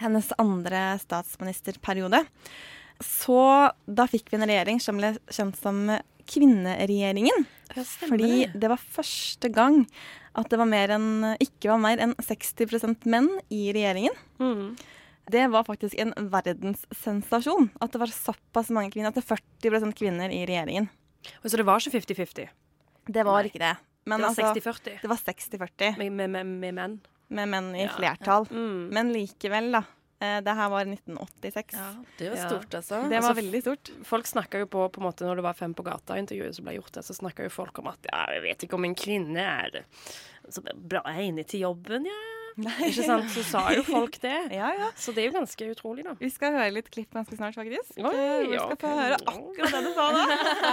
hennes 0.00 0.30
andre 0.40 0.86
statsministerperiode, 1.02 2.24
så 3.02 3.40
da 3.84 4.06
fikk 4.10 4.30
vi 4.30 4.38
en 4.38 4.46
regjering 4.48 4.80
som 4.82 4.98
ble 5.00 5.14
kjent 5.32 5.58
som 5.58 5.86
kvinneregjeringen. 6.30 7.46
Fordi 7.74 8.46
det 8.54 8.70
var 8.70 8.80
første 8.80 9.50
gang 9.52 9.82
at 10.38 10.50
det 10.50 10.58
var 10.60 10.68
mer 10.68 10.94
enn, 10.96 11.08
ikke 11.42 11.72
var 11.72 11.80
mer 11.82 12.02
enn 12.02 12.14
60% 12.22 13.06
menn 13.10 13.28
i 13.52 13.66
regjeringen. 13.74 14.14
Det 15.30 15.46
var 15.48 15.64
faktisk 15.64 15.96
en 16.00 16.12
verdenssensasjon 16.32 17.70
at 17.80 17.94
det 17.94 18.00
var 18.02 18.12
såpass 18.12 18.70
mange 18.74 18.92
kvinner. 18.92 19.10
At 19.12 19.18
det 19.18 19.24
er 19.24 19.40
40% 19.64 19.96
kvinner 19.96 20.32
i 20.34 20.44
regjeringen. 20.48 20.90
Så 21.44 21.56
det 21.56 21.64
var 21.64 21.80
ikke 21.80 22.00
50-50? 22.00 22.52
Det 23.08 23.24
var 23.24 23.40
Nei. 23.40 23.50
ikke 23.50 23.62
det. 23.62 23.74
Men 24.04 24.20
det 24.20 24.28
var 24.28 24.34
altså, 24.34 24.70
60-40? 24.70 25.00
Det 25.00 25.08
var 25.08 25.20
60-40. 25.22 25.98
Med, 25.98 26.12
med, 26.12 26.30
med, 26.30 26.46
med 26.60 26.76
menn? 26.76 26.98
Med 27.28 27.48
menn 27.48 27.74
i 27.74 27.84
Ja. 27.84 27.90
Mm. 27.90 27.96
flertall. 27.98 28.48
Men 28.92 29.12
likevel, 29.12 29.70
da. 29.72 29.84
Eh, 30.20 30.40
Det 30.40 30.54
her 30.54 30.68
var 30.70 30.84
1986. 30.84 31.74
det 32.18 32.30
var 32.30 32.36
stort, 32.48 32.70
altså. 32.74 33.02
Det 33.08 33.20
var 33.20 33.30
Altså, 33.30 33.34
veldig 33.42 33.60
stort. 33.62 33.90
Folk 34.04 34.26
snakka 34.26 34.58
jo 34.58 34.66
på, 34.66 34.88
på 34.92 35.00
en 35.00 35.06
måte, 35.08 35.24
Når 35.24 35.36
det 35.36 35.42
var 35.44 35.52
Fem 35.54 35.74
på 35.74 35.82
gata-intervjuet 35.84 36.54
som 36.54 36.64
ble 36.64 36.74
gjort, 36.78 36.92
der, 36.92 37.02
så 37.02 37.14
snakka 37.14 37.42
jo 37.44 37.50
folk 37.50 37.78
om 37.78 37.86
at 37.88 37.98
ja, 38.12 38.26
jeg 38.34 38.42
vet 38.42 38.62
ikke 38.68 38.74
om 38.74 38.84
en 38.84 38.94
kvinne 38.94 39.36
er 39.38 39.84
så 40.48 40.60
bra 40.74 41.00
egnet 41.06 41.46
til 41.48 41.60
jobben, 41.60 42.04
ja. 42.06 42.20
Ikke 42.58 43.02
sant? 43.06 43.26
Så 43.34 43.42
sa 43.48 43.62
jo 43.74 43.82
folk 43.86 44.18
det. 44.22 44.34
Ja, 44.58 44.68
ja. 44.78 44.88
Så 44.98 45.10
det 45.16 45.24
er 45.24 45.30
jo 45.30 45.34
ganske 45.38 45.66
utrolig, 45.72 46.04
da. 46.06 46.12
Vi 46.20 46.28
skal 46.30 46.54
høre 46.54 46.70
litt 46.76 46.90
klipp 46.94 47.10
ganske 47.16 47.34
snart, 47.38 47.56
faktisk. 47.58 47.96
Oi, 47.98 48.12
Eh, 48.14 48.44
Vi 48.46 48.58
skal 48.58 48.76
ok. 48.76 48.84
få 48.84 48.92
høre 49.00 49.18
akkurat 49.32 49.74
det 49.74 49.80
du 49.84 49.90
sa 49.96 50.06
da. 50.14 50.26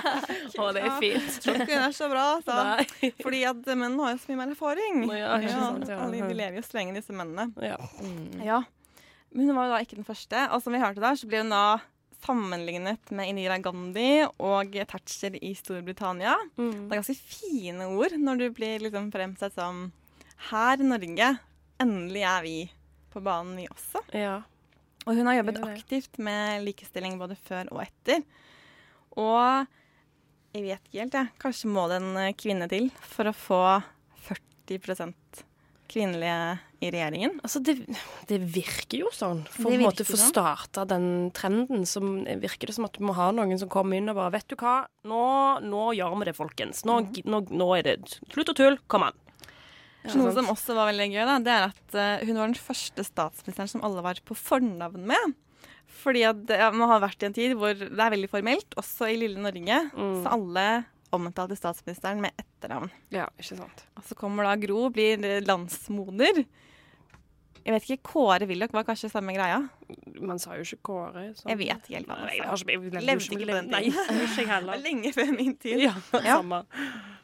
Å, 0.61 0.67
det 0.77 0.83
er 0.85 0.97
fint. 1.01 1.31
Tror 1.45 1.61
ikke 1.63 1.71
hun 1.79 1.87
er 1.87 1.95
så 1.97 2.09
bra, 2.11 2.25
altså. 2.37 2.57
Fordi 3.25 3.41
at 3.49 3.71
mennene 3.71 4.05
har 4.05 4.13
jo 4.13 4.21
så 4.21 4.33
mye 4.33 4.41
mer 4.43 4.53
erfaring. 4.53 5.01
Ja, 5.09 5.31
ikke 5.41 5.55
sant, 5.57 5.87
ja. 5.89 5.97
alle 6.05 6.21
de 6.29 6.37
lever 6.43 6.59
jo 6.61 6.65
så 6.67 6.77
lenge, 6.77 6.97
disse 6.99 7.15
mennene. 7.17 7.49
Ja. 7.65 7.79
Ja. 8.45 8.61
Men 9.31 9.47
hun 9.47 9.55
var 9.57 9.69
jo 9.69 9.73
da 9.77 9.81
ikke 9.85 9.97
den 10.01 10.07
første. 10.07 10.45
Og 10.53 10.61
som 10.61 10.75
vi 10.75 10.81
hørte 10.83 11.01
der, 11.01 11.17
så 11.17 11.29
ble 11.31 11.41
hun 11.45 11.53
da 11.55 11.63
sammenlignet 12.21 13.09
med 13.17 13.31
Indira 13.31 13.55
Gandhi 13.63 14.21
og 14.37 14.75
Thatcher 14.91 15.33
i 15.41 15.53
Storbritannia. 15.57 16.35
Mm. 16.59 16.85
Det 16.85 16.93
er 16.93 16.99
ganske 17.01 17.15
fine 17.17 17.87
ord 17.95 18.13
når 18.21 18.43
du 18.43 18.45
blir 18.55 18.83
liksom 18.85 19.07
fremsatt 19.13 19.55
som 19.57 19.87
Her 20.51 20.81
i 20.81 20.85
Norge, 20.85 21.31
endelig 21.81 22.23
er 22.27 22.45
vi 22.45 22.55
på 23.11 23.21
banen, 23.23 23.57
vi 23.59 23.67
også. 23.71 24.03
Ja. 24.15 24.39
Og 25.07 25.17
hun 25.17 25.27
har 25.27 25.39
jobbet 25.39 25.61
aktivt 25.65 26.19
med 26.21 26.65
likestilling 26.65 27.17
både 27.19 27.37
før 27.39 27.71
og 27.73 27.83
etter. 27.83 28.21
Og 29.19 29.65
jeg 30.51 30.65
vet 30.67 30.83
ikke 30.85 30.99
helt, 30.99 31.15
jeg. 31.15 31.31
Kanskje 31.41 31.71
må 31.71 31.87
det 31.91 32.01
en 32.01 32.11
eh, 32.19 32.35
kvinne 32.37 32.67
til 32.71 32.91
for 32.99 33.31
å 33.31 33.35
få 33.35 33.61
40% 34.27 35.45
kvinnelige 35.91 36.35
i 36.81 36.89
regjeringen. 36.91 37.37
Altså, 37.43 37.59
det, 37.63 37.75
det 38.29 38.39
virker 38.53 39.01
jo 39.03 39.11
sånn. 39.15 39.43
For 39.51 39.71
å 39.71 39.91
få 39.91 40.15
sånn. 40.15 40.31
starta 40.31 40.85
den 40.89 41.31
trenden, 41.35 41.83
så 41.89 42.01
virker 42.41 42.71
det 42.71 42.77
som 42.77 42.87
at 42.87 42.95
du 42.97 43.03
må 43.05 43.15
ha 43.17 43.29
noen 43.35 43.59
som 43.59 43.71
kommer 43.71 43.99
inn 43.99 44.11
og 44.11 44.17
bare 44.19 44.33
Vet 44.37 44.47
du 44.51 44.57
hva, 44.59 44.77
nå, 45.07 45.25
nå 45.65 45.83
gjør 45.97 46.15
vi 46.21 46.29
det, 46.29 46.35
folkens. 46.37 46.85
Nå, 46.87 47.01
mm. 47.07 47.21
nå, 47.31 47.43
nå 47.51 47.69
er 47.77 47.87
det 47.89 47.97
slutt 48.31 48.53
å 48.53 48.57
tulle. 48.57 48.79
Kom 48.91 49.07
an. 49.07 49.20
Noe 50.09 50.31
som 50.33 50.49
også 50.49 50.73
var 50.77 50.89
veldig 50.89 51.07
gøy, 51.13 51.21
da, 51.27 51.37
det 51.45 51.53
er 51.53 51.67
at 51.67 51.95
eh, 51.97 52.23
hun 52.25 52.39
var 52.39 52.49
den 52.49 52.57
første 52.57 53.05
statsministeren 53.05 53.69
som 53.69 53.83
alle 53.85 54.01
var 54.05 54.21
på 54.25 54.37
fornavn 54.37 55.05
med. 55.11 55.35
Fordi 56.01 56.23
at 56.25 56.49
ja, 56.49 56.71
man 56.73 56.89
har 56.89 57.03
vært 57.03 57.21
i 57.21 57.27
en 57.27 57.35
tid 57.35 57.53
hvor 57.59 57.75
det 57.77 57.91
er 57.91 58.15
veldig 58.15 58.31
formelt, 58.31 58.73
også 58.79 59.11
i 59.11 59.19
lille 59.21 59.41
Norge. 59.43 59.77
Mm. 59.93 60.15
Så 60.23 60.33
alle 60.33 60.65
omtalte 61.13 61.57
statsministeren 61.59 62.23
med 62.23 62.33
etternavn. 62.39 62.89
Ja, 63.13 63.27
ikke 63.37 63.59
sant. 63.59 63.85
Og 63.99 64.07
så 64.07 64.17
kommer 64.17 64.47
da 64.47 64.55
Gro, 64.61 64.87
blir 64.93 65.21
landsmoder. 65.45 66.43
Jeg 67.65 67.73
vet 67.75 67.85
ikke, 67.89 68.03
Kåre 68.11 68.47
Willoch 68.49 68.73
var 68.73 68.83
kanskje 68.87 69.09
samme 69.11 69.33
greia? 69.35 69.59
Man 70.21 70.39
sa 70.41 70.55
jo 70.57 70.63
ikke 70.65 70.81
Kåre. 70.89 71.23
så- 71.37 71.47
Jeg 71.49 71.57
vet 71.57 71.83
ikke 71.87 71.95
helt 71.99 72.07
hva 72.07 72.17
Nei, 72.21 72.35
jeg 72.37 72.45
man 72.47 72.57
sa. 72.57 72.65
jeg 72.65 72.79
levde 72.81 73.35
ikke 73.35 73.45
på 73.45 73.57
den 73.57 73.69
Nei, 73.69 73.83
tiden. 73.83 74.21
ikke 74.27 74.47
heller. 74.47 74.77
Lenge 74.87 75.13
før 75.13 75.31
min 75.37 75.55
tid. 75.55 75.79
Ja, 75.81 75.93
samme. 76.11 76.63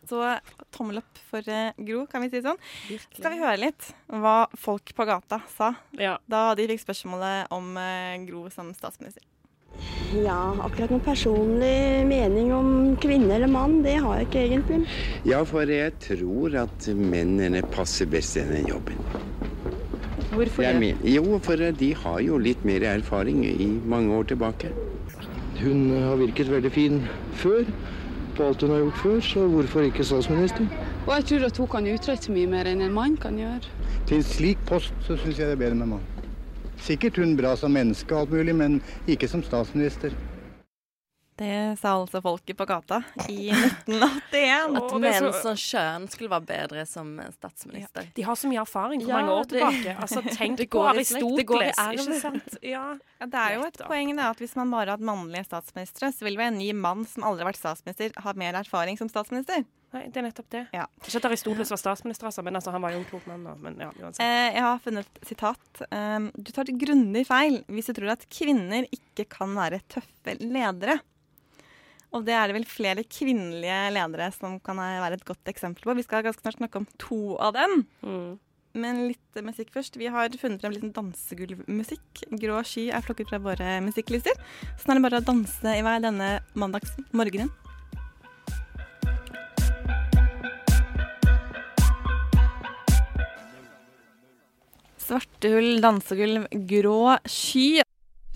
Så 0.07 0.21
tommel 0.71 0.97
opp 1.01 1.17
for 1.29 1.39
uh, 1.51 1.71
Gro, 1.83 2.05
kan 2.07 2.21
vi 2.21 2.29
si 2.29 2.39
sånn. 2.41 2.57
Skal 3.17 3.31
vi 3.33 3.39
høre 3.41 3.57
litt 3.59 3.89
hva 4.07 4.47
folk 4.55 4.93
på 4.95 5.05
gata 5.05 5.41
sa 5.57 5.73
da 6.27 6.43
de 6.55 6.67
fikk 6.67 6.85
spørsmålet 6.85 7.47
om 7.51 7.73
uh, 7.75 8.15
Gro 8.27 8.47
som 8.53 8.71
statsminister? 8.73 9.23
Ja, 10.15 10.53
akkurat 10.63 10.89
noen 10.89 11.03
personlig 11.03 12.05
mening 12.07 12.53
om 12.55 12.69
kvinne 13.03 13.35
eller 13.35 13.51
mann, 13.51 13.81
det 13.83 13.97
har 14.01 14.21
jeg 14.21 14.29
ikke 14.29 14.45
egentlig. 14.47 14.79
Ja, 15.27 15.43
for 15.45 15.67
jeg 15.69 15.97
tror 15.99 16.55
at 16.63 16.88
mennene 16.95 17.61
passer 17.75 18.07
best 18.09 18.38
i 18.39 18.45
den 18.47 18.65
jobben. 18.71 18.97
Hvorfor 20.32 20.63
det? 20.63 20.80
Min, 20.80 20.97
Jo, 21.03 21.39
for 21.43 21.55
de 21.55 21.95
har 21.95 22.19
jo 22.19 22.38
litt 22.38 22.65
mer 22.65 22.84
erfaring 22.84 23.45
i 23.45 23.67
mange 23.86 24.13
år 24.13 24.23
tilbake. 24.34 24.71
Hun 25.61 25.89
har 25.89 26.15
virket 26.19 26.51
veldig 26.51 26.71
fin 26.71 26.99
før, 27.34 27.63
på 28.38 28.43
alt 28.43 28.61
hun 28.61 28.69
har 28.69 28.84
gjort 28.84 28.97
før, 29.01 29.19
så 29.25 29.47
hvorfor 29.47 29.88
ikke 29.88 30.05
statsminister? 30.05 30.67
Og 31.07 31.13
jeg 31.15 31.25
tror 31.25 31.45
at 31.47 31.57
hun 31.57 31.67
kan 31.67 31.88
utrette 31.93 32.32
mye 32.32 32.47
mer 32.51 32.69
enn 32.69 32.84
en 32.86 32.93
mann 32.93 33.17
kan 33.17 33.39
gjøre. 33.39 33.71
Til 34.07 34.19
en 34.19 34.23
slik 34.28 34.61
post 34.67 34.93
så 35.07 35.17
syns 35.17 35.39
jeg 35.39 35.47
det 35.47 35.57
er 35.57 35.63
bedre 35.63 35.80
med 35.80 35.93
mann. 35.95 36.05
Sikkert 36.78 37.17
hun 37.17 37.38
bra 37.38 37.55
som 37.57 37.73
menneske 37.73 38.13
og 38.15 38.28
alt 38.28 38.36
mulig, 38.36 38.55
men 38.55 38.82
ikke 39.07 39.28
som 39.28 39.41
statsminister. 39.43 40.13
Det 41.38 41.77
sa 41.77 41.91
altså 41.93 42.17
folket 42.25 42.57
på 42.57 42.65
gata 42.65 42.97
i 43.29 43.51
1981. 43.53 44.77
At 44.79 44.95
menn 45.03 45.27
som 45.38 45.57
kjønn 45.61 46.07
skulle 46.09 46.31
være 46.31 46.47
bedre 46.49 46.85
som 46.89 47.11
statsminister. 47.35 48.07
De 48.17 48.25
har 48.25 48.35
så 48.39 48.49
mye 48.49 48.63
erfaring 48.63 49.03
for 49.03 49.11
Ja, 49.11 49.19
mange 49.21 49.35
år 49.35 49.45
det- 49.45 49.59
tilbake. 49.59 49.95
Altså, 50.01 50.23
tenk 50.33 50.57
Det 50.63 50.69
på 50.69 50.79
går 50.81 50.97
i 50.97 51.05
slekt, 51.05 51.38
det 51.38 51.45
går 51.51 51.63
i 51.63 51.71
Aristoteles, 51.71 52.07
ikke 52.07 52.21
sant? 52.21 52.57
Ja. 52.73 52.85
Ja, 53.21 53.25
det 53.25 53.41
er 53.43 53.53
jo 53.57 53.63
et 53.67 53.77
poeng 53.85 54.15
da, 54.17 54.31
at 54.33 54.41
hvis 54.41 54.55
man 54.57 54.69
bare 54.73 54.93
hadde 54.95 55.05
mannlige 55.05 55.45
statsministre, 55.47 56.09
så 56.13 56.25
ville 56.25 56.41
en 56.49 56.57
ny 56.57 56.71
mann 56.73 57.05
som 57.05 57.23
aldri 57.25 57.45
har 57.45 57.51
vært 57.51 57.61
statsminister, 57.61 58.13
ha 58.21 58.33
mer 58.38 58.57
erfaring 58.59 58.97
som 58.99 59.09
statsminister. 59.09 59.63
Nei, 59.93 60.01
det 60.11 60.19
er 60.19 60.25
nettopp 60.27 60.49
det. 60.51 60.63
Ja. 60.75 60.83
Ikke 61.05 61.21
at 61.21 61.25
Aristoteles 61.29 61.69
var 61.71 61.79
statsminister, 61.79 62.27
altså, 62.27 62.43
men 62.43 62.57
altså, 62.59 62.73
han 62.75 62.81
var 62.83 62.91
jo 62.91 62.99
en 62.99 63.05
klok 63.07 63.25
mann. 63.29 63.45
da. 63.47 63.53
Men 63.61 63.77
ja, 63.79 63.88
uansett. 64.01 64.19
Eh, 64.25 64.49
jeg 64.57 64.65
har 64.65 64.81
funnet 64.83 65.05
et 65.07 65.29
sitat. 65.29 65.83
Um, 65.93 66.27
du 66.35 66.51
tar 66.51 66.67
det 66.67 66.75
grundig 66.81 67.23
feil 67.29 67.61
hvis 67.71 67.88
du 67.88 67.93
tror 68.01 68.11
at 68.17 68.25
kvinner 68.33 68.89
ikke 68.91 69.25
kan 69.38 69.53
være 69.57 69.79
tøffe 69.88 70.35
ledere. 70.43 70.97
Og 72.15 72.23
det 72.25 72.33
er 72.33 72.47
det 72.47 72.55
vel 72.55 72.67
flere 72.69 73.03
kvinnelige 73.03 73.79
ledere 73.93 74.29
som 74.31 74.59
kan 74.63 74.79
være 74.79 75.17
et 75.19 75.25
godt 75.27 75.51
eksempel 75.51 75.83
på. 75.83 75.95
Vi 75.97 76.05
skal 76.05 76.23
ganske 76.25 76.41
snart 76.41 76.59
snakke 76.59 76.79
om 76.79 76.87
to 77.01 77.35
av 77.35 77.55
dem. 77.57 77.81
Men 78.77 79.07
litt 79.09 79.39
musikk 79.41 79.71
først. 79.73 79.97
Vi 79.97 80.09
har 80.11 80.29
funnet 80.39 80.61
frem 80.61 80.73
litt 80.73 80.83
sånn 80.83 80.95
dansegulvmusikk. 80.95 82.25
Grå 82.37 82.59
sky 82.67 82.87
er 82.93 83.05
plukket 83.05 83.31
fra 83.31 83.39
våre 83.41 83.79
musikklister. 83.83 84.37
Så 84.77 84.87
nå 84.87 84.95
er 84.95 84.99
det 84.99 85.05
bare 85.07 85.21
å 85.21 85.27
danse 85.27 85.73
i 85.73 85.83
vei 85.85 85.97
denne 86.03 86.29
mandagsmorgenen. 86.53 87.51
Svartehull, 95.07 95.77
dansegulv, 95.81 96.49
grå 96.67 97.15
sky. 97.23 97.81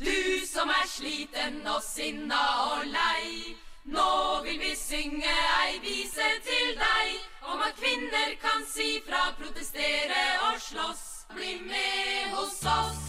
Du 0.02 0.46
som 0.48 0.72
er 0.72 0.88
sliten 0.90 1.60
og 1.68 1.84
sinna 1.84 2.40
og 2.72 2.88
lei. 2.90 3.51
Nå 3.92 4.42
vil 4.46 4.60
vi 4.60 4.72
synge 4.80 5.32
ei 5.62 5.80
vise 5.84 6.28
til 6.46 6.76
deg 6.80 7.48
om 7.52 7.60
at 7.66 7.76
kvinner 7.76 8.36
kan 8.40 8.64
si 8.70 9.02
fra, 9.04 9.32
protestere 9.40 10.22
og 10.48 10.60
slåss. 10.64 11.08
Bli 11.32 11.58
med 11.64 12.32
hos 12.36 12.58
oss. 12.68 13.02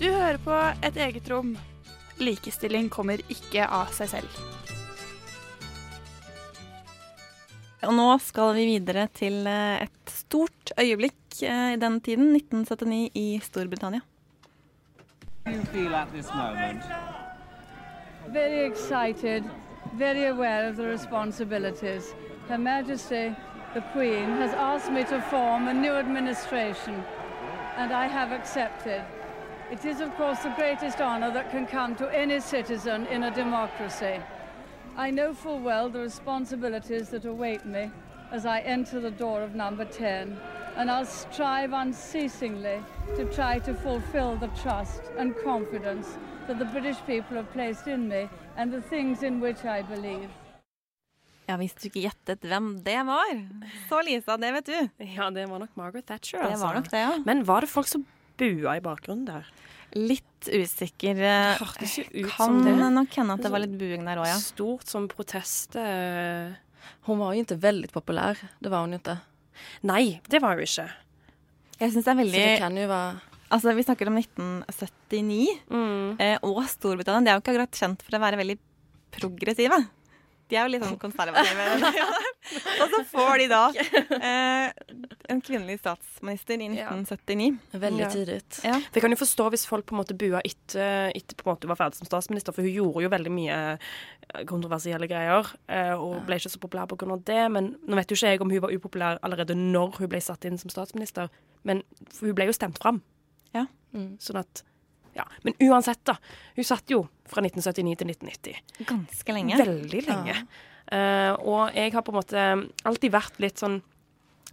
Du 0.00 0.06
hører 0.08 0.36
på 0.44 0.56
Et 0.84 0.96
eget 0.96 1.28
rom. 1.32 1.54
Likestilling 2.20 2.88
kommer 2.92 3.20
ikke 3.32 3.64
av 3.64 3.92
seg 3.96 4.10
selv. 4.16 4.40
Og 7.86 7.94
nå 7.94 8.08
skal 8.20 8.56
vi 8.56 8.66
videre 8.72 9.06
til 9.14 9.46
eh, 9.46 9.84
et 9.86 10.10
stort 10.12 10.72
øyeblikk 10.80 11.42
eh, 11.46 11.76
i 11.76 11.78
den 11.80 12.00
tiden, 12.00 12.32
1979 12.34 13.10
i 13.14 13.26
Storbritannia. 13.44 14.02
Very 18.28 18.66
excited, 18.66 19.44
very 19.94 20.26
aware 20.26 20.68
of 20.68 20.76
the 20.76 20.86
responsibilities. 20.86 22.14
Her 22.48 22.58
Majesty, 22.58 23.34
the 23.74 23.80
Queen, 23.92 24.28
has 24.36 24.52
asked 24.54 24.90
me 24.90 25.04
to 25.04 25.20
form 25.22 25.68
a 25.68 25.74
new 25.74 25.92
administration, 25.92 27.04
and 27.76 27.92
I 27.92 28.06
have 28.06 28.32
accepted. 28.32 29.04
It 29.70 29.84
is, 29.84 30.00
of 30.00 30.14
course, 30.16 30.40
the 30.40 30.54
greatest 30.56 31.00
honour 31.00 31.30
that 31.32 31.50
can 31.50 31.66
come 31.66 31.94
to 31.96 32.08
any 32.08 32.40
citizen 32.40 33.06
in 33.06 33.24
a 33.24 33.34
democracy. 33.34 34.20
I 34.96 35.10
know 35.10 35.34
full 35.34 35.60
well 35.60 35.88
the 35.88 36.00
responsibilities 36.00 37.10
that 37.10 37.24
await 37.24 37.64
me 37.64 37.90
as 38.32 38.46
I 38.46 38.60
enter 38.60 39.00
the 39.00 39.10
door 39.10 39.42
of 39.42 39.54
number 39.54 39.84
10, 39.84 40.38
and 40.76 40.90
I'll 40.90 41.06
strive 41.06 41.72
unceasingly 41.72 42.80
to 43.16 43.24
try 43.26 43.58
to 43.60 43.74
fulfill 43.74 44.36
the 44.36 44.48
trust 44.62 45.02
and 45.16 45.36
confidence 45.44 46.18
that 46.48 46.58
the 46.58 46.66
British 46.72 46.98
people 47.06 47.36
have 47.38 47.48
placed 47.52 47.86
in 47.86 48.08
me 48.08 48.26
and 48.56 48.72
the 48.74 48.80
things 48.90 49.22
in 49.22 49.40
which 49.44 49.64
I 49.64 49.82
believe. 49.86 50.28
Ja, 51.48 51.56
Hvis 51.56 51.72
du 51.80 51.86
ikke 51.88 52.02
gjettet 52.04 52.42
hvem 52.44 52.74
det 52.84 52.98
var, 53.08 53.30
så 53.88 54.02
Lisa, 54.04 54.34
det 54.36 54.50
vet 54.58 54.66
du. 54.68 55.04
Ja, 55.14 55.30
det 55.32 55.46
var 55.48 55.62
nok 55.62 55.70
Margaret 55.80 56.04
Thatcher. 56.10 56.42
Det 56.42 56.50
altså. 56.52 56.66
var 56.66 56.74
nok 56.76 56.90
det, 56.92 57.00
ja. 57.00 57.14
Men 57.24 57.40
var 57.48 57.64
det 57.64 57.70
folk 57.72 57.88
som 57.88 58.04
bua 58.38 58.74
i 58.76 58.82
bakgrunnen 58.84 59.24
der? 59.30 59.46
Litt 59.96 60.50
usikker. 60.52 61.16
eh, 61.24 61.54
Hørtes 61.56 61.94
jo 62.02 62.04
ut 62.04 62.28
kan 62.34 62.58
som 62.58 62.58
det. 62.66 62.74
nok 62.98 63.16
hende 63.16 63.38
at 63.38 63.46
det 63.46 63.52
var 63.54 63.62
litt 63.64 63.78
buing 63.80 64.04
der 64.04 64.20
òg, 64.20 64.28
ja. 64.28 64.36
Stort 64.44 64.84
som 64.92 65.08
protest. 65.08 65.78
Hun 67.08 67.18
var 67.22 67.32
jo 67.32 67.46
ikke 67.46 67.56
veldig 67.64 67.88
populær. 67.96 68.36
Det 68.60 68.70
var 68.70 68.84
hun 68.84 68.92
jo 68.98 69.00
ikke. 69.00 69.16
Nei, 69.88 70.20
det 70.28 70.42
var 70.44 70.60
hun 70.60 70.68
ikke. 70.68 70.84
Jeg 71.80 71.94
syns 71.94 72.04
det 72.04 72.12
er 72.12 72.20
veldig 72.20 72.42
Så 72.44 72.44
det 72.52 72.58
kan 72.60 72.76
jo 72.76 72.86
være 72.92 73.37
Altså, 73.50 73.72
Vi 73.76 73.82
snakker 73.86 74.10
om 74.10 74.18
1979, 74.20 75.60
eh, 76.20 76.38
og 76.44 76.62
Storbritannia. 76.68 77.24
De 77.24 77.30
er 77.30 77.38
jo 77.38 77.42
ikke 77.44 77.54
akkurat 77.54 77.78
kjent 77.80 78.02
for 78.04 78.18
å 78.18 78.20
være 78.20 78.40
veldig 78.42 78.58
progressive. 79.14 79.78
De 80.48 80.56
er 80.56 80.64
jo 80.64 80.72
litt 80.72 80.84
sånn 80.84 80.96
konservative. 81.00 81.64
og 82.80 82.92
så 82.94 83.00
får 83.10 83.34
de 83.42 83.46
da 83.50 83.62
eh, 84.16 84.70
en 85.28 85.42
kvinnelig 85.44 85.78
statsminister 85.82 86.56
i 86.56 86.68
1979. 86.72 87.58
Veldig 87.82 88.00
Ja. 88.04 88.08
tidlig. 88.12 88.38
Ja. 88.64 88.78
For 88.86 88.96
jeg 88.96 89.04
kan 89.04 89.12
jo 89.12 89.20
forstå 89.20 89.48
hvis 89.52 89.66
folk 89.68 89.84
på 89.90 89.96
en 89.96 90.00
måte 90.00 90.16
bua 90.16 90.40
etter, 90.40 91.12
etter 91.12 91.36
på 91.36 91.44
en 91.44 91.52
måte 91.52 91.68
hun 91.68 91.74
var 91.74 91.80
ferdig 91.82 92.00
som 92.00 92.08
statsminister, 92.08 92.56
for 92.56 92.64
hun 92.64 92.72
gjorde 92.72 93.04
jo 93.04 93.12
veldig 93.12 93.34
mye 93.36 93.58
eh, 93.76 94.44
kontroversielle 94.48 95.08
greier, 95.10 95.52
eh, 95.68 95.92
og 95.96 96.24
ble 96.28 96.40
ikke 96.40 96.54
så 96.54 96.62
populær 96.64 96.88
pga. 96.88 97.20
det. 97.28 97.42
Men 97.52 97.74
nå 97.84 98.00
vet 98.00 98.08
jo 98.08 98.16
ikke 98.16 98.32
jeg 98.32 98.40
om 98.44 98.50
hun 98.56 98.64
var 98.64 98.72
upopulær 98.72 99.20
allerede 99.20 99.56
når 99.56 100.00
hun 100.00 100.08
ble 100.08 100.20
satt 100.24 100.48
inn 100.48 100.56
som 100.60 100.72
statsminister, 100.72 101.28
men 101.64 101.84
hun 102.22 102.32
ble 102.36 102.48
jo 102.48 102.56
stemt 102.56 102.80
fram. 102.80 103.02
Ja. 103.56 103.66
Sånn 104.22 104.40
at 104.42 104.64
ja, 105.18 105.24
Men 105.42 105.54
uansett, 105.66 106.04
da. 106.06 106.14
Hun 106.54 106.64
satt 106.64 106.90
jo 106.92 107.00
fra 107.26 107.42
1979 107.42 107.96
til 107.98 108.10
1990. 108.12 108.84
Ganske 108.86 109.34
lenge. 109.34 109.56
Veldig 109.58 110.02
lenge. 110.06 110.34
Eh, 110.94 111.32
og 111.42 111.74
jeg 111.74 111.92
har 111.92 112.04
på 112.06 112.12
en 112.14 112.18
måte 112.20 112.44
alltid 112.86 113.12
vært 113.16 113.40
litt 113.42 113.58
sånn 113.58 113.80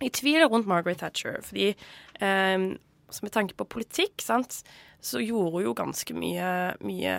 i 0.03 0.09
tvil 0.09 0.41
rundt 0.49 0.67
Margaret 0.67 1.03
Thatcher. 1.03 1.37
Fordi 1.45 1.69
eh, 1.69 2.65
med 2.65 3.35
tanke 3.35 3.53
på 3.59 3.67
politikk, 3.77 4.25
sant, 4.25 4.63
så 5.05 5.21
gjorde 5.21 5.59
hun 5.59 5.67
jo 5.67 5.75
ganske 5.77 6.17
mye 6.17 6.49
mye 6.81 7.15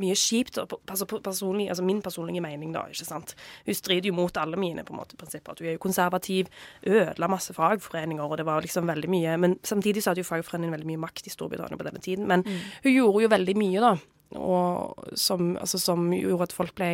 mye 0.00 0.16
kjipt, 0.18 0.58
og 0.62 0.76
altså, 0.88 1.06
personlig, 1.06 1.68
altså 1.72 1.84
min 1.86 2.02
personlige 2.02 2.42
mening, 2.44 2.72
da. 2.74 2.84
ikke 2.90 3.06
sant? 3.08 3.34
Hun 3.66 3.78
strider 3.78 4.10
jo 4.10 4.16
mot 4.16 4.36
alle 4.40 4.58
mine 4.60 4.84
på 4.84 4.94
en 4.94 5.00
måte, 5.00 5.18
prinsipper. 5.20 5.52
At 5.52 5.62
hun 5.62 5.70
er 5.70 5.76
jo 5.76 5.82
konservativ, 5.82 6.50
ødela 6.86 7.30
masse 7.30 7.54
fagforeninger, 7.56 8.24
og 8.24 8.38
det 8.38 8.46
var 8.46 8.64
liksom 8.64 8.88
veldig 8.88 9.10
mye 9.10 9.36
Men 9.40 9.58
samtidig 9.64 10.02
så 10.02 10.10
hadde 10.10 10.24
jo 10.24 10.30
fagforeningen 10.30 10.74
veldig 10.74 10.90
mye 10.92 11.04
makt 11.06 11.26
i 11.26 11.34
Storbritannia 11.34 11.78
på 11.78 11.88
denne 11.88 12.02
tiden. 12.02 12.26
Men 12.26 12.44
hun 12.46 12.92
gjorde 12.92 13.22
jo 13.22 13.32
veldig 13.34 13.56
mye, 13.56 13.84
da, 13.84 13.94
og 14.40 15.14
som, 15.14 15.54
altså, 15.56 15.78
som 15.78 16.10
gjorde 16.12 16.50
at 16.50 16.56
folk 16.56 16.74
ble 16.76 16.90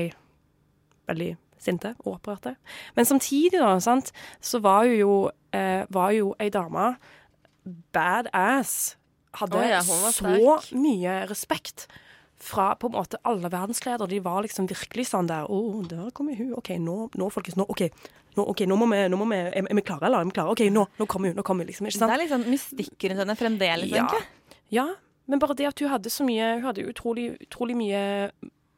veldig 1.10 1.32
sinte 1.62 1.94
og 2.02 2.16
opprørte. 2.16 2.56
Men 2.96 3.06
samtidig, 3.08 3.60
da, 3.60 3.76
sant, 3.80 4.12
så 4.40 4.60
var 4.62 4.86
hun 4.86 4.96
jo, 4.98 5.14
eh, 5.54 5.84
var 5.90 6.10
jo 6.16 6.34
ei 6.40 6.50
dame 6.50 6.94
badass. 7.94 8.96
Hadde 9.32 9.56
oh, 9.56 9.64
ja, 9.64 9.80
så 10.12 10.58
mye 10.76 11.22
respekt 11.30 11.86
fra 12.42 12.72
på 12.80 12.88
en 12.90 12.96
måte 12.96 13.20
alle 13.28 13.48
verdensledere. 13.52 14.08
De 14.10 14.18
var 14.24 14.42
liksom 14.42 14.66
virkelig 14.70 15.06
sånn 15.12 15.28
der 15.30 15.46
Å, 15.46 15.60
der 15.88 16.10
kommer 16.16 16.34
hun. 16.38 16.52
OK, 16.58 16.72
nå, 16.82 16.96
nå 17.18 17.28
folkens. 17.30 17.54
Nå, 17.60 17.66
OK, 17.70 17.84
nå, 18.36 18.46
okay, 18.50 18.66
nå 18.66 18.76
må 18.80 18.88
vi, 18.90 18.98
nå 19.12 19.18
må 19.20 19.28
vi 19.30 19.38
er, 19.38 19.54
er 19.62 19.78
vi 19.78 19.84
klare, 19.86 20.08
eller? 20.08 20.24
Er 20.24 20.30
vi 20.30 20.34
klare? 20.36 20.54
OK, 20.56 20.64
nå, 20.74 20.86
nå 20.98 21.06
kommer 21.10 21.30
hun. 21.30 21.38
Nå 21.38 21.44
kommer 21.46 21.62
hun, 21.66 21.70
liksom. 21.70 21.86
Ikke 21.86 22.00
sant? 22.00 22.10
Det 22.10 22.18
er 22.18 22.24
liksom 22.24 22.42
sånn 22.42 22.54
mystikk 22.56 23.06
rundt 23.12 23.22
henne 23.24 23.38
fremdeles, 23.38 23.92
Ja. 23.92 24.02
egentlig. 24.02 24.26
Ja, 24.72 24.86
men 25.30 25.38
bare 25.38 25.54
det 25.54 25.68
at 25.68 25.78
hun 25.84 25.92
hadde 25.92 26.10
så 26.10 26.24
mye 26.26 26.54
Hun 26.58 26.64
hadde 26.66 26.86
utrolig, 26.88 27.28
utrolig 27.46 27.76
mye 27.78 28.00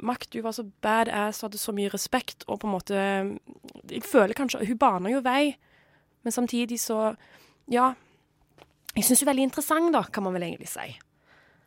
makt. 0.05 0.35
Hun 0.37 0.43
var 0.45 0.53
så 0.53 0.67
badass, 0.85 1.41
hadde 1.47 1.57
så 1.63 1.73
mye 1.73 1.93
respekt, 1.95 2.45
og 2.49 2.61
på 2.61 2.69
en 2.69 2.75
måte 2.75 2.99
Jeg 3.89 4.03
føler 4.05 4.35
kanskje 4.37 4.67
Hun 4.67 4.77
baner 4.79 5.15
jo 5.15 5.23
vei, 5.25 5.55
men 6.25 6.33
samtidig 6.35 6.77
så 6.83 7.15
Ja. 7.71 7.95
Jeg 8.95 9.05
syns 9.09 9.23
hun 9.25 9.29
er 9.29 9.33
veldig 9.33 9.49
interessant, 9.49 9.93
da, 9.95 10.03
kan 10.05 10.23
man 10.23 10.35
vel 10.37 10.43
egentlig 10.47 10.69
si. 10.71 10.99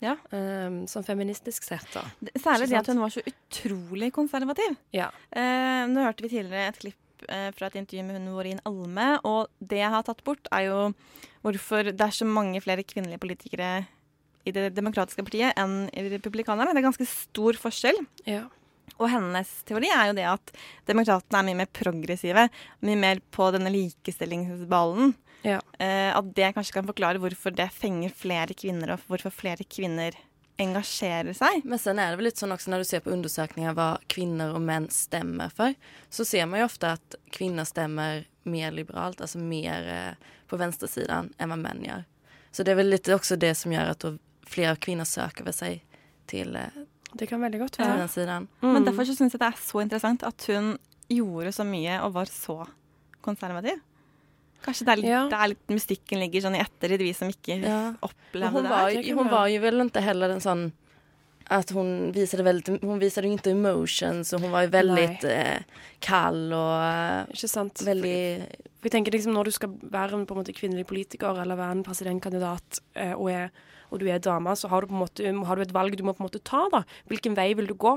Ja. 0.04 0.14
Um, 0.30 0.84
sånn 0.90 1.06
feministisk 1.08 1.66
sett, 1.66 1.88
da. 1.94 2.04
Særlig 2.38 2.70
det 2.70 2.80
at 2.82 2.90
hun 2.92 3.02
var 3.02 3.14
så 3.14 3.24
utrolig 3.26 4.12
konservativ. 4.16 4.78
Ja. 4.96 5.10
Uh, 5.34 5.86
nå 5.90 6.06
hørte 6.06 6.26
vi 6.26 6.32
tidligere 6.36 6.72
et 6.72 6.82
klipp 6.84 7.26
eh, 7.30 7.50
fra 7.56 7.70
et 7.70 7.78
intervju 7.80 8.06
med 8.06 8.20
hun 8.20 8.34
Vårin 8.36 8.62
Alme, 8.70 9.10
og 9.26 9.50
det 9.58 9.82
jeg 9.82 9.94
har 9.94 10.06
tatt 10.06 10.24
bort, 10.28 10.50
er 10.54 10.68
jo 10.68 10.82
hvorfor 11.46 11.90
det 11.90 12.04
er 12.04 12.14
så 12.14 12.28
mange 12.30 12.62
flere 12.62 12.86
kvinnelige 12.86 13.24
politikere 13.24 13.72
i 14.48 14.54
Det 14.56 14.70
demokratiske 14.72 15.26
partiet 15.28 15.58
enn 15.60 15.90
i 15.92 16.06
Republikanerne. 16.14 16.72
Det 16.72 16.80
er 16.80 16.86
ganske 16.86 17.08
stor 17.10 17.58
forskjell. 17.60 17.98
Ja. 18.30 18.46
Og 18.96 19.10
hennes 19.12 19.50
teori 19.68 19.90
er 19.92 20.10
jo 20.10 20.16
det 20.16 20.28
at 20.30 20.54
demokratene 20.88 21.42
er 21.42 21.48
mye 21.50 21.60
mer 21.60 21.72
progressive, 21.76 22.46
mye 22.86 23.00
mer 23.02 23.20
på 23.36 23.50
denne 23.54 23.74
likestillingsballen. 23.74 25.12
Ja. 25.46 25.60
Eh, 25.80 26.10
at 26.18 26.32
det 26.36 26.54
kanskje 26.56 26.74
kan 26.80 26.88
forklare 26.88 27.22
hvorfor 27.22 27.54
det 27.56 27.70
fenger 27.76 28.14
flere 28.16 28.56
kvinner, 28.58 28.96
og 28.96 29.06
hvorfor 29.08 29.34
flere 29.34 29.68
kvinner 29.70 30.16
engasjerer 30.58 31.36
seg. 31.38 31.62
Men 31.70 31.80
sen 31.80 32.00
er 32.02 32.12
det 32.12 32.18
vel 32.20 32.28
litt 32.32 32.42
sånn 32.42 32.54
også 32.56 32.72
når 32.74 32.82
du 32.82 32.90
ser 32.90 33.04
på 33.06 33.14
undersøkelser 33.14 33.76
hva 33.78 33.90
kvinner 34.10 34.56
og 34.58 34.64
menn 34.66 34.90
stemmer 34.94 35.54
for, 35.54 35.76
Så 36.10 36.26
ser 36.26 36.48
man 36.50 36.62
jo 36.62 36.66
ofte 36.66 36.96
at 36.98 37.18
kvinner 37.32 37.68
stemmer 37.68 38.26
mer 38.48 38.72
liberalt, 38.72 39.22
altså 39.22 39.38
mer 39.40 39.88
eh, 39.92 40.32
på 40.48 40.58
venstresiden 40.58 41.34
enn 41.38 41.52
hva 41.52 41.60
menn 41.60 41.84
gjør. 41.86 42.06
Så 42.52 42.64
det 42.64 42.74
er 42.74 42.80
vel 42.80 42.90
litt 42.90 43.10
også 43.12 43.38
det 43.38 43.54
som 43.60 43.72
gjør 43.72 43.92
at 43.94 44.06
flere 44.48 44.78
kvinner 44.82 45.06
søker 45.06 45.46
ved 45.46 45.54
seg 45.54 45.84
til 46.32 46.56
eh, 46.56 46.80
Det 47.14 47.28
kan 47.30 47.42
veldig 47.44 47.60
godt 47.60 47.78
være. 47.80 48.00
den 48.02 48.10
siden. 48.10 48.48
Men 48.62 48.88
derfor 48.88 49.06
så 49.06 49.16
syns 49.16 49.36
jeg 49.36 49.44
det 49.44 49.52
er 49.52 49.62
så 49.62 49.84
interessant 49.84 50.24
at 50.24 50.48
hun 50.50 50.78
gjorde 51.12 51.54
så 51.56 51.64
mye 51.68 52.02
og 52.04 52.16
var 52.18 52.32
så 52.32 52.66
konservativ. 53.22 53.78
Kanskje 54.66 54.86
det 54.86 54.92
er 54.92 54.96
litt, 55.02 55.10
Ja. 55.10 55.22
det 55.30 55.38
er 55.38 55.48
litt 55.54 55.68
mystikken 55.70 56.20
ligger 56.20 56.42
sånn 56.42 56.56
i 56.58 56.60
ettertid, 56.64 57.00
vi 57.00 57.14
som 57.14 57.30
ikke 57.30 57.62
Ja. 57.64 57.94
opplevde 58.02 58.52
hon 58.52 58.64
det. 58.64 58.70
var, 58.70 58.90
ju, 58.90 59.14
hon 59.16 59.28
var 59.30 59.48
ju 59.48 59.60
väl 59.60 59.82
inte 59.82 60.00
heller 60.02 60.30
en 60.30 60.42
sånn 60.42 60.72
att 61.50 61.70
hon 61.72 62.12
visade 62.12 62.44
väldigt, 62.44 62.82
hon 62.82 63.00
visade 63.00 63.28
ju 63.28 63.34
inte 63.34 63.52
emotions 63.52 64.34
och 64.34 64.42
hon 64.42 64.52
var 64.52 64.62
ju 64.62 64.68
väldigt 64.68 65.24
eh, 65.24 65.58
kall 66.00 66.54
och 66.54 66.84
eh, 66.84 67.24
Ikke 67.32 67.48
sant? 67.48 67.82
väldigt 67.86 68.44
For 68.78 68.90
jeg 68.90 68.92
tenker 68.92 69.12
liksom 69.12 69.34
Når 69.34 69.44
du 69.46 69.52
skal 69.52 69.70
være 69.82 70.14
en 70.14 70.26
på 70.26 70.34
en 70.36 70.42
måte 70.44 70.54
kvinnelig 70.54 70.86
politiker 70.88 71.40
eller 71.42 71.56
være 71.56 71.72
en 71.72 71.84
presidentkandidat, 71.84 72.80
eh, 72.96 73.14
og, 73.14 73.32
er, 73.32 73.50
og 73.90 74.02
du 74.02 74.08
er 74.12 74.20
dame, 74.24 74.54
så 74.56 74.70
har 74.72 74.86
du 74.86 74.94
måte 74.94 75.24
har 75.48 75.56
du 75.56 75.64
et 75.64 75.74
valg 75.76 75.98
du 75.98 76.04
må 76.04 76.14
på 76.16 76.24
en 76.24 76.28
måte 76.28 76.44
ta. 76.44 76.66
da. 76.74 76.84
Hvilken 77.08 77.36
vei 77.38 77.54
vil 77.58 77.70
du 77.70 77.76
gå? 77.76 77.94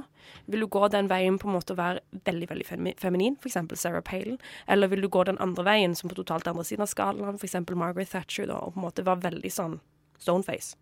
Vil 0.47 0.64
du 0.64 0.68
gå 0.70 0.88
den 0.93 1.09
veien 1.11 1.38
på 1.38 1.49
en 1.49 1.57
måte 1.57 1.74
å 1.74 1.78
være 1.78 2.03
veldig 2.26 2.51
veldig 2.51 2.66
femi- 2.68 2.97
feminin, 3.01 3.36
f.eks. 3.41 3.59
Sarah 3.80 4.03
Palin? 4.03 4.38
Eller 4.68 4.91
vil 4.93 5.03
du 5.03 5.09
gå 5.09 5.24
den 5.24 5.41
andre 5.43 5.64
veien, 5.66 5.97
som 5.99 6.11
på 6.11 6.18
totalt 6.18 6.49
andre 6.51 6.64
siden 6.64 6.86
av 6.86 6.93
skalaen, 6.93 7.41
f.eks. 7.41 7.59
Margaret 7.70 8.11
Thatcher, 8.12 8.47
da, 8.51 8.61
og 8.61 8.74
på 8.74 8.82
en 8.82 8.86
måte 8.86 9.07
være 9.07 9.26
veldig 9.30 9.53
sånn 9.55 9.80
stoneface? 10.20 10.76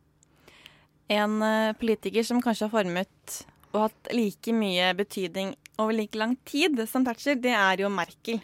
En 1.08 1.40
eh, 1.42 1.72
politiker 1.80 2.26
som 2.26 2.42
kanskje 2.44 2.68
har 2.68 2.74
formet 2.74 3.38
og 3.72 3.86
hatt 3.86 4.12
like 4.16 4.52
mye 4.56 4.92
betydning 4.96 5.54
over 5.78 5.94
like 5.96 6.18
lang 6.18 6.36
tid 6.48 6.80
som 6.88 7.04
Thatcher, 7.06 7.36
det 7.40 7.54
er 7.56 7.84
jo 7.84 7.90
Merkel. 7.92 8.40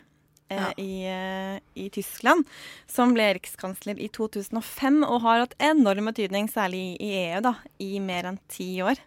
Eh, 0.55 0.63
Ja. 0.63 0.73
I, 0.81 0.91
eh, 1.11 1.61
I 1.85 1.89
Tyskland, 1.95 2.47
som 2.91 3.15
ble 3.17 3.33
rikskansler 3.39 3.99
i 4.01 4.09
2005 4.09 5.03
og 5.05 5.21
har 5.27 5.45
hatt 5.45 5.57
enorm 5.59 6.11
betydning, 6.13 6.49
særlig 6.53 6.97
i 7.03 7.11
EU, 7.25 7.41
da, 7.45 7.57
i 7.83 7.99
mer 8.01 8.31
enn 8.31 8.39
ti 8.49 8.77
år. 8.85 9.01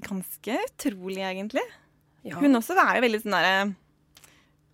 Ganske 0.00 0.56
utrolig, 0.64 1.20
egentlig. 1.22 1.64
Ja. 2.24 2.36
Hun 2.40 2.56
også 2.58 2.76
er 2.76 2.98
jo 2.98 3.04
veldig 3.06 3.22
sånn 3.22 3.32
derre 3.36 3.74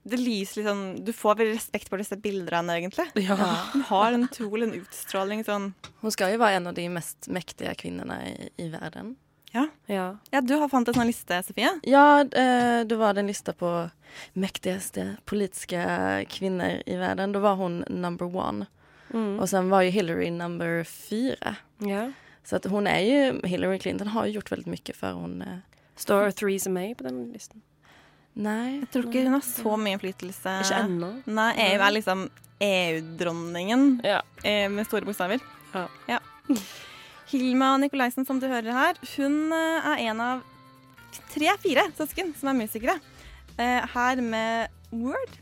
Det 0.07 0.19
lyser 0.19 0.59
litt 0.59 0.67
sånn 0.67 1.05
Du 1.07 1.13
får 1.15 1.37
veldig 1.39 1.55
respekt 1.55 1.91
for 1.91 2.03
disse 2.03 2.19
henne, 2.19 2.75
egentlig. 2.75 3.07
Ja. 3.23 3.37
Hun 3.73 3.85
har 3.87 4.13
en 4.17 4.27
utrolig 4.27 4.73
utstråling 4.81 5.45
sånn 5.47 5.69
Hun 6.03 6.11
skal 6.15 6.33
jo 6.35 6.41
være 6.43 6.57
en 6.59 6.67
av 6.67 6.75
de 6.75 6.89
mest 6.91 7.29
mektige 7.31 7.75
kvinnene 7.79 8.19
i, 8.27 8.51
i 8.65 8.69
världen. 8.73 9.15
Ja. 9.57 10.09
ja. 10.31 10.41
du 10.45 10.55
har 10.61 10.69
fant 10.69 10.89
en 10.89 10.97
sånn 10.97 11.09
liste, 11.09 11.41
Sofie. 11.47 11.71
Ja, 11.89 12.25
det 12.25 12.99
var 13.01 13.17
den 13.17 13.27
en 13.27 13.33
lista 13.33 13.55
på 13.57 13.71
mektigste 14.37 15.17
politiske 15.25 15.81
kvinner 16.31 16.83
i 16.87 16.99
verden. 17.01 17.33
Da 17.33 17.43
var 17.45 17.57
hun 17.61 17.83
number 17.89 18.29
one. 18.29 18.69
Mm. 19.11 19.39
Og 19.41 19.49
sen 19.49 19.71
var 19.71 19.87
jo 19.87 19.95
Hillary 19.95 20.31
number 20.31 20.85
fire. 20.85 21.57
Ja. 21.85 22.11
Så 22.47 22.61
at 22.61 22.67
hun 22.71 22.87
er 22.87 23.01
jo 23.03 23.41
Hillary 23.47 23.79
Clinton 23.83 24.13
har 24.15 24.27
jo 24.27 24.39
gjort 24.39 24.53
veldig 24.53 24.71
mye 24.71 24.95
før 24.95 25.23
hun 25.23 25.39
står 25.97 26.29
Står 26.29 26.37
Theresa 26.39 26.71
May 26.71 26.95
på 26.95 27.07
den 27.07 27.31
listen? 27.33 27.63
Nei. 28.37 28.83
Jeg 28.83 28.91
tror 28.93 29.07
ikke 29.09 29.23
hun 29.25 29.39
har 29.39 29.47
så 29.49 29.77
mye 29.81 29.97
innflytelse. 29.97 30.59
Ikke 30.67 30.83
ennå. 30.85 31.09
Nei, 31.25 31.53
EU 31.71 31.79
er 31.81 31.95
liksom 31.97 32.27
EU-dronningen 32.67 33.87
ja. 34.05 34.21
med 34.45 34.85
store 34.89 35.09
bokstaver. 35.09 35.41
Ja. 35.73 35.87
Ja. 36.09 36.21
Hilma 37.27 37.73
Nikolaisen, 37.83 38.27
som 38.27 38.39
du 38.39 38.47
hører 38.47 38.71
her, 38.71 38.99
hun 39.17 39.51
eh, 39.51 39.89
er 39.91 40.03
en 40.13 40.21
av 40.23 40.45
tre-fire 41.33 41.89
søsken 41.99 42.31
som 42.39 42.53
er 42.53 42.59
musikere. 42.61 42.95
Eh, 43.59 43.83
her 43.97 44.23
med 44.23 44.71
Word. 44.95 45.35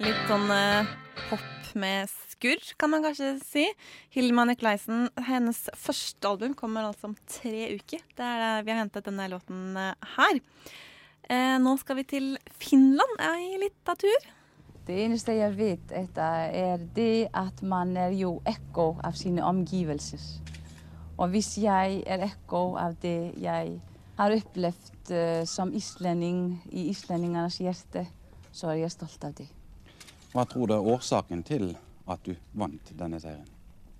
Litt 0.00 0.24
sånn 0.30 0.48
eh, 0.56 0.96
hopp 1.28 1.70
med 1.76 2.08
skurr, 2.32 2.64
kan 2.80 2.94
man 2.94 3.04
kanskje 3.04 3.34
si. 3.44 3.66
Hilma 4.16 4.48
Nikolaisen, 4.48 5.10
hennes 5.28 5.66
første 5.76 6.24
album 6.24 6.56
kommer 6.56 6.88
altså 6.88 7.10
om 7.12 7.18
tre 7.28 7.74
uker. 7.76 8.00
Det 8.16 8.24
er 8.24 8.40
det 8.46 8.52
vi 8.64 8.72
har 8.72 8.80
hentet 8.86 9.12
denne 9.12 9.28
låten 9.28 9.76
eh, 9.76 10.12
her. 10.16 10.44
Eh, 11.28 11.56
nå 11.60 11.76
skal 11.84 12.00
vi 12.00 12.08
til 12.16 12.36
Finland 12.64 13.26
ei 13.28 13.58
lita 13.60 14.00
tur. 14.00 14.30
Det 14.90 15.04
eneste 15.04 15.36
jeg 15.36 15.54
vet, 15.54 15.92
er 15.94 16.80
det 16.96 17.28
at 17.30 17.60
man 17.62 17.92
er 17.94 18.10
jo 18.10 18.40
ekko 18.42 18.96
av 19.06 19.14
sine 19.14 19.44
omgivelser. 19.46 20.24
Og 21.14 21.28
hvis 21.30 21.52
jeg 21.62 22.00
er 22.10 22.24
ekko 22.26 22.74
av 22.74 22.96
det 22.98 23.36
jeg 23.38 23.76
har 24.18 24.34
opplevd 24.34 25.12
eh, 25.14 25.44
som 25.46 25.70
islending 25.78 26.40
i 26.74 26.88
islendingenes 26.90 27.60
hjerte, 27.62 28.02
så 28.50 28.72
er 28.72 28.80
jeg 28.80 28.96
stolt 28.96 29.28
av 29.28 29.36
det. 29.38 29.46
Hva 30.32 30.42
tror 30.50 30.66
du 30.66 30.74
er 30.74 30.90
årsaken 30.96 31.46
til 31.46 31.70
at 32.10 32.26
du 32.26 32.34
vant 32.58 32.90
denne 32.98 33.22
serien? 33.22 33.46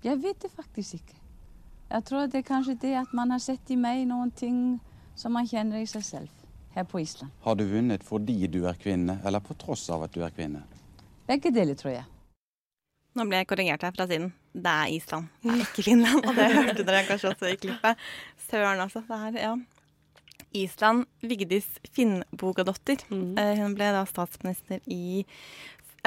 Jeg 0.03 0.19
vet 0.19 0.43
det 0.43 0.51
faktisk 0.51 0.99
ikke. 0.99 1.21
Jeg 1.87 2.07
tror 2.11 2.27
det 2.27 2.41
er 2.41 2.49
kanskje 2.51 2.75
det 2.83 2.97
at 2.99 3.15
man 3.15 3.31
har 3.31 3.39
sett 3.39 3.71
i 3.71 3.79
meg 3.79 4.03
noen 4.11 4.35
ting 4.35 4.59
som 5.15 5.39
man 5.39 5.47
kjenner 5.47 5.79
i 5.79 5.87
seg 5.87 6.03
selv 6.03 6.45
her 6.75 6.83
på 6.83 6.99
Island. 6.99 7.31
Har 7.47 7.55
du 7.55 7.63
vunnet 7.71 8.03
fordi 8.03 8.41
du 8.51 8.65
er 8.67 8.75
kvinne, 8.75 9.21
eller 9.23 9.39
på 9.39 9.55
tross 9.55 9.87
av 9.87 10.03
at 10.03 10.11
du 10.11 10.19
er 10.27 10.35
kvinne? 10.35 10.67
Begge 11.31 11.51
deler, 11.55 11.77
tror 11.79 11.93
jeg. 11.93 12.07
Nå 13.15 13.25
ble 13.27 13.41
jeg 13.41 13.47
korrigert 13.47 13.83
her 13.85 13.93
fra 13.95 14.07
siden. 14.07 14.31
Det 14.51 14.71
er 14.71 14.95
Island, 14.95 15.27
det 15.43 15.51
er 15.53 15.61
ikke 15.65 15.83
Finland. 15.83 16.25
Og 16.27 16.35
det 16.35 16.47
hørte 16.55 16.83
dere 16.87 17.03
kanskje 17.07 17.31
også 17.31 17.51
i 17.51 17.59
klippet. 17.59 18.01
Søren, 18.49 18.83
altså. 18.83 19.03
Det 19.07 19.19
er, 19.19 19.37
ja. 19.39 19.53
Island, 20.59 21.05
Vigdis 21.23 21.67
Finnbogadottir. 21.95 23.03
Mm. 23.11 23.37
Hun 23.61 23.75
ble 23.77 23.91
da 23.95 24.03
statsminister 24.09 24.83
i 24.91 25.23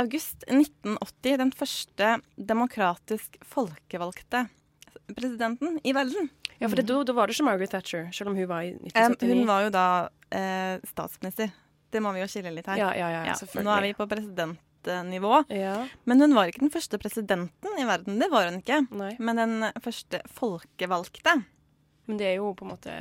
august 0.01 0.45
1980. 0.51 1.39
Den 1.41 1.53
første 1.57 2.11
demokratisk 2.37 3.41
folkevalgte 3.49 4.47
presidenten 5.16 5.81
i 5.85 5.97
verden. 5.97 6.29
Ja, 6.59 6.68
for 6.68 6.77
det, 6.77 6.87
da, 6.89 7.16
var 7.16 7.29
det 7.29 7.37
ikke 7.37 7.49
Margaret 7.49 7.72
Thatcher, 7.72 8.07
selv 8.12 8.33
om 8.33 8.37
hun 8.37 8.49
var 8.49 8.64
i 8.64 8.75
Eh, 8.75 9.09
1979. 9.09 9.33
Hun 9.41 9.49
var 9.49 9.64
jo 9.64 9.72
da 9.75 9.87
eh, 10.31 10.85
statsminister. 10.93 11.57
Det 11.93 12.03
må 12.03 12.12
vi 12.12 12.22
jo 12.22 12.29
skille 12.31 12.53
litt 12.53 12.68
her. 12.68 12.81
Ja, 12.81 12.93
ja, 12.97 13.11
ja, 13.25 13.35
selvfølgelig. 13.41 13.68
Nå 13.68 13.77
er 13.77 13.89
vi 13.89 13.97
på 13.97 14.09
presidentnivå. 14.85 15.45
Men 16.05 16.20
hun 16.20 16.35
var 16.37 16.51
ikke 16.51 16.64
den 16.64 16.72
første 16.74 16.99
presidenten 17.01 17.78
i 17.80 17.87
verden. 17.89 18.18
Det 18.20 18.30
var 18.32 18.49
hun 18.51 18.61
ikke. 18.61 18.82
Men 19.18 19.37
den 19.41 19.68
første 19.82 20.20
folkevalgte. 20.37 21.39
Men 22.07 22.20
det 22.20 22.32
er 22.35 22.37
jo 22.41 22.53
på 22.57 22.66
en 22.66 22.74
måte 22.74 22.97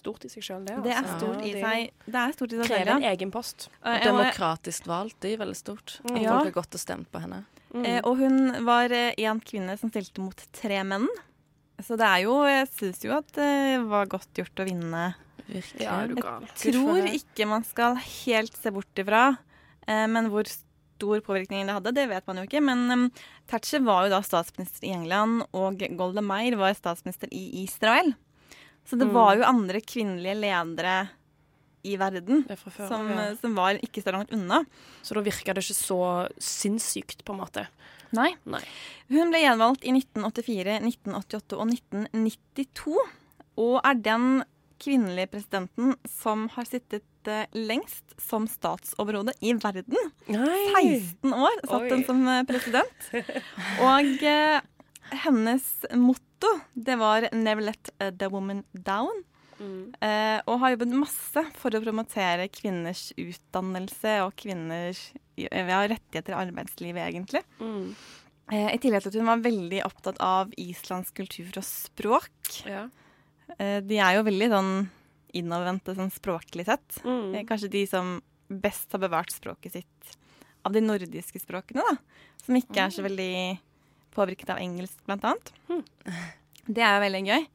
stort 0.00 0.24
i 0.24 0.30
seg 0.32 0.44
sjøl, 0.44 0.64
det. 0.64 0.78
Det 0.84 0.92
er 0.94 1.02
altså. 1.02 1.16
stort 1.20 1.44
i 1.44 1.52
det 1.54 1.62
seg. 1.64 2.04
Det 2.06 2.20
er 2.20 2.36
stort 2.36 2.52
i 2.52 2.58
seg 2.60 2.66
selv. 2.66 2.76
Krever 2.76 2.92
en 2.96 3.08
egen 3.10 3.32
post. 3.34 3.68
Demokratisk 3.84 4.86
og- 4.86 4.92
valt, 4.92 5.16
det 5.20 5.32
er 5.32 5.42
veldig 5.44 5.56
stort. 5.56 6.00
Att 6.04 6.22
Ja. 6.22 6.30
folk 6.32 6.44
har 6.44 6.62
gått 6.62 6.74
og 6.74 6.80
stemt 6.80 7.10
på 7.12 7.20
henne. 7.20 7.44
Eh, 7.84 8.00
og 8.02 8.16
hun 8.18 8.64
var 8.64 8.88
én 8.88 9.40
kvinne 9.44 9.78
som 9.78 9.90
stilte 9.90 10.18
mot 10.18 10.36
tre 10.52 10.82
menn. 10.82 11.06
Så 11.80 11.96
det 11.96 12.06
er 12.06 12.22
jo 12.24 12.44
Jeg 12.44 12.68
syns 12.68 13.04
jo 13.04 13.12
at 13.16 13.32
det 13.32 13.88
var 13.88 14.06
godt 14.06 14.32
gjort 14.34 14.54
å 14.56 14.64
vinne. 14.68 15.14
Ja, 15.80 16.02
er 16.02 16.08
du 16.08 16.14
gal. 16.14 16.46
Jeg 16.62 16.74
tror 16.74 17.02
ikke 17.08 17.46
man 17.48 17.64
skal 17.64 17.96
helt 17.96 18.54
se 18.56 18.70
bort 18.70 18.94
ifra, 18.94 19.38
eh, 19.86 20.06
men 20.06 20.30
hvor 20.30 20.44
stor 21.00 21.20
påvirkning 21.24 21.64
det 21.66 21.72
hadde, 21.78 21.94
det 21.96 22.08
vet 22.12 22.26
man 22.28 22.36
jo 22.42 22.44
ikke. 22.44 22.60
Men 22.62 22.84
um, 22.92 23.06
Thatcher 23.48 23.80
var 23.86 24.04
jo 24.06 24.12
da 24.12 24.20
statsminister 24.22 24.84
i 24.84 24.92
England, 24.92 25.46
og 25.56 25.80
Golda 25.96 26.20
Meir 26.24 26.58
var 26.60 26.76
statsminister 26.76 27.32
i 27.32 27.64
Israel. 27.64 28.12
Så 28.84 28.98
det 28.98 29.08
Mm. 29.08 29.14
var 29.14 29.36
jo 29.36 29.48
andre 29.48 29.80
kvinnelige 29.80 30.36
ledere 30.40 31.10
i 31.84 31.94
verden 31.96 32.44
før, 32.44 32.88
som, 32.88 33.08
ja. 33.08 33.34
som 33.40 33.54
var 33.56 33.78
ikke 33.80 34.02
så 34.04 34.12
langt 34.12 34.32
unna. 34.36 34.64
Så 35.02 35.14
da 35.16 35.22
virka 35.24 35.54
det 35.56 35.64
ikke 35.64 35.78
så 35.80 36.00
sinnssykt, 36.36 37.24
på 37.24 37.32
en 37.32 37.40
måte. 37.40 37.66
Nei. 38.12 38.34
Nei. 38.44 38.60
Hun 39.08 39.30
ble 39.32 39.40
gjenvalgt 39.40 39.84
i 39.86 39.92
1984, 39.94 40.80
1988 40.84 41.56
og 41.56 41.70
1992, 41.72 42.98
og 43.56 43.80
er 43.84 43.94
den 44.04 44.42
kvinnelige 44.80 45.30
presidenten 45.32 45.94
som 46.08 46.48
har 46.56 46.68
sittet 46.68 47.04
eh, 47.28 47.46
lengst 47.52 48.14
som 48.20 48.46
statsoverhode 48.48 49.34
i 49.44 49.52
verden. 49.58 49.96
16 50.26 51.34
år 51.34 51.62
satt 51.66 51.82
Oi. 51.82 51.90
hun 51.92 52.04
som 52.08 52.22
eh, 52.28 52.44
president. 52.48 53.08
Og 53.90 54.24
eh, 54.24 54.60
hennes 55.24 55.66
motto, 55.94 56.52
det 56.74 56.96
var 56.98 57.28
'Never 57.32 57.62
let 57.62 57.90
eh, 57.98 58.10
the 58.10 58.28
woman 58.28 58.64
down'. 58.74 59.24
Eh, 59.60 60.40
og 60.48 60.60
har 60.62 60.70
jobbet 60.72 60.94
masse 60.96 61.42
for 61.60 61.68
å 61.76 61.82
promotere 61.84 62.46
kvinners 62.48 63.10
utdannelse 63.20 64.14
og 64.24 64.32
kvinners 64.40 65.10
ja, 65.36 65.82
rettigheter 65.84 66.32
i 66.32 66.38
arbeidslivet, 66.46 67.02
egentlig. 67.04 67.42
Eh, 68.50 68.70
I 68.72 68.78
tillegg 68.80 69.04
til 69.04 69.12
at 69.12 69.18
hun 69.20 69.28
var 69.28 69.44
veldig 69.44 69.82
opptatt 69.84 70.16
av 70.24 70.54
islandsk 70.56 71.12
kultur 71.20 71.60
og 71.60 71.66
språk. 71.66 72.32
Ja. 72.64 72.88
de 73.58 73.98
er 73.98 74.16
jo 74.16 74.24
veldig 74.24 74.48
sånn 74.48 74.72
innovervendte 75.36 75.94
sånn 75.96 76.10
språklig 76.14 76.66
sett. 76.68 77.00
Mm. 77.04 77.34
Eh, 77.34 77.44
kanskje 77.48 77.70
de 77.72 77.84
som 77.90 78.16
best 78.50 78.92
har 78.92 79.02
bevart 79.02 79.30
språket 79.30 79.72
sitt 79.78 80.16
av 80.66 80.72
de 80.74 80.80
nordiske 80.84 81.40
språkene, 81.40 81.84
da. 81.86 81.96
Som 82.44 82.56
ikke 82.58 82.86
er 82.86 82.90
så 82.94 83.04
veldig 83.06 83.58
påvirket 84.16 84.50
av 84.50 84.58
engelsk, 84.60 84.98
blant 85.06 85.24
annet. 85.24 85.52
Det 86.70 86.82
er 86.84 86.98
jo 86.98 87.04
veldig 87.06 87.22
gøy. 87.26 87.46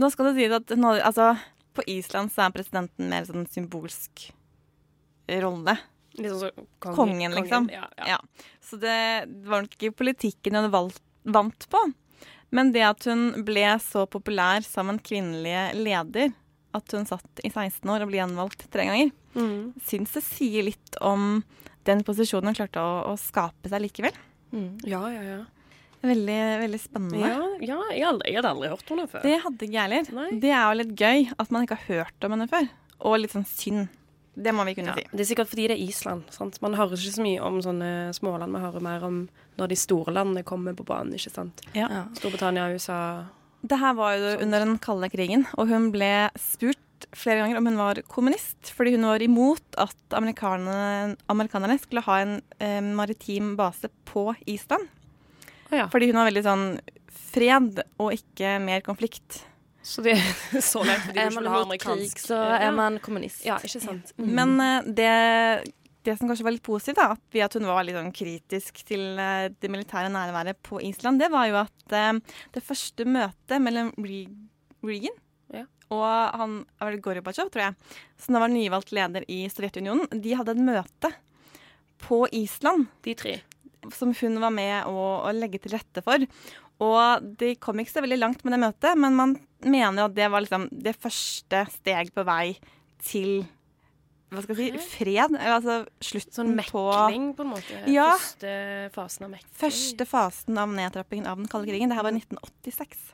Nå 0.00 0.08
skal 0.12 0.28
det 0.30 0.36
sies 0.38 0.52
at 0.56 0.70
nå, 0.78 0.92
altså, 1.04 1.32
på 1.76 1.82
Island 1.90 2.30
så 2.32 2.44
er 2.46 2.54
presidenten 2.54 3.10
mer 3.10 3.26
sånn 3.28 3.44
symbolsk 3.50 4.28
rolle. 5.42 5.74
Litt 6.18 6.30
sånn 6.30 6.40
som 6.44 6.68
konge- 6.80 6.96
kongen, 6.96 7.34
liksom. 7.34 7.66
kongen, 7.68 7.90
ja, 7.98 8.06
Ja. 8.14 8.18
Så 8.62 8.78
det 8.80 8.96
var 9.48 9.62
nok 9.66 9.74
ikke 9.76 9.96
politikken 9.98 10.54
hun 10.56 10.70
valgt 10.70 11.02
vant 11.24 11.66
på. 11.68 11.80
Men 12.54 12.70
det 12.72 12.84
at 12.86 13.04
hun 13.10 13.42
ble 13.44 13.66
så 13.82 14.06
populær 14.06 14.62
som 14.64 14.88
en 14.92 14.98
kvinnelig 15.02 15.74
leder, 15.74 16.32
at 16.74 16.92
hun 16.96 17.06
satt 17.06 17.40
i 17.44 17.50
16 17.50 17.88
år 17.90 18.02
og 18.04 18.10
ble 18.10 18.20
gjenvalgt 18.22 18.66
tre 18.74 18.86
ganger, 18.90 19.12
Mm. 19.34 19.72
syns 19.82 20.12
det 20.14 20.22
sier 20.22 20.62
litt 20.62 20.96
om 21.02 21.42
den 21.84 22.02
posisjonen 22.06 22.52
hun 22.52 22.54
klarte 22.54 22.78
å, 22.82 23.12
å 23.12 23.16
skape 23.18 23.68
seg 23.68 23.82
likevel. 23.82 24.12
Ja, 24.86 25.00
ja, 25.10 25.22
ja. 25.22 25.40
Veldig, 26.04 26.38
veldig 26.60 26.78
spennende. 26.80 27.18
Ja, 27.18 27.40
ja 27.64 27.78
jeg, 27.90 28.04
aldri, 28.06 28.28
jeg 28.30 28.36
hadde 28.38 28.50
aldri 28.52 28.68
hørt 28.74 28.90
om 28.92 28.98
henne 29.00 29.10
før. 29.10 29.22
Det 29.24 29.38
hadde 29.42 29.66
ikke 29.66 29.74
jeg 29.74 29.82
heller. 30.04 30.38
Det 30.44 30.50
er 30.52 30.64
jo 30.68 30.78
litt 30.82 30.94
gøy 31.00 31.28
at 31.40 31.50
man 31.50 31.64
ikke 31.66 31.78
har 31.80 31.86
hørt 32.04 32.26
om 32.28 32.34
henne 32.36 32.46
før. 32.50 32.68
Og 33.00 33.18
litt 33.22 33.32
sånn 33.34 33.46
synd. 33.48 33.88
Det 34.36 34.50
må 34.54 34.64
vi 34.66 34.74
kunne 34.74 34.90
Ja, 34.92 34.94
si. 34.98 35.06
det 35.14 35.20
er 35.24 35.28
sikkert 35.30 35.48
fordi 35.48 35.68
det 35.70 35.76
er 35.78 35.82
Island. 35.88 36.24
Sant? 36.34 36.60
Man 36.60 36.74
hører 36.74 36.92
ikke 36.98 37.14
så 37.16 37.22
mye 37.24 37.40
om 37.46 37.60
sånne 37.62 37.90
småland. 38.14 38.50
Man 38.52 38.62
hører 38.66 38.82
mer 38.82 39.04
om 39.06 39.28
når 39.58 39.68
de 39.70 39.76
store 39.78 40.12
landene 40.12 40.42
kommer 40.44 40.74
på 40.74 40.84
banen. 40.84 41.14
ikke 41.14 41.30
sant? 41.32 41.60
Ja. 41.74 41.88
Storbritannia, 42.18 42.68
USA 42.74 43.24
Det 43.64 43.78
her 43.80 43.94
var 43.96 44.16
jo 44.20 44.34
under 44.44 44.64
den 44.64 44.78
kalde 44.82 45.08
krigen, 45.12 45.46
og 45.56 45.70
hun 45.70 45.88
ble 45.94 46.28
spurt 46.40 46.80
flere 47.16 47.42
ganger 47.42 47.58
om 47.58 47.68
hun 47.68 47.78
var 47.80 48.00
kommunist, 48.10 48.72
fordi 48.74 48.94
hun 48.96 49.06
var 49.08 49.22
imot 49.24 49.78
at 49.80 50.16
amerikanerne, 50.16 51.16
amerikanerne 51.32 51.78
skulle 51.80 52.04
ha 52.06 52.18
en 52.22 52.36
eh, 52.58 52.80
maritim 52.84 53.54
base 53.60 53.90
på 54.08 54.30
Island. 54.50 54.88
Fordi 55.90 56.10
hun 56.10 56.20
var 56.20 56.28
veldig 56.28 56.44
sånn 56.44 56.66
fred 57.34 57.82
og 57.98 58.14
ikke 58.14 58.58
mer 58.62 58.84
konflikt. 58.86 59.42
Så 59.84 60.04
det 60.04 60.14
er 60.16 60.60
så 60.72 60.84
lett 60.86 61.02
fordi 61.04 61.20
Er 61.20 61.32
du 61.32 61.36
man 61.36 61.44
ikke 61.44 61.44
vil 61.44 61.52
ha 61.52 61.62
imot 61.62 61.72
krig, 61.72 61.88
amerikansk 61.88 62.22
så 62.24 62.40
er 62.56 62.76
man 62.76 63.00
kommunist. 63.04 63.42
Ja, 63.46 63.58
ikke 63.64 63.82
sant. 63.82 64.14
Men 64.16 64.54
eh, 64.64 64.92
det, 65.00 65.10
det 66.04 66.16
som 66.18 66.28
kanskje 66.28 66.46
var 66.46 66.54
litt 66.54 66.66
positivt, 66.66 67.00
da, 67.00 67.14
at, 67.14 67.38
at 67.46 67.56
hun 67.58 67.68
var 67.68 67.84
litt 67.86 67.96
sånn 67.96 68.14
kritisk 68.14 68.82
til 68.86 69.20
eh, 69.20 69.50
det 69.50 69.70
militære 69.72 70.12
nærværet 70.12 70.60
på 70.66 70.80
Island, 70.84 71.22
det 71.22 71.30
var 71.32 71.48
jo 71.50 71.60
at 71.62 71.96
eh, 71.96 72.40
det 72.54 72.64
første 72.64 73.06
møtet 73.08 73.62
mellom 73.62 73.92
Regan 74.84 75.16
ja. 75.54 75.64
og 75.94 76.04
han 76.40 76.58
Gorbatsjov, 77.04 77.52
tror 77.54 77.68
jeg, 77.68 77.94
som 78.20 78.36
da 78.36 78.44
var 78.44 78.52
nyvalgt 78.52 78.92
leder 78.96 79.26
i 79.32 79.44
Sovjetunionen, 79.52 80.10
de 80.12 80.36
hadde 80.36 80.56
et 80.56 80.66
møte 80.68 81.14
på 82.04 82.24
Island. 82.36 82.88
De 83.04 83.16
tre. 83.16 83.38
Som 83.92 84.12
hun 84.16 84.38
var 84.42 84.52
med 84.52 84.88
å, 84.88 85.00
å 85.24 85.32
legge 85.36 85.60
til 85.62 85.76
rette 85.76 86.02
for. 86.04 86.24
Og 86.84 87.26
de 87.40 87.54
kom 87.62 87.80
ikke 87.80 87.94
så 87.94 88.02
veldig 88.04 88.20
langt 88.20 88.44
med 88.44 88.56
det 88.56 88.62
møtet, 88.64 88.98
men 88.98 89.16
man 89.16 89.36
mener 89.64 90.08
at 90.08 90.16
det 90.16 90.28
var 90.32 90.44
liksom 90.44 90.66
det 90.72 90.96
første 90.98 91.64
steg 91.72 92.10
på 92.14 92.24
vei 92.26 92.56
til 93.04 93.44
hva 94.36 94.44
skal 94.44 94.60
jeg 94.60 94.74
si, 94.76 94.86
fred. 94.98 95.34
Eller 95.38 95.56
altså 95.56 95.76
slutten 96.04 96.36
Sånn 96.38 96.52
på 96.68 96.84
mekling, 96.90 97.26
på 97.38 97.44
en 97.46 97.52
måte. 97.54 97.80
Ja. 97.90 98.10
Første 98.18 98.54
fasen 98.94 99.26
av 99.26 99.34
mekling. 99.34 99.52
Første 99.64 100.06
fasen 100.10 100.60
av 100.60 100.72
nedtrappingen 100.74 101.28
av 101.30 101.40
den 101.40 101.50
kalde 101.52 101.70
krigen. 101.70 101.92
Det 101.92 101.98
her 101.98 102.06
var 102.06 102.16
1986. 102.16 103.04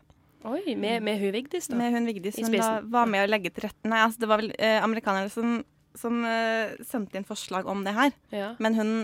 Oi, 0.50 0.74
med, 0.74 1.02
med 1.04 1.20
hun 1.20 1.34
Vigdis, 1.36 1.68
da? 1.68 1.76
Med 1.76 1.92
hun 1.92 2.08
Vigdis, 2.08 2.38
som 2.40 2.54
da 2.54 2.70
var 2.88 3.08
med 3.12 3.26
å 3.26 3.28
legge 3.28 3.50
til 3.52 3.66
rette 3.66 3.90
Nei, 3.92 3.98
altså 4.06 4.22
det 4.22 4.28
var 4.30 4.40
vel 4.40 4.54
eh, 4.56 4.78
amerikanere 4.80 5.28
som, 5.32 5.58
som 6.00 6.22
eh, 6.24 6.72
sendte 6.88 7.20
inn 7.20 7.28
forslag 7.28 7.68
om 7.68 7.84
det 7.84 7.92
her. 7.92 8.14
Ja. 8.32 8.54
Men 8.62 8.78
hun 8.78 8.94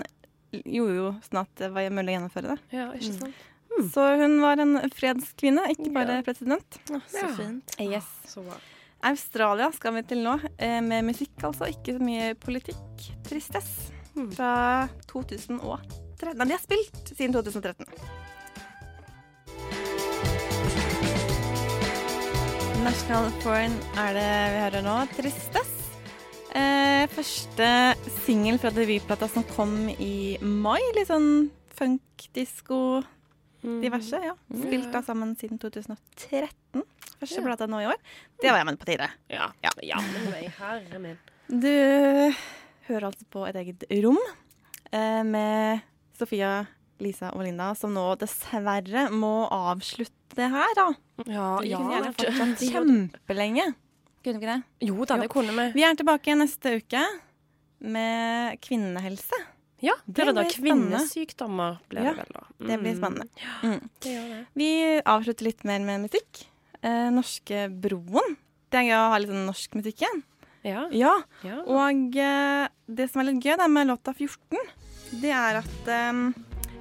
gjorde 0.65 0.97
jo 0.97 1.11
sånn 1.27 1.43
at 1.43 1.53
det 1.61 1.69
var 1.75 1.93
mulig 1.93 2.15
å 2.15 2.17
gjennomføre 2.17 2.55
det. 2.55 2.79
Ja, 2.79 2.89
ikke 2.97 3.19
sant? 3.19 3.45
Så 3.93 4.07
hun 4.17 4.39
var 4.41 4.63
en 4.63 4.79
fredskvinne, 4.97 5.67
ikke 5.75 5.91
bare 5.93 6.23
president. 6.25 6.79
så 6.89 7.29
fint. 7.37 7.77
Yes. 7.83 8.09
Så 8.25 8.41
bra. 8.47 8.57
Australia 9.05 9.69
skal 9.75 9.95
vi 9.99 10.03
til 10.09 10.23
nå, 10.25 10.39
eh, 10.59 10.81
med 10.81 11.05
musikk 11.05 11.45
altså. 11.45 11.69
Ikke 11.71 11.97
så 11.97 12.03
mye 12.03 12.35
politikk. 12.35 13.11
Tristess. 13.27 13.93
Fra 14.33 14.89
2013. 15.11 15.59
Nei, 16.37 16.47
de 16.47 16.55
har 16.55 16.63
spilt 16.63 17.11
siden 17.13 17.35
2013. 17.37 17.85
National 22.87 23.29
Foreign 23.43 23.75
er 23.99 24.15
det 24.17 24.31
vi 24.55 24.63
hører 24.63 24.87
nå. 24.87 24.97
Tristess. 25.19 25.73
Eh, 26.57 27.05
første 27.13 27.69
singel 28.25 28.57
fra 28.63 28.71
debutplata 28.73 29.29
som 29.29 29.45
kom 29.53 29.91
i 29.91 30.39
mai. 30.41 30.81
Litt 30.97 31.11
sånn 31.11 31.51
funk, 31.77 32.29
disko, 32.33 33.03
diverse. 33.63 34.21
ja. 34.25 34.35
Spilt 34.53 34.91
da 34.93 35.03
sammen 35.03 35.35
siden 35.39 35.59
2013. 35.63 36.83
Første 37.17 37.41
Ja. 37.41 37.45
plata 37.47 37.67
nå 37.67 37.81
i 37.81 37.87
år. 37.89 37.97
Det 38.43 38.51
var 38.53 38.59
jammen 38.61 38.77
på 38.77 38.85
tide. 38.89 39.09
Ja. 39.33 39.51
ja. 39.63 40.01
men 40.01 40.51
herre 40.59 40.99
min. 41.01 41.17
Du 41.49 42.35
hører 42.89 43.07
altså 43.09 43.25
på 43.31 43.47
et 43.49 43.57
eget 43.57 43.85
rom 44.05 44.19
eh, 44.93 45.23
med 45.25 45.81
Sofia, 46.19 46.67
Lisa 47.01 47.31
og 47.35 47.45
Linda, 47.45 47.75
som 47.75 47.93
nå 47.95 48.05
dessverre 48.21 49.09
må 49.13 49.47
avslutte 49.53 50.13
det 50.37 50.51
her, 50.53 50.75
da. 50.77 50.87
Ja, 51.27 51.59
Vi 51.63 51.71
ja. 51.71 51.79
kunne 51.79 51.95
gjerne 51.97 52.13
fortsatt 52.17 52.65
kjempelenge. 52.71 53.67
Kunne 54.23 54.41
vi 54.41 54.45
ikke 54.45 54.53
det? 54.57 54.89
Jo 54.91 55.05
da, 55.09 55.17
det 55.23 55.29
kunne 55.33 55.55
vi. 55.57 55.67
Vi 55.79 55.85
er 55.87 55.95
tilbake 55.97 56.35
neste 56.37 56.77
uke 56.83 57.03
med 57.81 58.59
kvinnehelse. 58.65 59.39
Ja, 59.85 59.93
det 60.09 60.25
er 60.25 60.33
da. 60.33 60.45
Kvinnesykdommer 60.49 61.79
blir 61.91 62.03
Ja, 62.07 62.13
det 62.15 62.23
vel 62.25 62.33
da. 62.33 62.45
Det 62.67 62.79
blir 62.81 62.95
Mm. 62.95 62.99
spennende. 62.99 63.29
Mm. 63.63 63.91
Det 64.01 64.15
det. 64.31 64.47
Vi 64.55 65.01
avslutter 65.05 65.45
litt 65.45 65.65
mer 65.65 65.81
med 65.81 66.01
musikk. 66.09 66.47
Eh, 66.83 67.11
norske 67.11 67.69
Broen. 67.81 68.37
Det 68.71 68.79
er 68.81 68.89
gøy 68.89 68.97
å 68.97 69.11
ha 69.13 69.19
litt 69.19 69.29
sånn 69.31 69.47
norsk 69.47 69.75
musikk 69.77 70.01
igjen. 70.03 70.23
Ja. 70.65 70.89
Ja. 70.91 71.13
Ja. 71.45 71.61
Og 71.63 72.17
eh, 72.17 72.69
det 72.89 73.11
som 73.11 73.21
er 73.21 73.25
litt 73.33 73.45
gøy 73.45 73.57
det 73.57 73.61
er 73.61 73.69
med 73.69 73.87
låta 73.87 74.15
14, 74.15 74.59
det 75.21 75.31
er 75.31 75.61
at 75.61 75.89
eh, 75.89 76.13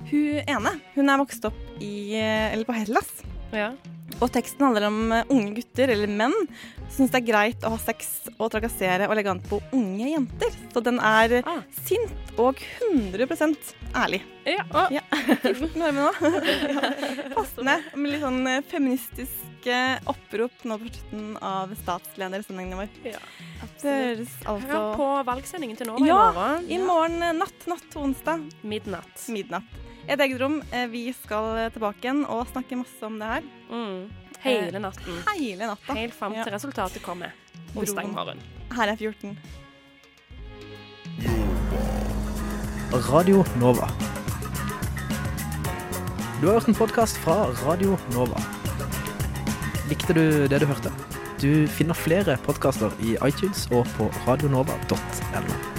hun 0.10 0.42
ene 0.48 0.82
hun 0.96 1.10
er 1.10 1.18
vokst 1.22 1.46
opp 1.46 1.60
i, 1.82 2.16
eh, 2.16 2.54
eller 2.54 2.64
på 2.66 2.74
Hellas. 2.74 3.12
Ja. 3.52 3.74
Og 4.22 4.30
teksten 4.32 4.64
handler 4.64 4.88
om 4.88 5.00
eh, 5.12 5.26
unge 5.34 5.56
gutter, 5.58 5.92
eller 5.92 6.12
menn, 6.12 6.36
som 6.88 7.02
syns 7.04 7.12
det 7.12 7.20
er 7.20 7.28
greit 7.28 7.66
å 7.68 7.72
ha 7.74 7.80
sex 7.82 8.30
og 8.38 8.52
trakassere 8.54 9.10
og 9.10 9.16
legge 9.18 9.32
an 9.34 9.42
på 9.44 9.60
unge 9.76 10.12
jenter. 10.14 10.56
Så 10.74 10.84
den 10.86 11.00
er 11.04 11.42
Ah. 11.46 11.62
sint 11.84 12.14
og 12.40 12.60
100 12.92 13.28
ærlig. 13.96 14.22
Ja. 14.46 14.64
Ja. 14.92 15.02
14 15.42 15.82
år 15.82 15.92
med 15.92 16.04
nå. 16.04 16.12
ja. 16.76 16.94
Passende 17.36 17.80
med 17.96 18.12
litt 18.14 18.24
sånn 18.24 18.42
eh, 18.48 18.62
feministiske 18.72 19.80
opprop 20.12 20.64
nå 20.70 20.78
på 20.80 20.92
slutten 20.92 21.38
av 21.42 21.74
statsledersendingen 21.82 22.78
vår. 22.78 22.92
Ja, 23.10 23.22
høres 23.82 24.36
altså 24.46 24.70
Hør 24.70 24.92
på 25.00 25.10
valgsendingen 25.32 25.80
til 25.80 25.90
Nova 25.90 26.06
Ja, 26.06 26.20
i 26.22 26.38
morgen. 26.38 26.70
i 26.70 26.80
morgen 26.84 27.40
natt, 27.42 27.68
natt 27.68 27.90
til 27.90 28.06
onsdag. 28.06 28.46
Midnatt. 28.64 29.28
Midnatt. 29.34 29.82
Et 30.08 30.20
eget 30.22 30.42
rom. 30.42 30.60
Eh, 30.72 30.88
Vi 30.92 31.08
skal 31.14 31.58
eh, 31.66 31.72
tilbake 31.74 32.04
igjen 32.06 32.24
og 32.30 32.46
snakke 32.52 32.78
masse 32.78 33.06
om 33.08 33.18
det 33.20 33.30
her. 33.32 33.48
Mm. 33.70 34.12
Hele 34.46 34.80
natten. 34.84 35.22
Hele 35.40 35.70
natta. 35.72 35.94
Helt 35.98 36.14
fram 36.14 36.36
til 36.38 36.54
resultatet 36.54 37.02
kommer. 37.02 37.34
Onsdag 37.76 38.12
morgen. 38.14 38.42
Her 38.76 38.92
er 38.94 38.96
14. 38.96 39.38
Radio 43.12 43.44
Nova. 43.60 43.90
Du 46.42 46.48
har 46.48 46.60
hørt 46.60 46.68
en 46.70 46.76
podkast 46.78 47.18
fra 47.18 47.50
Radio 47.66 47.98
Nova. 48.14 48.40
Likte 49.90 50.14
du 50.14 50.48
det 50.52 50.62
du 50.62 50.68
hørte? 50.70 50.92
Du 51.42 51.68
finner 51.68 51.94
flere 51.98 52.38
podkaster 52.46 52.94
i 53.04 53.18
iTunes 53.28 53.66
og 53.72 53.88
på 53.98 54.08
radionova.no. 54.28 55.75